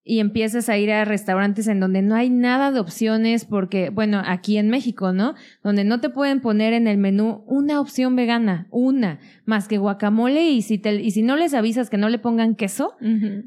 y 0.06 0.20
empiezas 0.20 0.68
a 0.68 0.78
ir 0.78 0.92
a 0.92 1.06
restaurantes 1.06 1.68
en 1.68 1.80
donde 1.80 2.02
no 2.02 2.16
hay 2.16 2.30
nada 2.30 2.72
de 2.72 2.80
opciones 2.80 3.46
porque, 3.46 3.90
bueno, 3.90 4.22
aquí 4.26 4.58
en 4.58 4.70
México, 4.70 5.14
¿no? 5.14 5.34
Donde 5.64 5.86
no 5.86 6.02
te 6.02 6.10
pueden 6.10 6.42
poner 6.42 6.74
en 6.74 6.88
el 6.88 6.98
menú 6.98 7.44
una 7.48 7.80
opción 7.80 8.16
vegana, 8.16 8.68
una, 8.70 9.20
más 9.46 9.70
que 9.70 9.78
guacamole 9.78 10.50
y 10.50 10.62
si 10.62 10.78
te, 10.78 11.02
y 11.02 11.12
si 11.12 11.24
no 11.24 11.38
les 11.38 11.54
avisas 11.54 11.90
que 11.90 11.98
no 11.98 12.10
le 12.10 12.20
pongan 12.20 12.56
queso, 12.56 12.96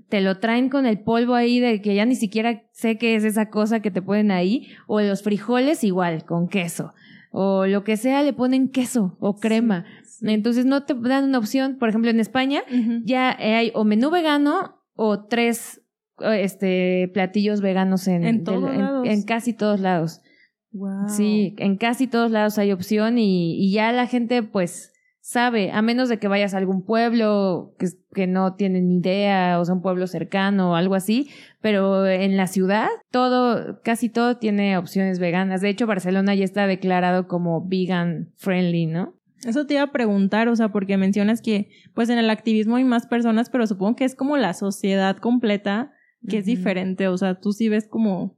te 0.08 0.20
lo 0.22 0.38
traen 0.38 0.70
con 0.70 0.86
el 0.86 1.00
polvo 1.00 1.34
ahí 1.34 1.60
de 1.60 1.82
que 1.82 1.94
ya 1.94 2.06
ni 2.06 2.14
siquiera 2.14 2.62
sé 2.72 2.96
qué 2.96 3.16
es 3.16 3.24
esa 3.24 3.50
cosa 3.50 3.80
que 3.80 3.90
te 3.90 4.00
ponen 4.00 4.30
ahí, 4.30 4.68
o 4.86 5.00
los 5.00 5.22
frijoles 5.22 5.84
igual, 5.84 6.24
con 6.24 6.48
queso, 6.48 6.94
o 7.32 7.66
lo 7.66 7.84
que 7.84 7.98
sea 7.98 8.22
le 8.22 8.32
ponen 8.32 8.68
queso 8.70 9.18
o 9.20 9.36
crema. 9.36 9.84
Entonces 10.22 10.64
no 10.64 10.84
te 10.84 10.94
dan 10.94 11.24
una 11.24 11.38
opción, 11.38 11.76
por 11.78 11.90
ejemplo, 11.90 12.10
en 12.10 12.20
España 12.20 12.62
ya 13.04 13.36
hay 13.38 13.72
o 13.74 13.84
menú 13.84 14.08
vegano 14.10 14.80
o 14.94 15.26
tres 15.26 15.82
este 16.20 17.10
platillos 17.12 17.60
veganos 17.60 18.08
en, 18.08 18.24
en, 18.24 19.22
casi 19.24 19.52
todos 19.52 19.80
lados. 19.80 20.22
Sí, 21.08 21.54
en 21.58 21.76
casi 21.76 22.06
todos 22.06 22.30
lados 22.30 22.58
hay 22.58 22.72
opción 22.72 23.18
y, 23.18 23.56
y, 23.58 23.72
ya 23.72 23.92
la 23.92 24.06
gente 24.06 24.42
pues 24.42 24.92
sabe, 25.26 25.72
a 25.72 25.82
menos 25.82 26.08
de 26.08 26.18
que 26.18 26.28
vayas 26.28 26.54
a 26.54 26.58
algún 26.58 26.84
pueblo 26.84 27.74
que, 27.78 27.88
que 28.14 28.26
no 28.26 28.54
tienen 28.54 28.92
idea 28.92 29.58
o 29.58 29.64
sea 29.64 29.74
un 29.74 29.82
pueblo 29.82 30.06
cercano 30.06 30.72
o 30.72 30.74
algo 30.74 30.94
así, 30.94 31.30
pero 31.60 32.06
en 32.06 32.36
la 32.36 32.46
ciudad 32.46 32.88
todo, 33.10 33.80
casi 33.82 34.08
todo 34.08 34.36
tiene 34.36 34.78
opciones 34.78 35.18
veganas. 35.18 35.62
De 35.62 35.68
hecho, 35.68 35.86
Barcelona 35.86 36.34
ya 36.34 36.44
está 36.44 36.66
declarado 36.66 37.26
como 37.26 37.66
vegan 37.66 38.32
friendly, 38.36 38.86
¿no? 38.86 39.14
Eso 39.44 39.66
te 39.66 39.74
iba 39.74 39.82
a 39.82 39.92
preguntar, 39.92 40.48
o 40.48 40.56
sea, 40.56 40.68
porque 40.68 40.96
mencionas 40.96 41.42
que 41.42 41.70
pues 41.92 42.08
en 42.08 42.18
el 42.18 42.30
activismo 42.30 42.76
hay 42.76 42.84
más 42.84 43.06
personas, 43.06 43.50
pero 43.50 43.66
supongo 43.66 43.96
que 43.96 44.04
es 44.04 44.14
como 44.14 44.36
la 44.36 44.54
sociedad 44.54 45.16
completa 45.16 45.92
que 46.26 46.38
es 46.38 46.44
diferente, 46.44 47.08
o 47.08 47.16
sea, 47.16 47.40
tú 47.40 47.52
sí 47.52 47.68
ves 47.68 47.86
como... 47.88 48.36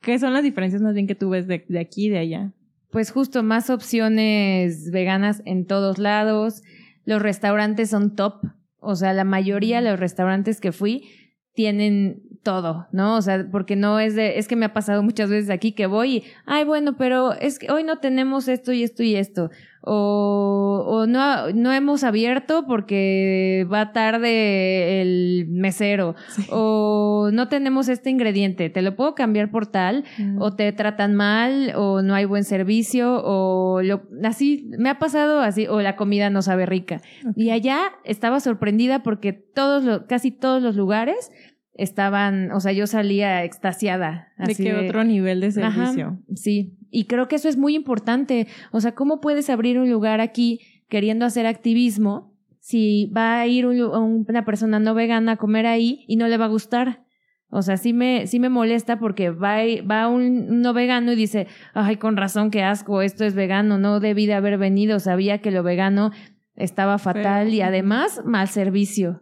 ¿Qué 0.00 0.18
son 0.18 0.32
las 0.34 0.42
diferencias 0.42 0.82
más 0.82 0.94
bien 0.94 1.06
que 1.06 1.14
tú 1.14 1.30
ves 1.30 1.46
de, 1.46 1.64
de 1.68 1.78
aquí 1.78 2.06
y 2.06 2.10
de 2.10 2.18
allá? 2.18 2.52
Pues 2.90 3.10
justo 3.12 3.42
más 3.42 3.70
opciones 3.70 4.90
veganas 4.90 5.42
en 5.44 5.64
todos 5.64 5.98
lados. 5.98 6.62
Los 7.04 7.22
restaurantes 7.22 7.90
son 7.90 8.16
top. 8.16 8.42
O 8.78 8.96
sea, 8.96 9.12
la 9.12 9.24
mayoría 9.24 9.80
de 9.80 9.90
los 9.90 10.00
restaurantes 10.00 10.60
que 10.60 10.72
fui 10.72 11.08
tienen 11.54 12.22
todo, 12.42 12.88
¿no? 12.92 13.16
O 13.16 13.22
sea, 13.22 13.46
porque 13.50 13.76
no 13.76 14.00
es 14.00 14.14
de, 14.14 14.38
es 14.38 14.48
que 14.48 14.56
me 14.56 14.66
ha 14.66 14.72
pasado 14.72 15.02
muchas 15.02 15.30
veces 15.30 15.50
aquí 15.50 15.72
que 15.72 15.86
voy 15.86 16.16
y, 16.16 16.24
ay, 16.46 16.64
bueno, 16.64 16.96
pero 16.96 17.32
es 17.32 17.58
que 17.58 17.70
hoy 17.70 17.84
no 17.84 17.98
tenemos 17.98 18.48
esto 18.48 18.72
y 18.72 18.82
esto 18.82 19.02
y 19.02 19.16
esto. 19.16 19.50
O, 19.82 20.84
o 20.86 21.06
no, 21.06 21.50
no 21.52 21.72
hemos 21.72 22.04
abierto 22.04 22.64
porque 22.66 23.66
va 23.72 23.92
tarde 23.92 25.02
el 25.02 25.46
mesero, 25.50 26.14
o 26.50 27.30
no 27.32 27.48
tenemos 27.48 27.88
este 27.88 28.10
ingrediente, 28.10 28.70
te 28.70 28.82
lo 28.82 28.94
puedo 28.96 29.14
cambiar 29.14 29.50
por 29.50 29.66
tal, 29.66 30.04
Mm. 30.18 30.40
o 30.42 30.54
te 30.54 30.72
tratan 30.72 31.14
mal, 31.14 31.72
o 31.76 32.02
no 32.02 32.14
hay 32.14 32.24
buen 32.24 32.44
servicio, 32.44 33.20
o 33.24 33.82
lo, 33.82 34.02
así, 34.24 34.68
me 34.78 34.88
ha 34.90 34.98
pasado 34.98 35.40
así, 35.40 35.66
o 35.66 35.80
la 35.80 35.96
comida 35.96 36.30
no 36.30 36.42
sabe 36.42 36.66
rica. 36.66 37.00
Y 37.36 37.50
allá 37.50 37.80
estaba 38.04 38.40
sorprendida 38.40 39.02
porque 39.02 39.32
todos 39.32 39.84
los, 39.84 40.02
casi 40.02 40.30
todos 40.30 40.62
los 40.62 40.76
lugares 40.76 41.30
estaban, 41.74 42.52
o 42.52 42.60
sea, 42.60 42.72
yo 42.72 42.86
salía 42.86 43.44
extasiada. 43.44 44.28
de 44.38 44.52
así 44.52 44.62
que 44.62 44.74
otro 44.74 45.04
nivel 45.04 45.40
de 45.40 45.46
Ajá, 45.62 45.86
servicio. 45.86 46.18
sí, 46.34 46.76
y 46.92 47.06
creo 47.06 47.26
que 47.26 47.36
eso 47.36 47.48
es 47.48 47.56
muy 47.56 47.74
importante. 47.74 48.46
O 48.70 48.80
sea, 48.80 48.94
¿cómo 48.94 49.20
puedes 49.20 49.50
abrir 49.50 49.78
un 49.80 49.90
lugar 49.90 50.20
aquí 50.20 50.60
queriendo 50.88 51.24
hacer 51.26 51.46
activismo 51.46 52.36
si 52.60 53.06
va 53.06 53.40
a 53.40 53.46
ir 53.48 53.66
un- 53.66 53.80
un- 53.80 54.24
una 54.28 54.44
persona 54.44 54.78
no 54.78 54.94
vegana 54.94 55.32
a 55.32 55.36
comer 55.36 55.66
ahí 55.66 56.04
y 56.06 56.14
no 56.16 56.28
le 56.28 56.36
va 56.36 56.44
a 56.44 56.48
gustar? 56.48 57.02
O 57.54 57.60
sea, 57.62 57.76
sí 57.76 57.92
me, 57.92 58.26
sí 58.26 58.38
me 58.40 58.48
molesta 58.48 58.98
porque 58.98 59.28
va, 59.30 59.56
va 59.90 60.08
un 60.08 60.62
no 60.62 60.72
vegano 60.72 61.12
y 61.12 61.16
dice, 61.16 61.48
ay, 61.74 61.96
con 61.96 62.16
razón, 62.16 62.50
qué 62.50 62.62
asco, 62.62 63.02
esto 63.02 63.24
es 63.24 63.34
vegano, 63.34 63.76
no 63.78 64.00
debí 64.00 64.24
de 64.26 64.34
haber 64.34 64.56
venido, 64.56 65.00
sabía 65.00 65.38
que 65.42 65.50
lo 65.50 65.62
vegano 65.62 66.12
estaba 66.54 66.98
fatal 66.98 67.48
y 67.52 67.60
además 67.62 68.22
mal 68.24 68.48
servicio, 68.48 69.20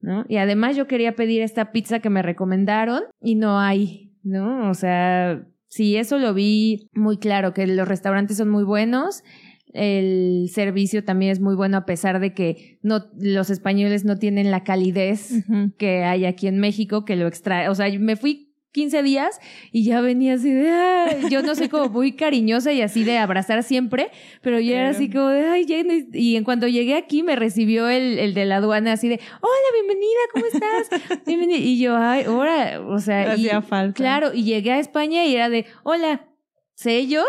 ¿no? 0.00 0.24
Y 0.28 0.36
además 0.36 0.76
yo 0.76 0.86
quería 0.86 1.16
pedir 1.16 1.42
esta 1.42 1.72
pizza 1.72 1.98
que 2.00 2.10
me 2.10 2.22
recomendaron 2.22 3.02
y 3.20 3.34
no 3.34 3.58
hay, 3.58 4.12
¿no? 4.22 4.68
O 4.70 4.74
sea, 4.74 5.44
sí, 5.72 5.96
eso 5.96 6.18
lo 6.18 6.34
vi 6.34 6.90
muy 6.92 7.16
claro, 7.16 7.54
que 7.54 7.66
los 7.66 7.88
restaurantes 7.88 8.36
son 8.36 8.50
muy 8.50 8.62
buenos, 8.62 9.24
el 9.72 10.50
servicio 10.52 11.02
también 11.02 11.32
es 11.32 11.40
muy 11.40 11.54
bueno 11.54 11.78
a 11.78 11.86
pesar 11.86 12.20
de 12.20 12.34
que 12.34 12.78
no, 12.82 13.06
los 13.18 13.48
españoles 13.48 14.04
no 14.04 14.18
tienen 14.18 14.50
la 14.50 14.64
calidez 14.64 15.30
que 15.78 16.04
hay 16.04 16.26
aquí 16.26 16.46
en 16.46 16.58
México, 16.58 17.06
que 17.06 17.16
lo 17.16 17.26
extrae. 17.26 17.70
O 17.70 17.74
sea, 17.74 17.86
me 17.98 18.16
fui 18.16 18.51
15 18.72 19.02
días 19.02 19.38
y 19.70 19.84
ya 19.84 20.00
venía 20.00 20.34
así 20.34 20.50
de, 20.52 20.70
"Ay", 20.70 21.22
yo 21.30 21.42
no 21.42 21.54
soy 21.54 21.68
como 21.68 21.88
muy 21.90 22.12
cariñosa 22.12 22.72
y 22.72 22.80
así 22.82 23.04
de 23.04 23.18
abrazar 23.18 23.62
siempre, 23.62 24.10
pero 24.40 24.58
yo 24.60 24.72
era 24.74 24.88
así 24.90 25.10
como 25.10 25.28
de, 25.28 25.46
ay, 25.46 25.66
ya 25.66 25.82
no-". 25.82 25.92
y 26.12 26.36
en 26.36 26.44
cuando 26.44 26.66
llegué 26.68 26.94
aquí 26.96 27.22
me 27.22 27.36
recibió 27.36 27.88
el, 27.88 28.18
el 28.18 28.34
de 28.34 28.44
la 28.46 28.56
aduana 28.56 28.92
así 28.92 29.08
de, 29.08 29.20
hola, 29.40 29.68
bienvenida, 29.74 30.20
¿cómo 30.32 30.46
estás? 30.46 31.22
Bienvenida. 31.26 31.58
Y 31.58 31.78
yo, 31.78 31.96
ay, 31.96 32.24
ahora, 32.24 32.80
o 32.80 32.98
sea, 32.98 33.36
y- 33.36 33.48
falta. 33.68 33.92
claro, 33.94 34.32
y 34.34 34.44
llegué 34.44 34.72
a 34.72 34.78
España 34.78 35.24
y 35.26 35.34
era 35.36 35.48
de, 35.48 35.66
hola, 35.84 36.26
sello. 36.74 37.22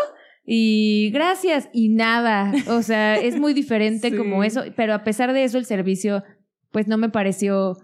Y 0.46 1.10
gracias, 1.12 1.70
y 1.72 1.88
nada. 1.88 2.52
O 2.68 2.82
sea, 2.82 3.16
es 3.16 3.38
muy 3.40 3.54
diferente 3.54 4.10
Sí. 4.10 4.16
como 4.16 4.44
eso, 4.44 4.62
pero 4.76 4.92
a 4.92 5.02
pesar 5.02 5.32
de 5.32 5.42
eso, 5.44 5.56
el 5.56 5.64
servicio, 5.64 6.22
pues 6.70 6.86
no 6.86 6.98
me 6.98 7.08
pareció 7.08 7.78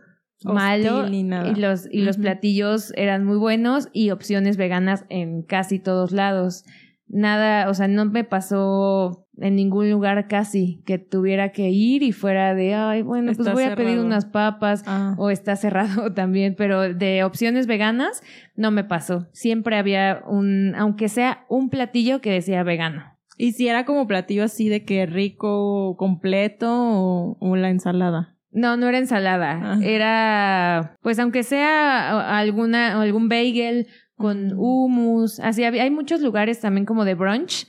malo 0.45 1.07
y 1.09 1.55
los 1.55 1.87
y 1.91 2.03
los 2.03 2.17
platillos 2.17 2.93
eran 2.97 3.25
muy 3.25 3.37
buenos 3.37 3.89
y 3.93 4.11
opciones 4.11 4.57
veganas 4.57 5.05
en 5.09 5.43
casi 5.43 5.79
todos 5.79 6.13
lados. 6.13 6.65
Nada, 7.13 7.69
o 7.69 7.75
sea, 7.75 7.89
no 7.89 8.05
me 8.05 8.23
pasó 8.23 9.27
en 9.37 9.57
ningún 9.57 9.91
lugar 9.91 10.29
casi 10.29 10.81
que 10.87 10.99
tuviera 10.99 11.51
que 11.51 11.71
ir 11.71 12.05
y 12.05 12.13
fuera 12.13 12.55
de, 12.55 12.75
ay, 12.75 13.03
bueno, 13.03 13.33
pues 13.35 13.53
voy 13.53 13.65
a 13.65 13.75
pedir 13.75 13.99
unas 13.99 14.27
papas 14.27 14.85
Ah. 14.87 15.17
o 15.19 15.31
está 15.31 15.57
cerrado 15.57 16.13
también, 16.15 16.55
pero 16.57 16.95
de 16.95 17.25
opciones 17.25 17.67
veganas 17.67 18.23
no 18.55 18.71
me 18.71 18.85
pasó. 18.85 19.27
Siempre 19.33 19.77
había 19.77 20.23
un, 20.29 20.75
aunque 20.77 21.09
sea 21.09 21.47
un 21.49 21.69
platillo 21.69 22.21
que 22.21 22.31
decía 22.31 22.63
vegano. 22.63 23.03
Y 23.37 23.53
si 23.53 23.67
era 23.67 23.85
como 23.85 24.07
platillo 24.07 24.45
así 24.45 24.69
de 24.69 24.85
que 24.85 25.07
rico, 25.07 25.97
completo 25.97 26.69
o, 26.71 27.37
o 27.41 27.57
la 27.57 27.71
ensalada. 27.71 28.37
No, 28.53 28.77
no 28.77 28.89
era 28.89 28.99
ensalada. 28.99 29.61
Ah. 29.63 29.79
Era, 29.83 30.97
pues 31.03 31.19
aunque 31.19 31.43
sea 31.43 32.37
alguna, 32.39 33.01
algún 33.01 33.29
bagel 33.29 33.87
con 34.17 34.49
Mm. 34.49 34.59
hummus, 34.59 35.41
así 35.41 35.65
hay 35.65 35.91
muchos 35.91 36.21
lugares 36.21 36.61
también 36.61 36.85
como 36.85 37.05
de 37.07 37.15
brunch, 37.15 37.67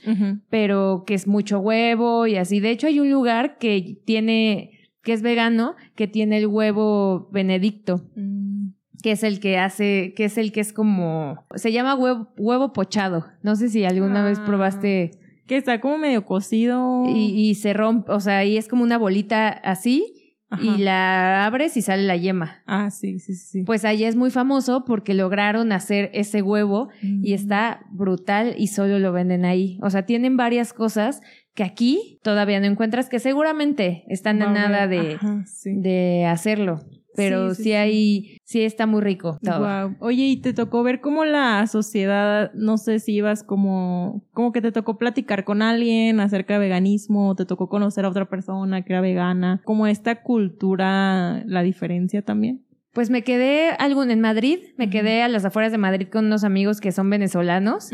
pero 0.50 1.04
que 1.06 1.14
es 1.14 1.26
mucho 1.26 1.60
huevo 1.60 2.26
y 2.26 2.36
así. 2.36 2.60
De 2.60 2.70
hecho, 2.70 2.86
hay 2.88 3.00
un 3.00 3.10
lugar 3.10 3.56
que 3.58 3.96
tiene, 4.04 4.70
que 5.02 5.12
es 5.14 5.22
vegano, 5.22 5.76
que 5.94 6.08
tiene 6.08 6.36
el 6.38 6.46
huevo 6.46 7.28
benedicto, 7.32 8.02
Mm. 8.16 8.72
que 9.02 9.12
es 9.12 9.22
el 9.22 9.40
que 9.40 9.56
hace, 9.58 10.12
que 10.14 10.24
es 10.26 10.36
el 10.36 10.52
que 10.52 10.60
es 10.60 10.72
como, 10.74 11.46
se 11.54 11.72
llama 11.72 11.94
huevo, 11.94 12.28
huevo 12.36 12.72
pochado. 12.74 13.24
No 13.42 13.56
sé 13.56 13.68
si 13.70 13.84
alguna 13.86 14.22
vez 14.22 14.38
Ah. 14.38 14.44
probaste 14.44 15.10
Que 15.46 15.56
está 15.56 15.80
como 15.80 15.96
medio 15.98 16.24
cocido. 16.26 17.04
y, 17.08 17.28
y 17.48 17.54
se 17.54 17.72
rompe, 17.72 18.12
o 18.12 18.20
sea, 18.20 18.44
y 18.44 18.56
es 18.58 18.68
como 18.68 18.82
una 18.84 18.98
bolita 18.98 19.48
así 19.48 20.21
Ajá. 20.52 20.62
y 20.62 20.78
la 20.78 21.44
abres 21.46 21.76
y 21.76 21.82
sale 21.82 22.02
la 22.02 22.16
yema. 22.16 22.62
Ah, 22.66 22.90
sí, 22.90 23.18
sí, 23.18 23.34
sí. 23.34 23.64
Pues 23.64 23.84
allá 23.84 24.08
es 24.08 24.16
muy 24.16 24.30
famoso 24.30 24.84
porque 24.84 25.14
lograron 25.14 25.72
hacer 25.72 26.10
ese 26.12 26.42
huevo 26.42 26.88
y 27.02 27.32
Mm. 27.32 27.34
está 27.34 27.80
brutal 27.90 28.54
y 28.58 28.66
solo 28.68 28.98
lo 28.98 29.12
venden 29.12 29.44
ahí. 29.44 29.78
O 29.82 29.90
sea, 29.90 30.04
tienen 30.06 30.36
varias 30.36 30.72
cosas 30.72 31.20
que 31.54 31.64
aquí 31.64 32.18
todavía 32.22 32.60
no 32.60 32.66
encuentras 32.66 33.08
que 33.08 33.18
seguramente 33.18 34.04
están 34.08 34.40
a 34.42 34.50
a 34.50 34.52
nada 34.52 34.86
de, 34.88 35.14
Ajá, 35.16 35.44
sí. 35.46 35.70
de 35.74 36.26
hacerlo. 36.26 36.80
Pero 37.14 37.54
Sí, 37.54 37.64
sí, 37.64 37.72
hay, 37.72 38.36
sí 38.44 38.62
está 38.62 38.86
muy 38.86 39.00
rico 39.02 39.38
todo. 39.42 39.96
Oye, 40.00 40.24
¿y 40.24 40.36
te 40.38 40.52
tocó 40.54 40.82
ver 40.82 41.00
cómo 41.00 41.24
la 41.24 41.66
sociedad, 41.66 42.52
no 42.54 42.78
sé 42.78 42.98
si 43.00 43.12
ibas 43.14 43.42
como, 43.42 44.24
como 44.32 44.52
que 44.52 44.60
te 44.62 44.72
tocó 44.72 44.96
platicar 44.98 45.44
con 45.44 45.62
alguien 45.62 46.20
acerca 46.20 46.54
de 46.54 46.60
veganismo, 46.60 47.34
te 47.36 47.44
tocó 47.44 47.68
conocer 47.68 48.04
a 48.04 48.08
otra 48.08 48.28
persona 48.28 48.82
que 48.82 48.92
era 48.92 49.00
vegana, 49.02 49.60
como 49.64 49.86
esta 49.86 50.22
cultura, 50.22 51.42
la 51.46 51.62
diferencia 51.62 52.22
también? 52.22 52.64
Pues 52.92 53.08
me 53.10 53.22
quedé 53.22 53.70
algún 53.78 54.10
en 54.10 54.20
Madrid, 54.20 54.58
me 54.76 54.90
quedé 54.90 55.22
a 55.22 55.28
las 55.28 55.44
afueras 55.44 55.72
de 55.72 55.78
Madrid 55.78 56.08
con 56.12 56.26
unos 56.26 56.44
amigos 56.44 56.80
que 56.80 56.92
son 56.92 57.08
venezolanos 57.08 57.90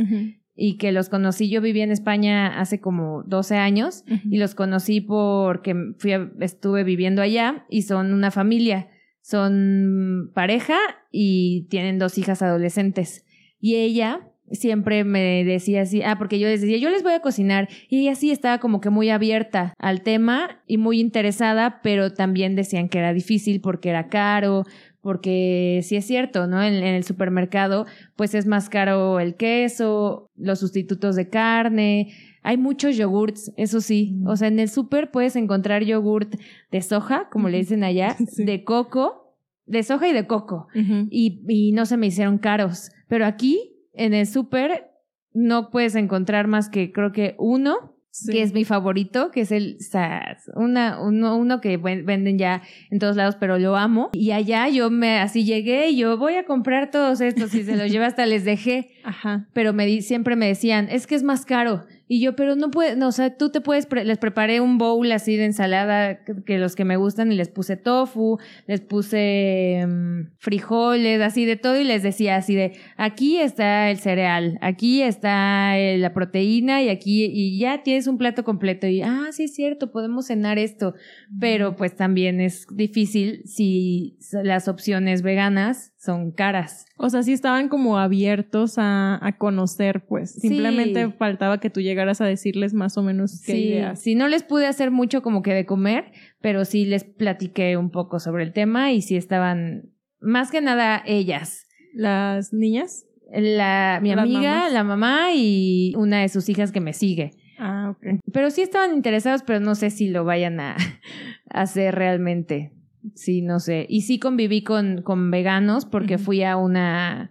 y 0.56 0.76
que 0.76 0.90
los 0.90 1.08
conocí. 1.08 1.48
Yo 1.48 1.60
vivía 1.60 1.84
en 1.84 1.92
España 1.92 2.58
hace 2.60 2.80
como 2.80 3.22
12 3.22 3.56
años 3.56 4.02
y 4.28 4.38
los 4.38 4.56
conocí 4.56 5.00
porque 5.00 5.74
fui 5.98 6.12
a- 6.14 6.30
estuve 6.40 6.82
viviendo 6.82 7.22
allá 7.22 7.64
y 7.70 7.82
son 7.82 8.12
una 8.12 8.32
familia, 8.32 8.88
son 9.28 10.30
pareja 10.32 10.78
y 11.12 11.66
tienen 11.68 11.98
dos 11.98 12.16
hijas 12.16 12.40
adolescentes. 12.40 13.26
Y 13.60 13.74
ella 13.74 14.20
siempre 14.52 15.04
me 15.04 15.44
decía 15.44 15.82
así, 15.82 16.02
ah, 16.02 16.16
porque 16.16 16.38
yo 16.38 16.48
les 16.48 16.62
decía, 16.62 16.78
yo 16.78 16.88
les 16.88 17.02
voy 17.02 17.12
a 17.12 17.20
cocinar. 17.20 17.68
Y 17.90 18.00
ella 18.00 18.14
sí 18.14 18.30
estaba 18.30 18.56
como 18.58 18.80
que 18.80 18.88
muy 18.88 19.10
abierta 19.10 19.74
al 19.76 20.00
tema 20.00 20.62
y 20.66 20.78
muy 20.78 20.98
interesada, 20.98 21.80
pero 21.82 22.14
también 22.14 22.56
decían 22.56 22.88
que 22.88 23.00
era 23.00 23.12
difícil 23.12 23.60
porque 23.60 23.90
era 23.90 24.08
caro, 24.08 24.64
porque 25.02 25.80
sí 25.82 25.96
es 25.96 26.06
cierto, 26.06 26.46
¿no? 26.46 26.62
En, 26.62 26.72
en 26.72 26.94
el 26.94 27.04
supermercado, 27.04 27.84
pues 28.16 28.34
es 28.34 28.46
más 28.46 28.70
caro 28.70 29.20
el 29.20 29.34
queso, 29.34 30.30
los 30.36 30.60
sustitutos 30.60 31.16
de 31.16 31.28
carne. 31.28 32.14
Hay 32.48 32.56
muchos 32.56 32.96
yogurts, 32.96 33.52
eso 33.56 33.80
sí. 33.80 34.14
Mm. 34.20 34.26
O 34.26 34.36
sea, 34.36 34.48
en 34.48 34.58
el 34.58 34.68
súper 34.70 35.10
puedes 35.10 35.36
encontrar 35.36 35.84
yogurt 35.84 36.34
de 36.72 36.80
soja, 36.80 37.28
como 37.30 37.48
le 37.50 37.58
dicen 37.58 37.84
allá, 37.84 38.16
Sí. 38.34 38.44
de 38.44 38.64
coco, 38.64 39.36
de 39.66 39.82
soja 39.82 40.08
y 40.08 40.12
de 40.14 40.26
coco 40.26 40.68
y, 41.10 41.42
y 41.46 41.72
no 41.72 41.84
se 41.84 41.96
me 41.98 42.06
hicieron 42.06 42.38
caros. 42.38 42.90
Pero 43.06 43.26
aquí, 43.26 43.76
en 43.92 44.14
el 44.14 44.26
súper, 44.26 44.86
no 45.34 45.68
puedes 45.70 45.94
encontrar 45.94 46.46
más 46.46 46.70
que 46.70 46.90
creo 46.90 47.12
que 47.12 47.34
uno, 47.38 47.94
Sí. 48.10 48.32
que 48.32 48.42
es 48.42 48.52
mi 48.54 48.64
favorito, 48.64 49.30
que 49.30 49.42
es 49.42 49.52
el 49.52 49.76
Saz. 49.80 50.50
Una, 50.56 51.00
uno, 51.00 51.36
uno 51.36 51.60
que 51.60 51.76
ven- 51.76 52.04
venden 52.06 52.38
ya 52.38 52.62
en 52.90 52.98
todos 52.98 53.14
lados, 53.16 53.36
pero 53.38 53.58
lo 53.58 53.76
amo. 53.76 54.08
Y 54.14 54.30
allá 54.32 54.68
yo 54.70 54.90
me 54.90 55.18
así 55.20 55.44
llegué 55.44 55.90
y 55.90 55.98
yo 55.98 56.16
voy 56.16 56.34
a 56.34 56.44
comprar 56.44 56.90
todos 56.90 57.20
estos 57.20 57.54
y 57.54 57.62
se 57.62 57.76
los 57.76 57.92
llevé 57.92 58.06
hasta 58.06 58.24
les 58.26 58.44
dejé. 58.44 58.88
Ajá. 59.04 59.46
Pero 59.52 59.72
me 59.74 59.84
di- 59.86 60.00
siempre 60.02 60.34
me 60.34 60.46
decían, 60.46 60.88
es 60.90 61.06
que 61.06 61.14
es 61.14 61.22
más 61.22 61.44
caro. 61.44 61.84
Y 62.08 62.20
yo, 62.20 62.34
pero 62.34 62.56
no 62.56 62.70
puedes, 62.70 62.96
no, 62.96 63.08
o 63.08 63.12
sea, 63.12 63.36
tú 63.36 63.50
te 63.50 63.60
puedes, 63.60 63.84
pre- 63.86 64.04
les 64.04 64.16
preparé 64.18 64.60
un 64.60 64.78
bowl 64.78 65.12
así 65.12 65.36
de 65.36 65.44
ensalada 65.44 66.24
que, 66.24 66.42
que 66.44 66.58
los 66.58 66.74
que 66.74 66.84
me 66.84 66.96
gustan 66.96 67.30
y 67.30 67.34
les 67.36 67.48
puse 67.50 67.76
tofu, 67.76 68.38
les 68.66 68.80
puse 68.80 69.84
mm, 69.86 70.20
frijoles, 70.38 71.20
así 71.20 71.44
de 71.44 71.56
todo 71.56 71.78
y 71.78 71.84
les 71.84 72.02
decía 72.02 72.36
así 72.36 72.54
de, 72.54 72.72
aquí 72.96 73.36
está 73.38 73.90
el 73.90 73.98
cereal, 73.98 74.58
aquí 74.62 75.02
está 75.02 75.78
eh, 75.78 75.98
la 75.98 76.14
proteína 76.14 76.82
y 76.82 76.88
aquí, 76.88 77.26
y 77.26 77.58
ya 77.58 77.82
tienes 77.82 78.06
un 78.06 78.16
plato 78.16 78.42
completo 78.42 78.86
y, 78.86 79.02
ah, 79.02 79.26
sí 79.30 79.44
es 79.44 79.54
cierto, 79.54 79.92
podemos 79.92 80.26
cenar 80.26 80.58
esto. 80.58 80.94
Pero 81.38 81.76
pues 81.76 81.94
también 81.94 82.40
es 82.40 82.66
difícil 82.74 83.42
si 83.44 84.16
las 84.42 84.66
opciones 84.68 85.20
veganas 85.22 85.92
son 86.08 86.32
caras. 86.32 86.86
O 86.96 87.10
sea, 87.10 87.22
sí 87.22 87.34
estaban 87.34 87.68
como 87.68 87.98
abiertos 87.98 88.78
a, 88.78 89.18
a 89.20 89.36
conocer, 89.36 90.06
pues. 90.06 90.32
Sí. 90.32 90.48
Simplemente 90.48 91.10
faltaba 91.12 91.60
que 91.60 91.68
tú 91.68 91.82
llegaras 91.82 92.22
a 92.22 92.24
decirles 92.24 92.72
más 92.72 92.96
o 92.96 93.02
menos 93.02 93.42
qué 93.44 93.52
Sí, 93.52 93.58
ideas. 93.68 94.00
sí, 94.00 94.14
no 94.14 94.26
les 94.26 94.42
pude 94.42 94.66
hacer 94.66 94.90
mucho 94.90 95.20
como 95.20 95.42
que 95.42 95.52
de 95.52 95.66
comer, 95.66 96.12
pero 96.40 96.64
sí 96.64 96.86
les 96.86 97.04
platiqué 97.04 97.76
un 97.76 97.90
poco 97.90 98.20
sobre 98.20 98.42
el 98.44 98.54
tema 98.54 98.90
y 98.92 99.02
sí 99.02 99.16
estaban, 99.16 99.90
más 100.18 100.50
que 100.50 100.62
nada 100.62 101.02
ellas. 101.04 101.66
Las 101.92 102.54
niñas. 102.54 103.04
La, 103.30 103.98
mi 104.02 104.10
amiga, 104.12 104.40
mamás. 104.54 104.72
la 104.72 104.84
mamá 104.84 105.18
y 105.34 105.92
una 105.98 106.22
de 106.22 106.30
sus 106.30 106.48
hijas 106.48 106.72
que 106.72 106.80
me 106.80 106.94
sigue. 106.94 107.32
Ah, 107.58 107.90
ok. 107.90 108.20
Pero 108.32 108.48
sí 108.50 108.62
estaban 108.62 108.94
interesados, 108.94 109.42
pero 109.42 109.60
no 109.60 109.74
sé 109.74 109.90
si 109.90 110.08
lo 110.08 110.24
vayan 110.24 110.58
a 110.60 110.76
hacer 111.50 111.94
realmente. 111.94 112.72
Sí, 113.14 113.42
no 113.42 113.60
sé. 113.60 113.86
Y 113.88 114.02
sí 114.02 114.18
conviví 114.18 114.62
con, 114.62 115.02
con 115.02 115.30
veganos 115.30 115.84
porque 115.84 116.18
fui 116.18 116.42
a 116.42 116.56
una 116.56 117.30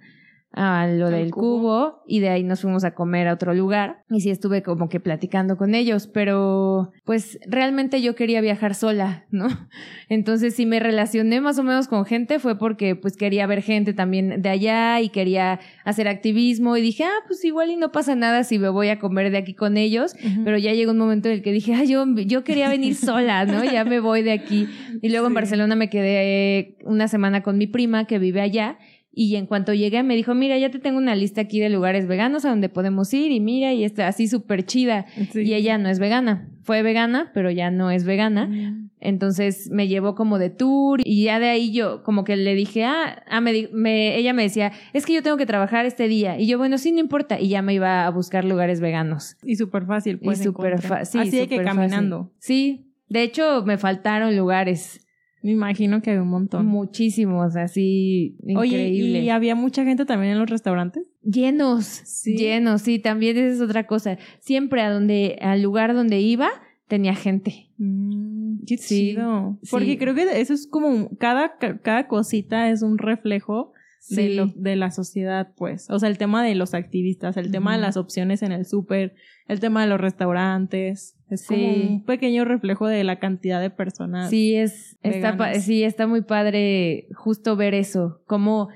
a 0.57 0.87
lo 0.87 1.09
del 1.09 1.31
cubo. 1.31 1.59
cubo. 1.59 2.03
y 2.07 2.19
de 2.19 2.29
ahí 2.29 2.43
nos 2.43 2.61
fuimos 2.61 2.83
a 2.83 2.93
comer 2.93 3.27
a 3.27 3.33
otro 3.33 3.53
lugar 3.53 4.03
y 4.09 4.21
sí 4.21 4.29
estuve 4.29 4.63
como 4.63 4.89
que 4.89 4.99
platicando 4.99 5.55
con 5.55 5.75
ellos, 5.75 6.07
pero 6.07 6.91
pues 7.05 7.39
realmente 7.47 8.01
yo 8.01 8.15
quería 8.15 8.41
viajar 8.41 8.75
sola, 8.75 9.25
¿no? 9.31 9.47
Entonces 10.09 10.55
si 10.55 10.65
me 10.65 10.79
relacioné 10.79 11.41
más 11.41 11.59
o 11.59 11.63
menos 11.63 11.87
con 11.87 12.05
gente 12.05 12.39
fue 12.39 12.57
porque 12.57 12.95
pues 12.95 13.15
quería 13.15 13.45
ver 13.47 13.61
gente 13.61 13.93
también 13.93 14.41
de 14.41 14.49
allá 14.49 14.99
y 14.99 15.09
quería 15.09 15.59
hacer 15.85 16.07
activismo 16.07 16.75
y 16.75 16.81
dije, 16.81 17.03
ah, 17.03 17.23
pues 17.27 17.45
igual 17.45 17.69
y 17.69 17.77
no 17.77 17.91
pasa 17.91 18.15
nada 18.15 18.43
si 18.43 18.59
me 18.59 18.69
voy 18.69 18.89
a 18.89 18.99
comer 18.99 19.31
de 19.31 19.37
aquí 19.37 19.53
con 19.53 19.77
ellos, 19.77 20.15
pero 20.43 20.57
ya 20.57 20.73
llegó 20.73 20.91
un 20.91 20.97
momento 20.97 21.29
en 21.29 21.35
el 21.35 21.41
que 21.41 21.51
dije, 21.51 21.75
ah, 21.75 21.83
yo, 21.83 22.05
yo 22.25 22.43
quería 22.43 22.67
venir 22.67 22.95
sola, 22.95 23.45
¿no? 23.45 23.63
Ya 23.63 23.85
me 23.85 23.99
voy 23.99 24.23
de 24.23 24.31
aquí. 24.31 24.67
Y 25.01 25.09
luego 25.09 25.27
en. 25.27 25.33
Barcelona 25.33 25.75
me 25.75 25.89
quedé 25.89 26.77
una 26.83 27.07
semana 27.07 27.43
con 27.43 27.57
mi 27.57 27.67
prima 27.67 28.05
que 28.05 28.19
vive 28.19 28.41
allá. 28.41 28.79
Y 29.19 29.35
en 29.35 29.47
cuanto 29.47 29.73
llegué 29.73 30.03
me 30.03 30.15
dijo, 30.15 30.35
mira, 30.35 30.59
ya 30.59 30.69
te 30.69 30.77
tengo 30.77 30.99
una 30.99 31.15
lista 31.15 31.41
aquí 31.41 31.59
de 31.59 31.69
lugares 31.69 32.05
veganos 32.07 32.45
a 32.45 32.49
donde 32.49 32.69
podemos 32.69 33.11
ir 33.15 33.31
y 33.31 33.39
mira, 33.39 33.73
y 33.73 33.83
está 33.83 34.07
así 34.07 34.27
súper 34.27 34.63
chida. 34.63 35.07
Sí. 35.31 35.41
Y 35.41 35.55
ella 35.55 35.79
no 35.79 35.89
es 35.89 35.97
vegana. 35.97 36.47
Fue 36.61 36.83
vegana, 36.83 37.31
pero 37.33 37.49
ya 37.49 37.71
no 37.71 37.89
es 37.89 38.03
vegana. 38.03 38.45
Mm. 38.45 38.91
Entonces 38.99 39.69
me 39.71 39.87
llevó 39.87 40.13
como 40.13 40.37
de 40.37 40.51
tour 40.51 41.01
y 41.03 41.23
ya 41.23 41.39
de 41.39 41.49
ahí 41.49 41.71
yo 41.71 42.03
como 42.03 42.23
que 42.23 42.35
le 42.35 42.53
dije, 42.53 42.83
ah, 42.85 43.23
ah, 43.27 43.41
me, 43.41 43.69
me- 43.73 44.17
ella 44.17 44.33
me 44.33 44.43
decía, 44.43 44.71
es 44.93 45.07
que 45.07 45.13
yo 45.15 45.23
tengo 45.23 45.37
que 45.37 45.47
trabajar 45.47 45.87
este 45.87 46.07
día. 46.07 46.39
Y 46.39 46.45
yo, 46.45 46.59
bueno, 46.59 46.77
sí, 46.77 46.91
no 46.91 46.99
importa. 46.99 47.39
Y 47.39 47.47
ya 47.49 47.63
me 47.63 47.73
iba 47.73 48.05
a 48.05 48.09
buscar 48.11 48.45
lugares 48.45 48.81
veganos. 48.81 49.35
Y 49.43 49.55
súper 49.55 49.85
fácil, 49.87 50.19
pues. 50.19 50.41
y 50.41 50.43
súper 50.43 50.79
fácil. 50.79 51.21
Así 51.21 51.37
de 51.37 51.47
que 51.47 51.63
caminando. 51.63 52.31
Sí. 52.37 52.85
De 53.09 53.23
hecho, 53.23 53.63
me 53.65 53.79
faltaron 53.79 54.37
lugares. 54.37 55.06
Me 55.43 55.51
imagino 55.51 56.01
que 56.01 56.11
hay 56.11 56.17
un 56.17 56.27
montón. 56.29 56.65
Muchísimos, 56.65 57.55
así 57.55 58.35
increíble. 58.45 58.59
Oye, 58.59 58.89
¿y 59.23 59.29
había 59.29 59.55
mucha 59.55 59.83
gente 59.85 60.05
también 60.05 60.33
en 60.33 60.39
los 60.39 60.49
restaurantes? 60.49 61.05
Llenos, 61.23 61.85
Sí. 61.85 62.35
llenos, 62.35 62.81
sí, 62.81 62.99
también 62.99 63.37
esa 63.37 63.55
es 63.55 63.61
otra 63.61 63.85
cosa. 63.85 64.17
Siempre 64.39 64.81
a 64.81 64.89
donde, 64.91 65.37
al 65.41 65.61
lugar 65.61 65.93
donde 65.93 66.19
iba, 66.19 66.49
tenía 66.87 67.13
gente. 67.15 67.69
Mm, 67.77 68.63
qué 68.65 68.77
Sí, 68.77 69.11
chido. 69.11 69.57
sí. 69.61 69.69
Porque 69.71 69.97
creo 69.97 70.15
que 70.15 70.39
eso 70.41 70.53
es 70.53 70.67
como 70.67 71.09
cada, 71.17 71.57
ca- 71.57 71.77
cada 71.81 72.07
cosita 72.07 72.69
es 72.71 72.81
un 72.81 72.97
reflejo 72.97 73.73
de, 74.09 74.15
Sí. 74.15 74.33
lo, 74.35 74.47
de 74.47 74.75
la 74.75 74.91
sociedad, 74.91 75.53
pues. 75.57 75.89
O 75.89 75.99
sea, 75.99 76.09
el 76.09 76.17
tema 76.17 76.43
de 76.43 76.55
los 76.55 76.73
activistas, 76.73 77.35
el 77.37 77.51
tema 77.51 77.75
de 77.75 77.81
las 77.81 77.97
opciones 77.97 78.41
en 78.41 78.51
el 78.51 78.65
súper, 78.65 79.15
el 79.47 79.59
tema 79.59 79.81
de 79.83 79.87
los 79.89 79.99
restaurantes. 79.99 81.15
Es 81.29 81.45
como 81.45 81.59
Sí. 81.59 81.87
un 81.89 82.05
pequeño 82.05 82.45
reflejo 82.45 82.87
de 82.87 83.03
la 83.03 83.19
cantidad 83.19 83.59
de 83.59 83.69
personas. 83.69 84.29
Sí, 84.29 84.55
es, 84.55 84.97
está, 85.03 85.53
sí, 85.55 85.83
está 85.83 86.07
muy 86.07 86.21
padre 86.21 87.07
justo 87.15 87.55
ver 87.55 87.73
eso, 87.73 88.21
como 88.27 88.69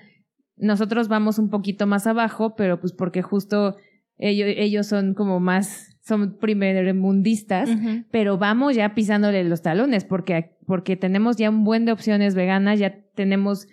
nosotros 0.57 1.07
vamos 1.07 1.39
un 1.39 1.49
poquito 1.49 1.87
más 1.87 2.05
abajo, 2.07 2.55
pero 2.55 2.79
pues 2.79 2.93
porque 2.93 3.21
justo 3.21 3.77
ellos, 4.17 4.49
ellos 4.55 4.85
son 4.85 5.13
como 5.15 5.39
más, 5.39 5.97
son 6.03 6.37
primermundistas, 6.39 7.69
pero 8.11 8.37
vamos 8.37 8.75
ya 8.75 8.93
pisándole 8.93 9.43
los 9.43 9.61
talones 9.61 10.03
porque, 10.05 10.57
porque 10.67 10.95
tenemos 10.97 11.37
ya 11.37 11.49
un 11.49 11.63
buen 11.63 11.85
de 11.85 11.91
opciones 11.91 12.35
veganas, 12.35 12.79
ya 12.79 12.95
tenemos 13.15 13.67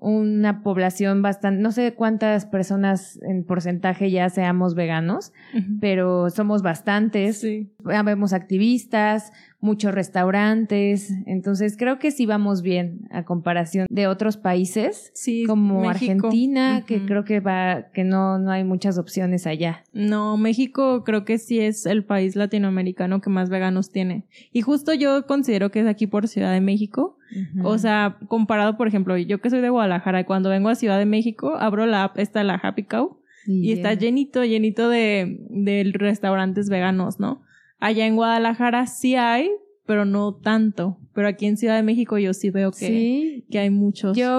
una 0.00 0.62
población 0.62 1.22
bastante, 1.22 1.62
no 1.62 1.72
sé 1.72 1.94
cuántas 1.94 2.46
personas 2.46 3.18
en 3.22 3.44
porcentaje 3.44 4.10
ya 4.10 4.28
seamos 4.28 4.74
veganos, 4.74 5.32
pero 5.80 6.30
somos 6.30 6.62
bastantes. 6.62 7.40
Sí. 7.40 7.70
Vemos 7.82 8.32
activistas, 8.32 9.32
muchos 9.60 9.94
restaurantes, 9.94 11.10
entonces 11.26 11.76
creo 11.78 11.98
que 11.98 12.10
sí 12.10 12.26
vamos 12.26 12.60
bien 12.60 13.08
a 13.10 13.24
comparación 13.24 13.86
de 13.88 14.06
otros 14.06 14.36
países 14.36 15.10
Sí, 15.14 15.44
como 15.46 15.80
México. 15.80 16.26
Argentina, 16.26 16.84
que 16.86 17.06
creo 17.06 17.24
que 17.24 17.40
va 17.40 17.86
que 17.94 18.04
no 18.04 18.38
no 18.38 18.50
hay 18.50 18.62
muchas 18.62 18.98
opciones 18.98 19.46
allá. 19.46 19.84
No, 19.94 20.36
México 20.36 21.02
creo 21.04 21.24
que 21.24 21.38
sí 21.38 21.60
es 21.60 21.86
el 21.86 22.04
país 22.04 22.36
latinoamericano 22.36 23.22
que 23.22 23.30
más 23.30 23.48
veganos 23.48 23.90
tiene. 23.90 24.24
Y 24.52 24.60
justo 24.60 24.92
yo 24.92 25.26
considero 25.26 25.70
que 25.70 25.80
es 25.80 25.86
aquí 25.86 26.06
por 26.06 26.28
Ciudad 26.28 26.52
de 26.52 26.60
México. 26.60 27.16
O 27.62 27.78
sea, 27.78 28.18
comparado, 28.28 28.76
por 28.76 28.86
ejemplo, 28.88 29.16
yo 29.16 29.40
que 29.40 29.50
soy 29.50 29.60
de 29.60 29.68
Guadalajara 29.70 30.24
cuando 30.24 30.50
vengo 30.50 30.68
a 30.68 30.74
Ciudad 30.74 30.98
de 30.98 31.06
México, 31.06 31.54
abro 31.58 31.86
la 31.86 32.04
app, 32.04 32.18
está 32.18 32.44
la 32.44 32.54
Happy 32.54 32.84
Cow 32.84 33.18
y 33.46 33.72
está 33.72 33.92
llenito, 33.94 34.44
llenito 34.44 34.88
de, 34.88 35.38
de 35.50 35.90
restaurantes 35.94 36.68
veganos, 36.70 37.20
¿no? 37.20 37.42
Allá 37.80 38.06
en 38.06 38.16
Guadalajara 38.16 38.86
sí 38.86 39.16
hay, 39.16 39.50
pero 39.86 40.04
no 40.06 40.34
tanto. 40.34 40.98
Pero 41.12 41.28
aquí 41.28 41.46
en 41.46 41.56
Ciudad 41.58 41.76
de 41.76 41.82
México 41.82 42.16
yo 42.18 42.32
sí 42.32 42.50
veo 42.50 42.70
que, 42.70 42.86
Sí. 42.86 43.44
que 43.50 43.58
hay 43.58 43.70
muchos. 43.70 44.16
Yo 44.16 44.30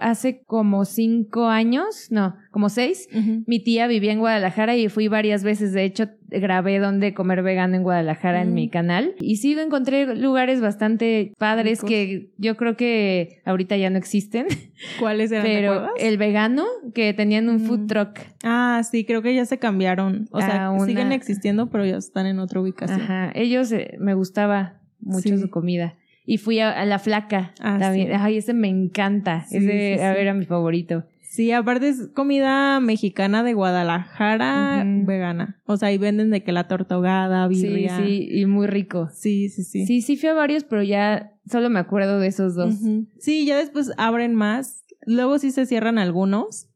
hace 0.00 0.42
como 0.44 0.84
cinco 0.84 1.46
años, 1.46 2.08
no, 2.10 2.34
como 2.50 2.68
seis, 2.68 3.08
mi 3.46 3.60
tía 3.62 3.86
vivía 3.86 4.12
en 4.12 4.18
Guadalajara 4.18 4.76
y 4.76 4.88
fui 4.88 5.06
varias 5.08 5.44
veces. 5.44 5.72
De 5.72 5.84
hecho, 5.84 6.08
grabé 6.28 6.78
donde 6.78 7.14
comer 7.14 7.42
vegano 7.42 7.76
en 7.76 7.82
Guadalajara 7.82 8.42
en 8.42 8.50
Mm. 8.50 8.54
mi 8.54 8.68
canal. 8.68 9.14
Y 9.20 9.36
sí, 9.36 9.52
encontré 9.58 10.14
lugares 10.16 10.60
bastante 10.60 11.32
padres 11.38 11.78
Ricos. 11.78 11.88
que 11.90 12.30
yo 12.38 12.56
creo 12.56 12.76
que 12.76 13.40
ahorita 13.44 13.76
ya 13.76 13.90
no 13.90 13.98
existen. 13.98 14.46
¿Cuáles 15.00 15.32
eran? 15.32 15.44
¿te 15.46 15.54
Pero 15.54 15.88
el 15.98 16.18
vegano, 16.18 16.64
que 16.94 17.12
tenían 17.14 17.48
un 17.48 17.60
food 17.60 17.80
Mm. 17.80 17.86
truck. 17.86 18.18
Ah, 18.44 18.82
sí, 18.88 19.04
creo 19.04 19.22
que 19.22 19.34
ya 19.34 19.44
se 19.44 19.58
cambiaron. 19.58 20.28
O 20.30 20.40
sea, 20.40 20.70
una- 20.70 20.84
siguen 20.86 21.12
existiendo, 21.12 21.70
pero 21.70 21.84
ya 21.84 21.96
están 21.96 22.26
en 22.26 22.38
otra 22.38 22.60
ubicación. 22.60 23.00
Ajá. 23.00 23.32
Ellos 23.34 23.72
eh, 23.72 23.96
me 23.98 24.14
gustaba 24.14 24.80
mucho 25.00 25.28
Sí. 25.28 25.38
su 25.38 25.50
comida. 25.50 25.94
Y 26.26 26.36
fui 26.36 26.58
a, 26.60 26.70
a 26.70 26.84
La 26.84 26.98
Flaca 26.98 27.52
Ah, 27.58 27.78
también. 27.80 28.08
sí. 28.08 28.12
Ay, 28.18 28.36
ese 28.36 28.52
me 28.52 28.68
encanta. 28.68 29.46
Sí, 29.48 29.56
ese 29.56 30.04
a 30.04 30.10
ver, 30.12 30.20
era 30.20 30.34
mi 30.34 30.44
favorito. 30.44 31.04
Sí, 31.30 31.52
aparte 31.52 31.88
es 31.88 32.08
comida 32.14 32.80
mexicana 32.80 33.42
de 33.42 33.52
Guadalajara 33.54 34.82
vegana. 34.86 35.60
O 35.66 35.76
sea, 35.76 35.88
ahí 35.88 35.98
venden 35.98 36.30
de 36.30 36.42
que 36.42 36.52
la 36.52 36.66
torta 36.68 36.94
ahogada, 36.94 37.48
Sí, 37.52 37.62
birria. 37.66 37.96
sí, 37.96 38.28
y 38.30 38.46
muy 38.46 38.66
rico. 38.66 39.08
Sí, 39.12 39.48
sí, 39.48 39.62
sí. 39.62 39.86
Sí, 39.86 40.02
sí 40.02 40.16
fui 40.16 40.28
a 40.30 40.34
varios, 40.34 40.64
pero 40.64 40.82
ya 40.82 41.34
solo 41.50 41.70
me 41.70 41.78
acuerdo 41.78 42.18
de 42.18 42.28
esos 42.28 42.54
dos. 42.54 42.76
Sí, 43.18 43.44
ya 43.46 43.56
después 43.58 43.92
abren 43.98 44.34
más. 44.34 44.84
Luego 45.06 45.38
sí 45.38 45.50
se 45.52 45.64
cierran 45.66 45.98
algunos, 45.98 46.68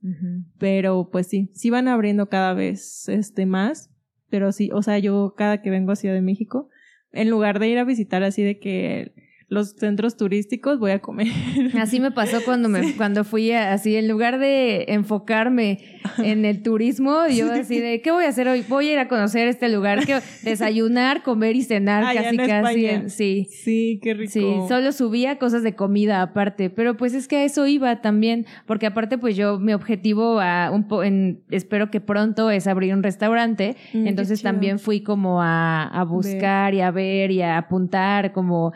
pero 0.58 1.08
pues 1.10 1.26
sí, 1.26 1.50
sí 1.54 1.70
van 1.70 1.88
abriendo 1.88 2.28
cada 2.28 2.54
vez 2.54 3.08
este 3.08 3.46
más. 3.46 3.90
Pero 4.30 4.52
sí, 4.52 4.70
o 4.72 4.82
sea, 4.82 4.98
yo 4.98 5.34
cada 5.36 5.60
que 5.60 5.70
vengo 5.70 5.92
a 5.92 5.96
Ciudad 5.96 6.14
de 6.14 6.22
México, 6.22 6.68
en 7.10 7.28
lugar 7.28 7.58
de 7.58 7.68
ir 7.68 7.78
a 7.78 7.84
visitar 7.84 8.22
así 8.22 8.42
de 8.42 8.58
que 8.58 9.12
los 9.52 9.70
centros 9.76 10.16
turísticos, 10.16 10.78
voy 10.78 10.92
a 10.92 11.00
comer. 11.00 11.28
Así 11.78 12.00
me 12.00 12.10
pasó 12.10 12.38
cuando 12.44 12.68
me 12.68 12.94
cuando 12.94 13.22
fui 13.24 13.52
a- 13.52 13.72
así 13.72 13.96
en 13.96 14.08
lugar 14.08 14.38
de 14.38 14.86
enfocarme 14.88 15.78
en 16.22 16.44
el 16.44 16.62
turismo, 16.62 17.26
yo 17.28 17.52
así 17.52 17.78
de 17.78 18.00
¿qué 18.02 18.10
voy 18.10 18.24
a 18.24 18.28
hacer 18.28 18.48
hoy? 18.48 18.64
Voy 18.68 18.88
a 18.88 18.92
ir 18.94 18.98
a 18.98 19.08
conocer 19.08 19.48
este 19.48 19.68
lugar, 19.68 20.04
que 20.06 20.20
desayunar, 20.42 21.22
comer 21.22 21.54
y 21.56 21.62
cenar 21.62 22.04
Allá 22.04 22.22
casi 22.24 22.36
en 22.36 22.46
casi 22.46 22.86
en- 22.86 23.10
sí. 23.10 23.46
Sí, 23.50 24.00
qué 24.02 24.14
rico. 24.14 24.32
Sí, 24.32 24.42
solo 24.68 24.90
subía 24.92 25.38
cosas 25.38 25.62
de 25.62 25.74
comida 25.74 26.22
aparte, 26.22 26.70
pero 26.70 26.96
pues 26.96 27.14
es 27.14 27.28
que 27.28 27.36
a 27.36 27.44
eso 27.44 27.66
iba 27.66 28.00
también, 28.00 28.46
porque 28.66 28.86
aparte 28.86 29.18
pues 29.18 29.36
yo 29.36 29.58
mi 29.58 29.72
objetivo 29.74 30.40
a 30.40 30.70
un 30.72 30.88
po 30.88 31.02
en 31.04 31.42
espero 31.50 31.90
que 31.90 32.00
pronto 32.00 32.50
es 32.50 32.66
abrir 32.66 32.94
un 32.94 33.02
restaurante, 33.02 33.76
Mm, 33.92 34.06
entonces 34.06 34.42
también 34.42 34.78
fui 34.78 35.02
como 35.02 35.42
a, 35.42 35.84
a 35.88 36.04
buscar 36.04 36.74
y 36.74 36.80
a 36.80 36.90
ver 36.90 37.30
y 37.30 37.42
a 37.42 37.58
apuntar 37.58 38.32
como 38.32 38.72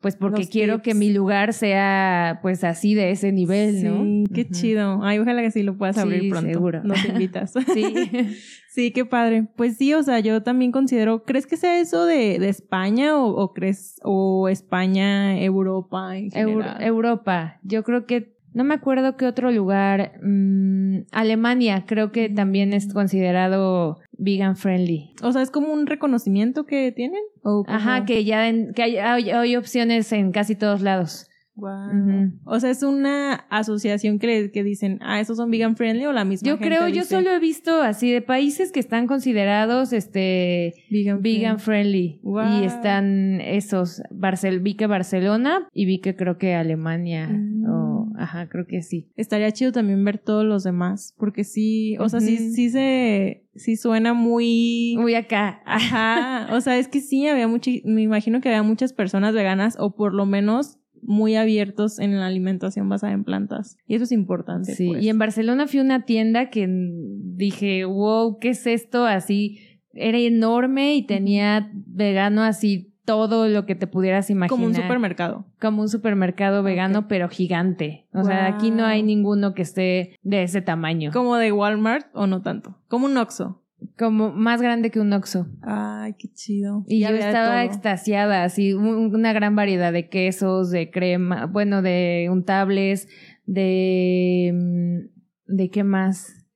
pues 0.00 0.16
porque 0.16 0.40
Los 0.40 0.48
quiero 0.50 0.74
tips. 0.76 0.84
que 0.84 0.94
mi 0.94 1.12
lugar 1.12 1.52
sea 1.52 2.38
pues 2.42 2.64
así 2.64 2.94
de 2.94 3.10
ese 3.10 3.32
nivel, 3.32 3.84
¿no? 3.84 4.02
Sí, 4.02 4.24
qué 4.34 4.40
Ujú. 4.42 4.52
chido. 4.52 5.00
Ay, 5.02 5.18
ojalá 5.18 5.42
que 5.42 5.50
sí 5.50 5.62
lo 5.62 5.76
puedas 5.76 5.96
Sí, 5.96 6.02
abrir 6.02 6.30
pronto. 6.30 6.48
seguro. 6.50 6.82
Nos 6.84 7.04
invitas. 7.04 7.52
Sí. 7.74 7.84
Sí, 8.72 8.92
qué 8.92 9.04
padre. 9.04 9.48
Pues 9.56 9.76
sí, 9.78 9.92
o 9.94 10.02
sea, 10.04 10.20
yo 10.20 10.44
también 10.44 10.70
considero, 10.70 11.24
¿crees 11.24 11.48
que 11.48 11.56
sea 11.56 11.80
eso 11.80 12.06
de, 12.06 12.38
de 12.38 12.48
España 12.48 13.16
o, 13.18 13.26
o 13.26 13.52
crees, 13.52 13.96
o 14.04 14.48
España, 14.48 15.36
Europa 15.42 16.16
en 16.16 16.30
general? 16.30 16.80
Europa. 16.80 17.58
Yo 17.64 17.82
creo 17.82 18.06
que 18.06 18.36
no 18.52 18.64
me 18.64 18.74
acuerdo 18.74 19.16
qué 19.16 19.26
otro 19.26 19.50
lugar. 19.50 20.12
mm, 20.22 21.02
Alemania 21.12 21.84
creo 21.86 22.10
que 22.12 22.28
también 22.28 22.72
es 22.72 22.92
considerado 22.92 23.98
vegan 24.18 24.56
friendly. 24.56 25.14
o 25.22 25.32
sea, 25.32 25.42
¿es 25.42 25.50
como 25.50 25.72
un 25.72 25.86
reconocimiento 25.86 26.64
que 26.66 26.92
tienen? 26.92 27.20
¿O 27.42 27.64
Ajá, 27.68 28.04
que 28.04 28.24
ya 28.24 28.48
en- 28.48 28.72
que 28.74 28.82
hay, 28.82 28.96
hay- 28.98 29.30
hay 29.30 29.56
opciones 29.56 30.12
en 30.12 30.32
casi 30.32 30.54
todos 30.56 30.82
lados. 30.82 31.26
Ujú. 31.56 32.32
O 32.46 32.58
sea, 32.58 32.70
es 32.70 32.82
una 32.82 33.34
asociación 33.50 34.18
que, 34.18 34.50
que 34.50 34.62
dicen, 34.64 34.98
ah, 35.02 35.20
esos 35.20 35.36
son 35.36 35.50
vegan 35.50 35.76
friendly 35.76 36.06
o 36.06 36.12
la 36.12 36.24
misma 36.24 36.46
Yo 36.48 36.56
gente 36.56 36.68
creo, 36.76 36.88
yo 36.88 37.02
solo 37.04 37.30
he 37.32 37.38
visto 37.38 37.82
así 37.82 38.10
de 38.10 38.22
países 38.22 38.72
que 38.72 38.80
están 38.80 39.06
considerados 39.06 39.92
este 39.92 40.72
vegan, 40.90 41.20
vegan 41.20 41.58
friendly 41.58 42.18
Wow. 42.22 42.62
y 42.62 42.64
están 42.64 43.42
esos 43.42 44.00
Barcel 44.10 44.60
vi 44.60 44.74
que 44.74 44.86
Barcelona 44.86 45.68
y 45.74 45.84
vi 45.84 46.00
que 46.00 46.16
creo 46.16 46.38
que 46.38 46.54
Alemania 46.54 47.28
Mm. 47.28 47.64
o 47.68 47.89
ajá, 48.20 48.48
creo 48.48 48.66
que 48.66 48.82
sí. 48.82 49.08
Estaría 49.16 49.50
chido 49.52 49.72
también 49.72 50.04
ver 50.04 50.18
todos 50.18 50.44
los 50.44 50.62
demás, 50.62 51.14
porque 51.16 51.44
sí, 51.44 51.96
o 51.98 52.08
sea, 52.08 52.20
sí, 52.20 52.52
sí 52.52 52.70
se, 52.70 53.46
sí 53.54 53.76
suena 53.76 54.12
muy... 54.14 54.94
Muy 54.98 55.14
acá. 55.14 55.62
Ajá, 55.64 56.48
o 56.54 56.60
sea, 56.60 56.78
es 56.78 56.88
que 56.88 57.00
sí, 57.00 57.26
había 57.26 57.48
mucho, 57.48 57.70
me 57.84 58.02
imagino 58.02 58.40
que 58.40 58.48
había 58.48 58.62
muchas 58.62 58.92
personas 58.92 59.34
veganas 59.34 59.76
o 59.78 59.94
por 59.94 60.14
lo 60.14 60.26
menos 60.26 60.78
muy 61.02 61.34
abiertos 61.34 61.98
en 61.98 62.18
la 62.18 62.26
alimentación 62.26 62.88
basada 62.88 63.14
en 63.14 63.24
plantas. 63.24 63.78
Y 63.86 63.94
eso 63.94 64.04
es 64.04 64.12
importante. 64.12 64.74
Sí, 64.74 64.88
pues. 64.88 65.02
y 65.02 65.08
en 65.08 65.18
Barcelona 65.18 65.66
fui 65.66 65.80
a 65.80 65.82
una 65.82 66.04
tienda 66.04 66.50
que 66.50 66.68
dije, 66.68 67.86
wow, 67.86 68.38
¿qué 68.38 68.50
es 68.50 68.66
esto? 68.66 69.06
Así, 69.06 69.58
era 69.92 70.18
enorme 70.18 70.94
y 70.94 71.06
tenía 71.06 71.70
vegano 71.72 72.42
así 72.42 72.89
todo 73.04 73.48
lo 73.48 73.66
que 73.66 73.74
te 73.74 73.86
pudieras 73.86 74.30
imaginar. 74.30 74.50
Como 74.50 74.66
un 74.66 74.74
supermercado. 74.74 75.46
Como 75.60 75.82
un 75.82 75.88
supermercado 75.88 76.62
vegano, 76.62 77.08
pero 77.08 77.28
gigante. 77.28 78.06
O 78.12 78.24
sea, 78.24 78.46
aquí 78.46 78.70
no 78.70 78.84
hay 78.84 79.02
ninguno 79.02 79.54
que 79.54 79.62
esté 79.62 80.16
de 80.22 80.42
ese 80.42 80.62
tamaño. 80.62 81.10
Como 81.12 81.36
de 81.36 81.52
Walmart 81.52 82.06
o 82.14 82.26
no 82.26 82.42
tanto. 82.42 82.76
Como 82.88 83.06
un 83.06 83.16
Oxxo. 83.16 83.62
Como 83.98 84.30
más 84.32 84.60
grande 84.60 84.90
que 84.90 85.00
un 85.00 85.12
Oxxo. 85.12 85.46
Ay, 85.62 86.14
qué 86.18 86.28
chido. 86.32 86.84
Y, 86.86 87.00
yo 87.00 87.08
estaba 87.08 87.64
extasiada, 87.64 88.44
así, 88.44 88.74
una 88.74 89.32
gran 89.32 89.56
variedad 89.56 89.92
de 89.92 90.08
quesos, 90.08 90.70
de 90.70 90.90
crema, 90.90 91.46
bueno, 91.46 91.82
de 91.82 92.28
untables, 92.30 93.08
de... 93.46 94.52
Mm, 94.54 95.20
¿De 95.52 95.68
qué 95.68 95.82
más? 95.82 96.46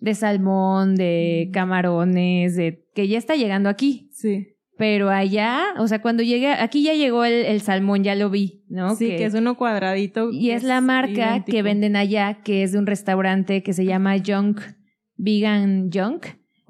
De 0.00 0.14
salmón, 0.14 0.94
de 0.96 1.46
mm. 1.48 1.52
camarones, 1.52 2.56
de... 2.56 2.84
que 2.94 3.08
ya 3.08 3.16
está 3.16 3.34
llegando 3.34 3.68
aquí. 3.68 4.10
Sí. 4.12 4.51
Pero 4.78 5.10
allá, 5.10 5.74
o 5.78 5.86
sea, 5.86 6.00
cuando 6.00 6.22
llegué, 6.22 6.48
aquí 6.48 6.82
ya 6.82 6.94
llegó 6.94 7.24
el, 7.24 7.60
salmón, 7.60 8.04
ya 8.04 8.14
lo 8.14 8.30
vi, 8.30 8.64
¿no? 8.68 8.96
Sí, 8.96 9.08
que, 9.08 9.26
es 9.26 9.34
uno 9.34 9.56
cuadradito. 9.56 10.30
Y 10.32 10.50
es, 10.50 10.62
la 10.62 10.80
marca 10.80 11.44
que 11.44 11.62
venden 11.62 11.94
allá, 11.94 12.40
que 12.42 12.62
es 12.62 12.72
de 12.72 12.78
un 12.78 12.86
restaurante 12.86 13.62
que 13.62 13.74
se 13.74 13.84
llama 13.84 14.16
Junk, 14.24 14.60
Vegan 15.16 15.90
Junk, 15.92 16.26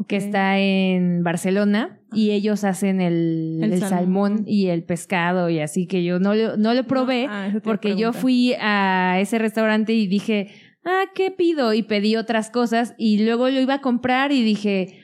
que 0.09 0.17
está 0.17 0.59
en 0.59 1.23
Barcelona. 1.23 2.01
Y 2.13 2.33
ellos 2.33 2.65
hacen 2.65 3.01
el, 3.01 3.61
el, 3.63 3.81
salmón. 3.81 4.45
y 4.47 4.67
el 4.67 4.85
pescado 4.85 5.49
y 5.49 5.61
así 5.61 5.87
que 5.87 6.05
yo 6.05 6.19
no 6.19 6.35
lo, 6.35 6.59
no 6.59 6.75
lo 6.75 6.85
probé 6.85 7.27
ah, 7.27 7.55
porque 7.65 7.97
yo 7.97 8.13
fui 8.13 8.53
a 8.61 9.17
ese 9.19 9.39
restaurante 9.39 9.95
y 9.95 10.07
dije, 10.07 10.49
ah, 10.85 11.05
¿qué 11.15 11.31
pido? 11.31 11.73
Y 11.73 11.85
pedí 11.85 12.17
otras 12.17 12.51
cosas 12.51 12.95
y 12.99 13.25
luego 13.25 13.49
lo 13.49 13.61
iba 13.61 13.75
a 13.75 13.81
comprar 13.81 14.31
y 14.31 14.43
dije, 14.43 14.99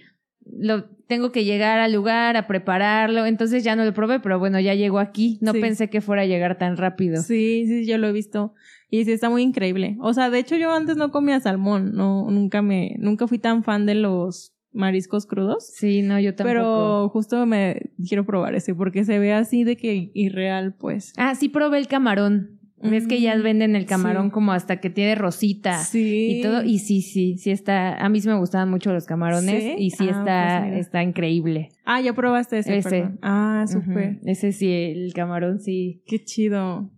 lo 0.45 0.98
tengo 1.09 1.33
que 1.33 1.45
llegar 1.45 1.81
al 1.81 1.93
lugar 1.93 2.37
a 2.37 2.47
prepararlo, 2.47 3.27
entonces 3.27 3.65
ya 3.65 3.75
no 3.75 3.85
lo 3.85 3.95
probé, 3.95 4.21
pero 4.21 4.39
bueno, 4.39 4.61
ya 4.61 4.75
llegó 4.75 4.99
aquí, 4.99 5.39
no 5.41 5.53
pensé 5.53 5.89
que 5.89 6.01
fuera 6.01 6.23
a 6.23 6.27
llegar 6.27 6.59
tan 6.59 6.77
rápido. 6.77 7.23
Sí, 7.23 7.65
sí, 7.67 7.87
yo 7.87 7.99
lo 7.99 8.09
he 8.09 8.13
visto 8.13 8.55
y 8.91 9.05
sí 9.05 9.13
está 9.13 9.31
muy 9.31 9.43
increíble. 9.43 9.97
O 10.01 10.13
sea, 10.13 10.31
de 10.31 10.39
hecho 10.39 10.57
yo 10.57 10.71
antes 10.71 10.97
no 10.97 11.11
comía 11.11 11.41
salmón, 11.41 11.93
no 11.95 12.31
nunca 12.31 12.63
me 12.63 12.95
nunca 12.99 13.27
fui 13.27 13.39
tan 13.39 13.65
fan 13.65 13.87
de 13.87 13.95
los 13.95 14.55
mariscos 14.71 15.27
crudos. 15.27 15.67
Sí, 15.67 16.03
no, 16.03 16.21
yo 16.21 16.35
tampoco. 16.35 16.51
Pero 16.51 17.09
justo 17.09 17.47
me 17.47 17.91
quiero 18.07 18.27
probar 18.27 18.55
ese 18.55 18.75
porque 18.75 19.05
se 19.05 19.19
ve 19.19 19.33
así 19.33 19.65
de 19.65 19.77
que 19.77 20.11
irreal, 20.13 20.75
pues. 20.75 21.15
Ah, 21.17 21.35
sí 21.35 21.49
probé 21.49 21.79
el 21.79 21.89
camarón. 21.89 22.58
Ves 22.83 23.07
que 23.07 23.21
ya 23.21 23.37
venden 23.37 23.75
el 23.75 23.87
camarón 23.87 24.31
como 24.31 24.53
hasta 24.53 24.81
que 24.81 24.91
tiene 24.91 25.15
rosita 25.15 25.81
y 25.93 26.43
todo. 26.43 26.63
Y 26.63 26.79
sí, 26.79 27.03
sí, 27.03 27.37
sí 27.39 27.51
está. 27.51 27.97
A 27.97 28.09
mí 28.09 28.21
sí 28.21 28.29
me 28.29 28.39
gustaban 28.39 28.71
mucho 28.71 28.93
los 28.93 29.07
camarones 29.07 29.79
y 29.79 29.91
sí 29.91 30.09
ah, 30.09 30.19
está, 30.19 30.67
pues 30.69 30.81
está 30.87 31.03
increíble. 31.03 31.71
Ah, 31.85 32.01
ya 32.01 32.13
probaste 32.13 32.59
ese. 32.59 32.79
Ese. 32.79 33.11
Ah, 33.23 33.65
súper. 33.67 34.21
Ese 34.25 34.53
sí, 34.53 34.73
el 34.73 35.13
camarón 35.13 35.61
sí. 35.61 36.03
Qué 36.07 36.23
chido. 36.23 36.91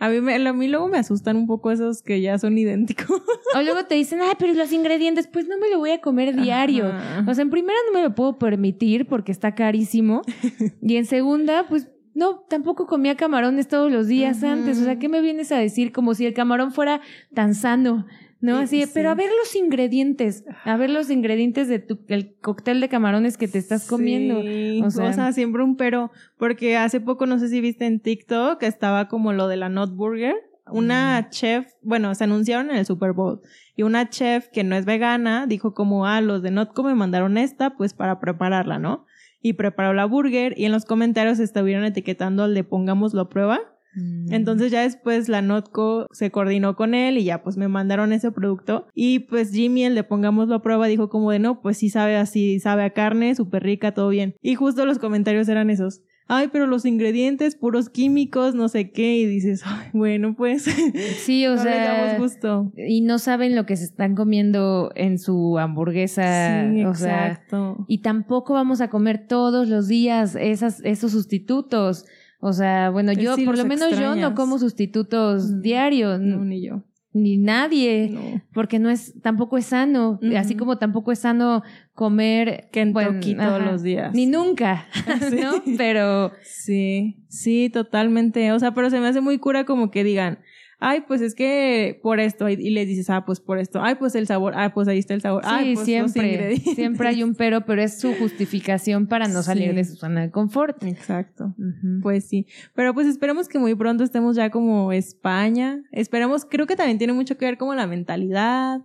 A 0.00 0.08
mí, 0.10 0.20
me, 0.20 0.34
a 0.36 0.52
mí 0.52 0.68
luego 0.68 0.86
me 0.86 0.98
asustan 0.98 1.36
un 1.36 1.48
poco 1.48 1.72
esos 1.72 2.02
que 2.02 2.20
ya 2.20 2.38
son 2.38 2.56
idénticos. 2.56 3.20
O 3.56 3.62
luego 3.62 3.86
te 3.86 3.94
dicen, 3.94 4.20
ay, 4.20 4.34
pero 4.38 4.52
los 4.52 4.70
ingredientes, 4.72 5.26
pues 5.26 5.48
no 5.48 5.58
me 5.58 5.70
lo 5.70 5.78
voy 5.78 5.90
a 5.90 6.02
comer 6.02 6.36
diario. 6.36 6.92
O 7.26 7.34
sea, 7.34 7.42
en 7.42 7.48
primera 7.48 7.78
no 7.86 7.98
me 7.98 8.04
lo 8.04 8.14
puedo 8.14 8.38
permitir 8.38 9.06
porque 9.06 9.32
está 9.32 9.54
carísimo. 9.54 10.20
y 10.82 10.96
en 10.96 11.06
segunda, 11.06 11.66
pues 11.66 11.88
no, 12.18 12.40
tampoco 12.48 12.86
comía 12.88 13.16
camarones 13.16 13.68
todos 13.68 13.92
los 13.92 14.08
días 14.08 14.42
antes. 14.42 14.80
O 14.80 14.84
sea, 14.84 14.98
¿qué 14.98 15.08
me 15.08 15.20
vienes 15.20 15.52
a 15.52 15.56
decir? 15.56 15.92
Como 15.92 16.14
si 16.14 16.26
el 16.26 16.34
camarón 16.34 16.72
fuera 16.72 17.00
tan 17.32 17.54
sano. 17.54 18.06
¿no? 18.40 18.58
Así, 18.58 18.84
pero 18.92 19.10
a 19.10 19.14
ver 19.14 19.30
los 19.40 19.54
ingredientes, 19.54 20.44
a 20.64 20.76
ver 20.76 20.90
los 20.90 21.10
ingredientes 21.10 21.68
de 21.68 21.78
tu, 21.78 22.00
el 22.08 22.36
cóctel 22.40 22.80
de 22.80 22.88
camarones 22.88 23.36
que 23.36 23.46
te 23.46 23.58
estás 23.58 23.86
comiendo. 23.86 24.40
O 24.84 24.90
sea, 24.90 25.32
siempre 25.32 25.62
un 25.62 25.76
pero, 25.76 26.10
porque 26.36 26.76
hace 26.76 27.00
poco, 27.00 27.26
no 27.26 27.38
sé 27.38 27.48
si 27.48 27.60
viste 27.60 27.86
en 27.86 28.00
TikTok, 28.00 28.62
estaba 28.64 29.08
como 29.08 29.32
lo 29.32 29.46
de 29.46 29.56
la 29.56 29.68
Not 29.68 29.94
Burger. 29.94 30.34
Una 30.70 31.20
mm. 31.20 31.30
chef, 31.30 31.66
bueno, 31.82 32.14
se 32.16 32.24
anunciaron 32.24 32.70
en 32.70 32.76
el 32.76 32.86
Super 32.86 33.12
Bowl 33.12 33.40
y 33.74 33.84
una 33.84 34.10
chef 34.10 34.48
que 34.48 34.64
no 34.64 34.74
es 34.74 34.84
vegana 34.84 35.46
dijo 35.46 35.72
como, 35.72 36.04
ah, 36.04 36.20
los 36.20 36.42
de 36.42 36.50
Notco 36.50 36.82
me 36.82 36.96
mandaron 36.96 37.38
esta, 37.38 37.76
pues 37.76 37.94
para 37.94 38.18
prepararla, 38.18 38.80
¿no? 38.80 39.06
Y 39.40 39.54
preparó 39.54 39.94
la 39.94 40.04
burger 40.04 40.54
y 40.56 40.64
en 40.64 40.72
los 40.72 40.84
comentarios 40.84 41.38
estuvieron 41.38 41.84
etiquetando 41.84 42.44
al 42.44 42.54
de 42.54 42.64
pongámoslo 42.64 43.22
a 43.22 43.28
prueba. 43.28 43.60
Mm. 43.94 44.32
Entonces 44.32 44.70
ya 44.70 44.82
después 44.82 45.28
la 45.28 45.42
Notco 45.42 46.06
se 46.12 46.30
coordinó 46.30 46.76
con 46.76 46.94
él 46.94 47.18
y 47.18 47.24
ya 47.24 47.42
pues 47.42 47.56
me 47.56 47.68
mandaron 47.68 48.12
ese 48.12 48.30
producto 48.32 48.86
y 48.94 49.20
pues 49.20 49.50
Jimmy 49.50 49.84
el 49.84 49.94
de 49.94 50.04
pongámoslo 50.04 50.56
a 50.56 50.62
prueba 50.62 50.86
dijo 50.86 51.08
como 51.08 51.30
de 51.30 51.38
no, 51.38 51.60
pues 51.62 51.78
sí 51.78 51.88
sabe 51.88 52.16
así, 52.16 52.60
sabe 52.60 52.84
a 52.84 52.90
carne, 52.90 53.34
súper 53.34 53.62
rica, 53.62 53.94
todo 53.94 54.08
bien. 54.08 54.34
Y 54.42 54.54
justo 54.54 54.84
los 54.84 54.98
comentarios 54.98 55.48
eran 55.48 55.70
esos 55.70 56.02
ay, 56.28 56.48
pero 56.52 56.66
los 56.66 56.84
ingredientes 56.84 57.56
puros 57.56 57.88
químicos, 57.88 58.54
no 58.54 58.68
sé 58.68 58.92
qué, 58.92 59.16
y 59.16 59.26
dices, 59.26 59.62
ay, 59.64 59.88
bueno, 59.92 60.34
pues. 60.36 60.62
Sí, 60.62 61.46
o 61.46 61.56
sea. 61.62 62.18
gusto. 62.18 62.70
Y 62.76 63.00
no 63.00 63.18
saben 63.18 63.56
lo 63.56 63.66
que 63.66 63.76
se 63.76 63.84
están 63.84 64.14
comiendo 64.14 64.92
en 64.94 65.18
su 65.18 65.58
hamburguesa. 65.58 66.70
Sí, 66.70 66.84
o 66.84 66.90
exacto. 66.90 67.84
y 67.88 68.02
tampoco 68.02 68.54
vamos 68.54 68.80
a 68.80 68.90
comer 68.90 69.26
todos 69.26 69.68
los 69.68 69.88
días 69.88 70.36
esas, 70.38 70.80
esos 70.84 71.12
sustitutos. 71.12 72.04
O 72.40 72.52
sea, 72.52 72.90
bueno, 72.90 73.12
yo, 73.12 73.34
por 73.44 73.58
lo 73.58 73.64
menos 73.64 73.98
yo 73.98 74.14
no 74.14 74.34
como 74.34 74.58
sustitutos 74.58 75.50
mm. 75.50 75.60
diarios. 75.60 76.20
No, 76.20 76.44
ni 76.44 76.64
yo 76.64 76.84
ni 77.12 77.36
nadie, 77.38 78.42
porque 78.52 78.78
no 78.78 78.90
es, 78.90 79.14
tampoco 79.22 79.56
es 79.56 79.66
sano, 79.66 80.20
así 80.36 80.56
como 80.56 80.78
tampoco 80.78 81.12
es 81.12 81.20
sano 81.20 81.62
comer 81.94 82.68
Kentucky 82.70 83.34
todos 83.34 83.62
los 83.62 83.82
días. 83.82 84.14
Ni 84.14 84.26
nunca, 84.26 84.86
¿no? 85.40 85.62
Pero 85.76 86.32
sí, 86.42 87.24
sí, 87.28 87.70
totalmente, 87.70 88.52
o 88.52 88.58
sea, 88.58 88.72
pero 88.72 88.90
se 88.90 89.00
me 89.00 89.08
hace 89.08 89.20
muy 89.20 89.38
cura 89.38 89.64
como 89.64 89.90
que 89.90 90.04
digan, 90.04 90.38
ay, 90.78 91.02
pues 91.06 91.20
es 91.20 91.34
que 91.34 91.98
por 92.02 92.20
esto, 92.20 92.48
y, 92.48 92.56
les 92.70 92.86
dices, 92.86 93.10
ah, 93.10 93.24
pues 93.24 93.40
por 93.40 93.58
esto, 93.58 93.82
ay, 93.82 93.96
pues 93.96 94.14
el 94.14 94.26
sabor, 94.26 94.54
ah, 94.56 94.72
pues 94.72 94.88
ahí 94.88 94.98
está 94.98 95.14
el 95.14 95.20
sabor, 95.20 95.44
sí, 95.44 95.74
pues 95.74 95.84
siempre, 95.84 96.56
siempre 96.56 97.08
hay 97.08 97.22
un 97.22 97.34
pero, 97.34 97.64
pero 97.64 97.82
es 97.82 97.98
su 97.98 98.14
justificación 98.14 99.06
para 99.06 99.28
no 99.28 99.42
salir 99.42 99.74
de 99.74 99.84
su 99.84 99.96
zona 99.96 100.22
de 100.22 100.30
confort. 100.30 100.82
Exacto, 100.84 101.54
pues 102.02 102.24
sí, 102.28 102.46
pero 102.74 102.94
pues 102.94 103.06
esperemos 103.06 103.48
que 103.48 103.58
muy 103.58 103.74
pronto 103.74 104.04
estemos 104.04 104.36
ya 104.36 104.50
como 104.50 104.92
España, 104.92 105.82
esperemos, 105.90 106.44
creo 106.44 106.66
que 106.66 106.76
también 106.76 106.98
tiene 106.98 107.12
mucho 107.12 107.36
que 107.36 107.44
ver 107.44 107.58
como 107.58 107.74
la 107.74 107.86
mentalidad, 107.86 108.80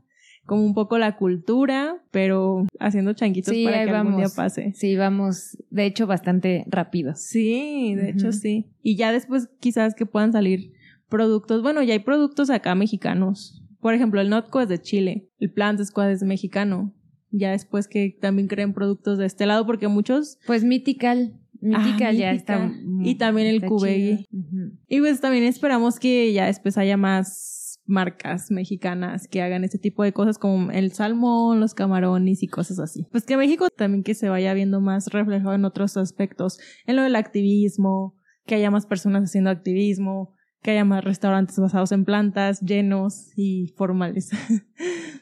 como 0.46 0.66
un 0.66 0.74
poco 0.74 0.98
la 0.98 1.16
cultura, 1.16 2.04
pero 2.12 2.68
haciendo 2.80 3.14
changuitos 3.14 3.56
para 3.64 3.86
que 3.86 3.92
algún 3.92 4.18
día 4.18 4.28
pase. 4.36 4.74
Sí, 4.76 4.96
vamos, 4.98 5.58
de 5.70 5.86
hecho, 5.86 6.06
bastante 6.06 6.66
rápido. 6.68 7.16
Sí, 7.16 7.96
de 7.96 8.10
hecho 8.10 8.34
sí. 8.34 8.68
Y 8.82 8.98
ya 8.98 9.12
después 9.12 9.50
quizás 9.60 9.96
que 9.96 10.06
puedan 10.06 10.34
salir 10.34 10.74
productos, 11.14 11.62
bueno, 11.62 11.84
ya 11.84 11.94
hay 11.94 12.00
productos 12.00 12.50
acá 12.50 12.74
mexicanos. 12.74 13.64
Por 13.80 13.94
ejemplo, 13.94 14.20
el 14.20 14.32
Notco 14.32 14.62
es 14.62 14.68
de 14.68 14.82
Chile, 14.82 15.30
el 15.38 15.52
Plant 15.52 15.80
Squad 15.80 16.10
es 16.10 16.24
mexicano. 16.24 16.92
Ya 17.30 17.52
después 17.52 17.88
que 17.88 18.18
también 18.20 18.48
creen 18.48 18.74
productos 18.74 19.20
de 19.20 19.28
este 19.28 19.46
lado, 19.46 19.68
porque 19.68 19.88
muchos... 19.88 20.40
Pues 20.48 20.64
Mythical. 20.64 21.40
Mythical 21.62 22.18
ya 22.18 22.32
está. 22.32 22.72
Y 23.04 23.16
también 23.16 23.46
el 23.46 23.64
Cubegui. 23.64 24.26
Y 24.88 25.00
pues 25.02 25.22
también 25.22 25.44
esperamos 25.44 26.00
que 26.00 26.34
ya 26.34 26.48
después 26.48 26.80
haya 26.80 26.98
más 26.98 27.80
marcas 27.86 28.50
mexicanas 28.50 29.28
que 29.28 29.44
hagan 29.44 29.64
este 29.64 29.78
tipo 29.78 30.04
de 30.04 30.14
cosas 30.14 30.40
como 30.40 30.72
el 30.72 30.94
salmón, 30.94 31.60
los 31.60 31.76
camarones 31.76 32.42
y 32.42 32.48
cosas 32.48 32.80
así. 32.80 33.06
Pues 33.12 33.24
que 33.24 33.38
México 33.38 33.68
también 33.70 34.04
que 34.04 34.16
se 34.16 34.30
vaya 34.30 34.56
viendo 34.56 34.82
más 34.82 35.08
reflejado 35.10 35.54
en 35.54 35.66
otros 35.66 35.96
aspectos, 35.96 36.58
en 36.88 36.96
lo 36.96 37.04
del 37.04 37.16
activismo, 37.16 38.18
que 38.48 38.56
haya 38.56 38.72
más 38.72 38.88
personas 38.88 39.26
haciendo 39.26 39.52
activismo, 39.52 40.34
que 40.64 40.72
haya 40.72 40.86
más 40.86 41.04
restaurantes 41.04 41.60
basados 41.60 41.92
en 41.92 42.06
plantas, 42.06 42.62
llenos 42.62 43.32
y 43.36 43.74
formales. 43.76 44.32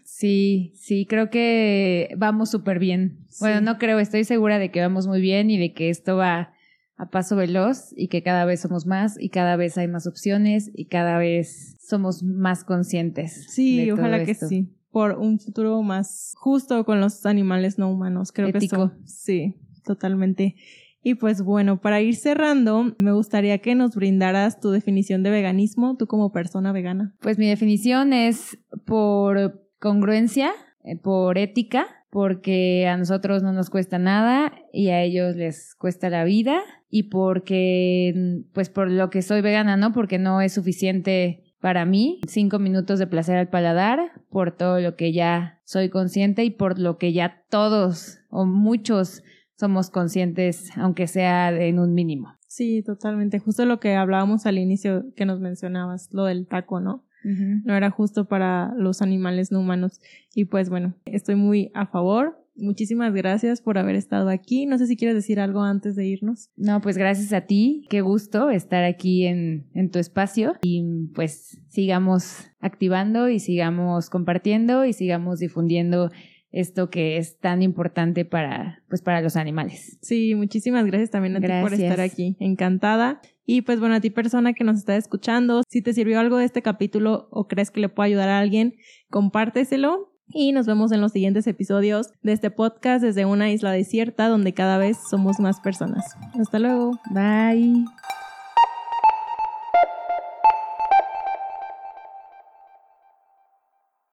Sí, 0.04 0.74
sí, 0.76 1.08
creo 1.08 1.32
que 1.32 2.14
vamos 2.16 2.52
súper 2.52 2.78
bien. 2.78 3.26
Bueno, 3.39 3.60
no 3.60 3.80
creo, 3.80 3.98
estoy 3.98 4.24
segura 4.24 4.60
de 4.60 4.70
que 4.70 4.80
vamos 4.80 5.08
muy 5.08 5.20
bien 5.20 5.50
y 5.50 5.58
de 5.58 5.74
que 5.74 5.89
esto 5.89 6.16
va 6.16 6.54
a 6.96 7.10
paso 7.10 7.36
veloz 7.36 7.92
y 7.96 8.08
que 8.08 8.22
cada 8.22 8.46
vez 8.46 8.60
somos 8.60 8.86
más 8.86 9.20
y 9.20 9.30
cada 9.30 9.56
vez 9.56 9.80
hay 9.80 9.88
más 9.88 10.06
opciones 10.06 10.70
y 10.76 10.86
cada 10.86 11.18
vez 11.18 11.76
somos 11.80 12.22
más 12.22 12.64
conscientes. 12.64 13.48
Sí, 13.50 13.89
ojalá 13.89 14.24
que 14.24 14.36
sí. 14.36 14.70
Por 14.92 15.14
un 15.18 15.39
futuro 15.39 15.82
más 15.82 16.34
justo 16.38 16.86
con 16.86 17.02
los 17.02 17.26
animales 17.26 17.80
no 17.80 17.89
humanos. 17.89 18.32
Creo 18.32 18.52
que 18.52 18.60
eso. 18.60 18.92
Sí, 19.06 19.56
totalmente. 19.84 20.56
Y 21.04 21.16
pues 21.16 21.41
bueno, 21.41 21.82
para 21.82 22.02
ir 22.02 22.16
cerrando, 22.16 22.95
me 23.02 23.12
gustaría 23.12 23.58
que 23.58 23.74
nos 23.74 23.95
brindaras 23.95 24.60
tu 24.60 24.70
definición 24.70 25.24
de 25.24 25.32
veganismo, 25.32 25.97
tú 25.97 26.08
como 26.08 26.32
persona 26.32 26.72
vegana. 26.72 27.16
Pues 27.20 27.38
mi 27.38 27.47
definición 27.47 28.14
es 28.14 28.60
por 28.86 29.66
congruencia, 29.80 30.52
eh, 30.84 30.95
por 30.95 31.38
ética, 31.39 31.88
porque 32.12 32.88
a 32.88 32.97
nosotros 32.97 33.41
no 33.41 33.54
nos 33.54 33.70
cuesta 33.70 33.97
nada 33.97 34.54
y 34.72 34.89
a 34.89 35.02
ellos 35.02 35.36
les 35.36 35.76
cuesta 35.76 36.10
la 36.10 36.24
vida 36.24 36.62
y 36.89 37.04
porque, 37.04 38.43
pues 38.54 38.70
por 38.70 38.91
lo 38.91 39.10
que 39.10 39.22
soy 39.22 39.41
vegana, 39.41 39.78
¿no? 39.78 39.93
Porque 39.93 40.20
no 40.20 40.41
es 40.41 40.54
suficiente 40.54 41.43
para 41.62 41.86
mí, 41.86 42.20
cinco 42.28 42.60
minutos 42.60 42.99
de 42.99 43.08
placer 43.08 43.38
al 43.38 43.49
paladar, 43.49 44.12
por 44.30 44.52
todo 44.52 44.80
lo 44.82 44.95
que 44.95 45.14
ya 45.14 45.62
soy 45.64 45.89
consciente 45.89 46.43
y 46.43 46.49
por 46.49 46.80
lo 46.80 46.97
que 46.97 47.14
ya 47.14 47.43
todos 47.49 48.20
o 48.30 48.45
muchos 48.45 49.24
somos 49.62 49.91
conscientes, 49.91 50.76
aunque 50.76 51.05
sea 51.05 51.51
en 51.51 51.78
un 51.78 51.93
mínimo. 51.93 52.34
Sí, 52.47 52.82
totalmente. 52.82 53.38
Justo 53.38 53.64
lo 53.66 53.80
que 53.80 53.93
hablábamos 53.93 54.47
al 54.47 54.57
inicio 54.57 55.05
que 55.16 55.26
nos 55.26 55.39
mencionabas, 55.39 56.09
lo 56.12 56.26
del 56.26 56.47
taco, 56.47 56.82
¿no? 56.82 57.05
No 57.24 57.76
era 57.76 57.91
justo 57.91 58.26
para 58.26 58.74
los 58.76 59.03
animales 59.03 59.51
no 59.51 59.59
humanos. 59.59 60.01
Y 60.34 60.45
pues 60.45 60.72
bueno, 60.72 60.95
estoy 61.05 61.36
muy 61.36 61.70
a 61.76 61.86
favor. 61.86 62.43
Muchísimas 62.55 63.14
gracias 63.14 63.62
por 63.62 63.78
haber 63.78 63.95
estado 63.95 64.30
aquí. 64.30 64.66
No 64.66 64.80
sé 64.80 64.88
si 64.88 64.97
quieres 64.97 65.14
decir 65.14 65.39
algo 65.39 65.62
antes 65.62 65.95
de 65.95 66.07
irnos. 66.07 66.49
No, 66.57 66.82
pues 66.82 66.97
gracias 66.97 67.32
a 67.32 67.41
ti. 67.41 67.86
Qué 67.91 68.01
gusto 68.01 68.49
estar 68.49 68.84
aquí 68.84 69.28
en, 69.28 69.68
en 69.76 69.91
tu 69.91 69.99
espacio 69.99 70.55
y 70.64 70.84
pues 71.14 71.62
sigamos 71.70 72.47
activando 72.59 73.30
y 73.30 73.39
sigamos 73.39 74.09
compartiendo 74.09 74.86
y 74.86 74.93
sigamos 74.93 75.38
difundiendo 75.38 76.09
esto 76.52 76.89
que 76.89 77.18
es 77.18 77.39
tan 77.39 77.62
importante 77.62 78.26
para, 78.26 78.84
pues, 78.89 79.02
para 79.02 79.22
los 79.22 79.36
animales. 79.36 79.97
Sí, 80.02 80.36
muchísimas 80.36 80.86
gracias 80.86 81.10
también 81.10 81.36
a 81.38 81.39
ti 81.39 81.47
por 81.62 81.74
estar 81.74 82.02
aquí. 82.02 82.36
Encantada. 82.39 83.22
Y 83.45 83.64
pues 83.64 83.80
bueno, 83.80 83.95
a 83.95 83.99
ti 83.99 84.10
persona 84.10 84.54
que 84.54 84.64
nos 84.64 84.78
está 84.78 84.95
escuchando, 84.95 85.64
si 85.68 85.82
te 85.82 85.93
sirvió 85.93 86.20
algo 86.20 86.38
de 86.38 86.45
este 86.45 86.62
capítulo 86.62 87.28
o 87.32 87.47
crees 87.47 87.72
que 87.72 87.82
le 87.82 87.89
puede 87.89 88.08
ayudar 88.08 88.30
a 88.30 88.39
alguien, 88.39 88.76
compárteselo. 89.10 90.10
Y 90.34 90.54
nos 90.54 90.66
vemos 90.66 90.93
en 90.93 91.02
los 91.02 91.12
siguientes 91.12 91.45
episodios 91.47 92.12
de 92.22 92.32
este 92.32 92.52
podcast 92.52 93.04
desde 93.04 93.26
una 93.26 93.52
isla 93.52 93.72
desierta 93.72 94.30
donde 94.30 94.54
cada 94.54 94.78
vez 94.78 94.97
somos 95.10 95.41
más 95.41 95.60
personas. 95.60 96.16
Hasta 96.39 96.60
luego. 96.60 96.97
Bye. 97.14 97.84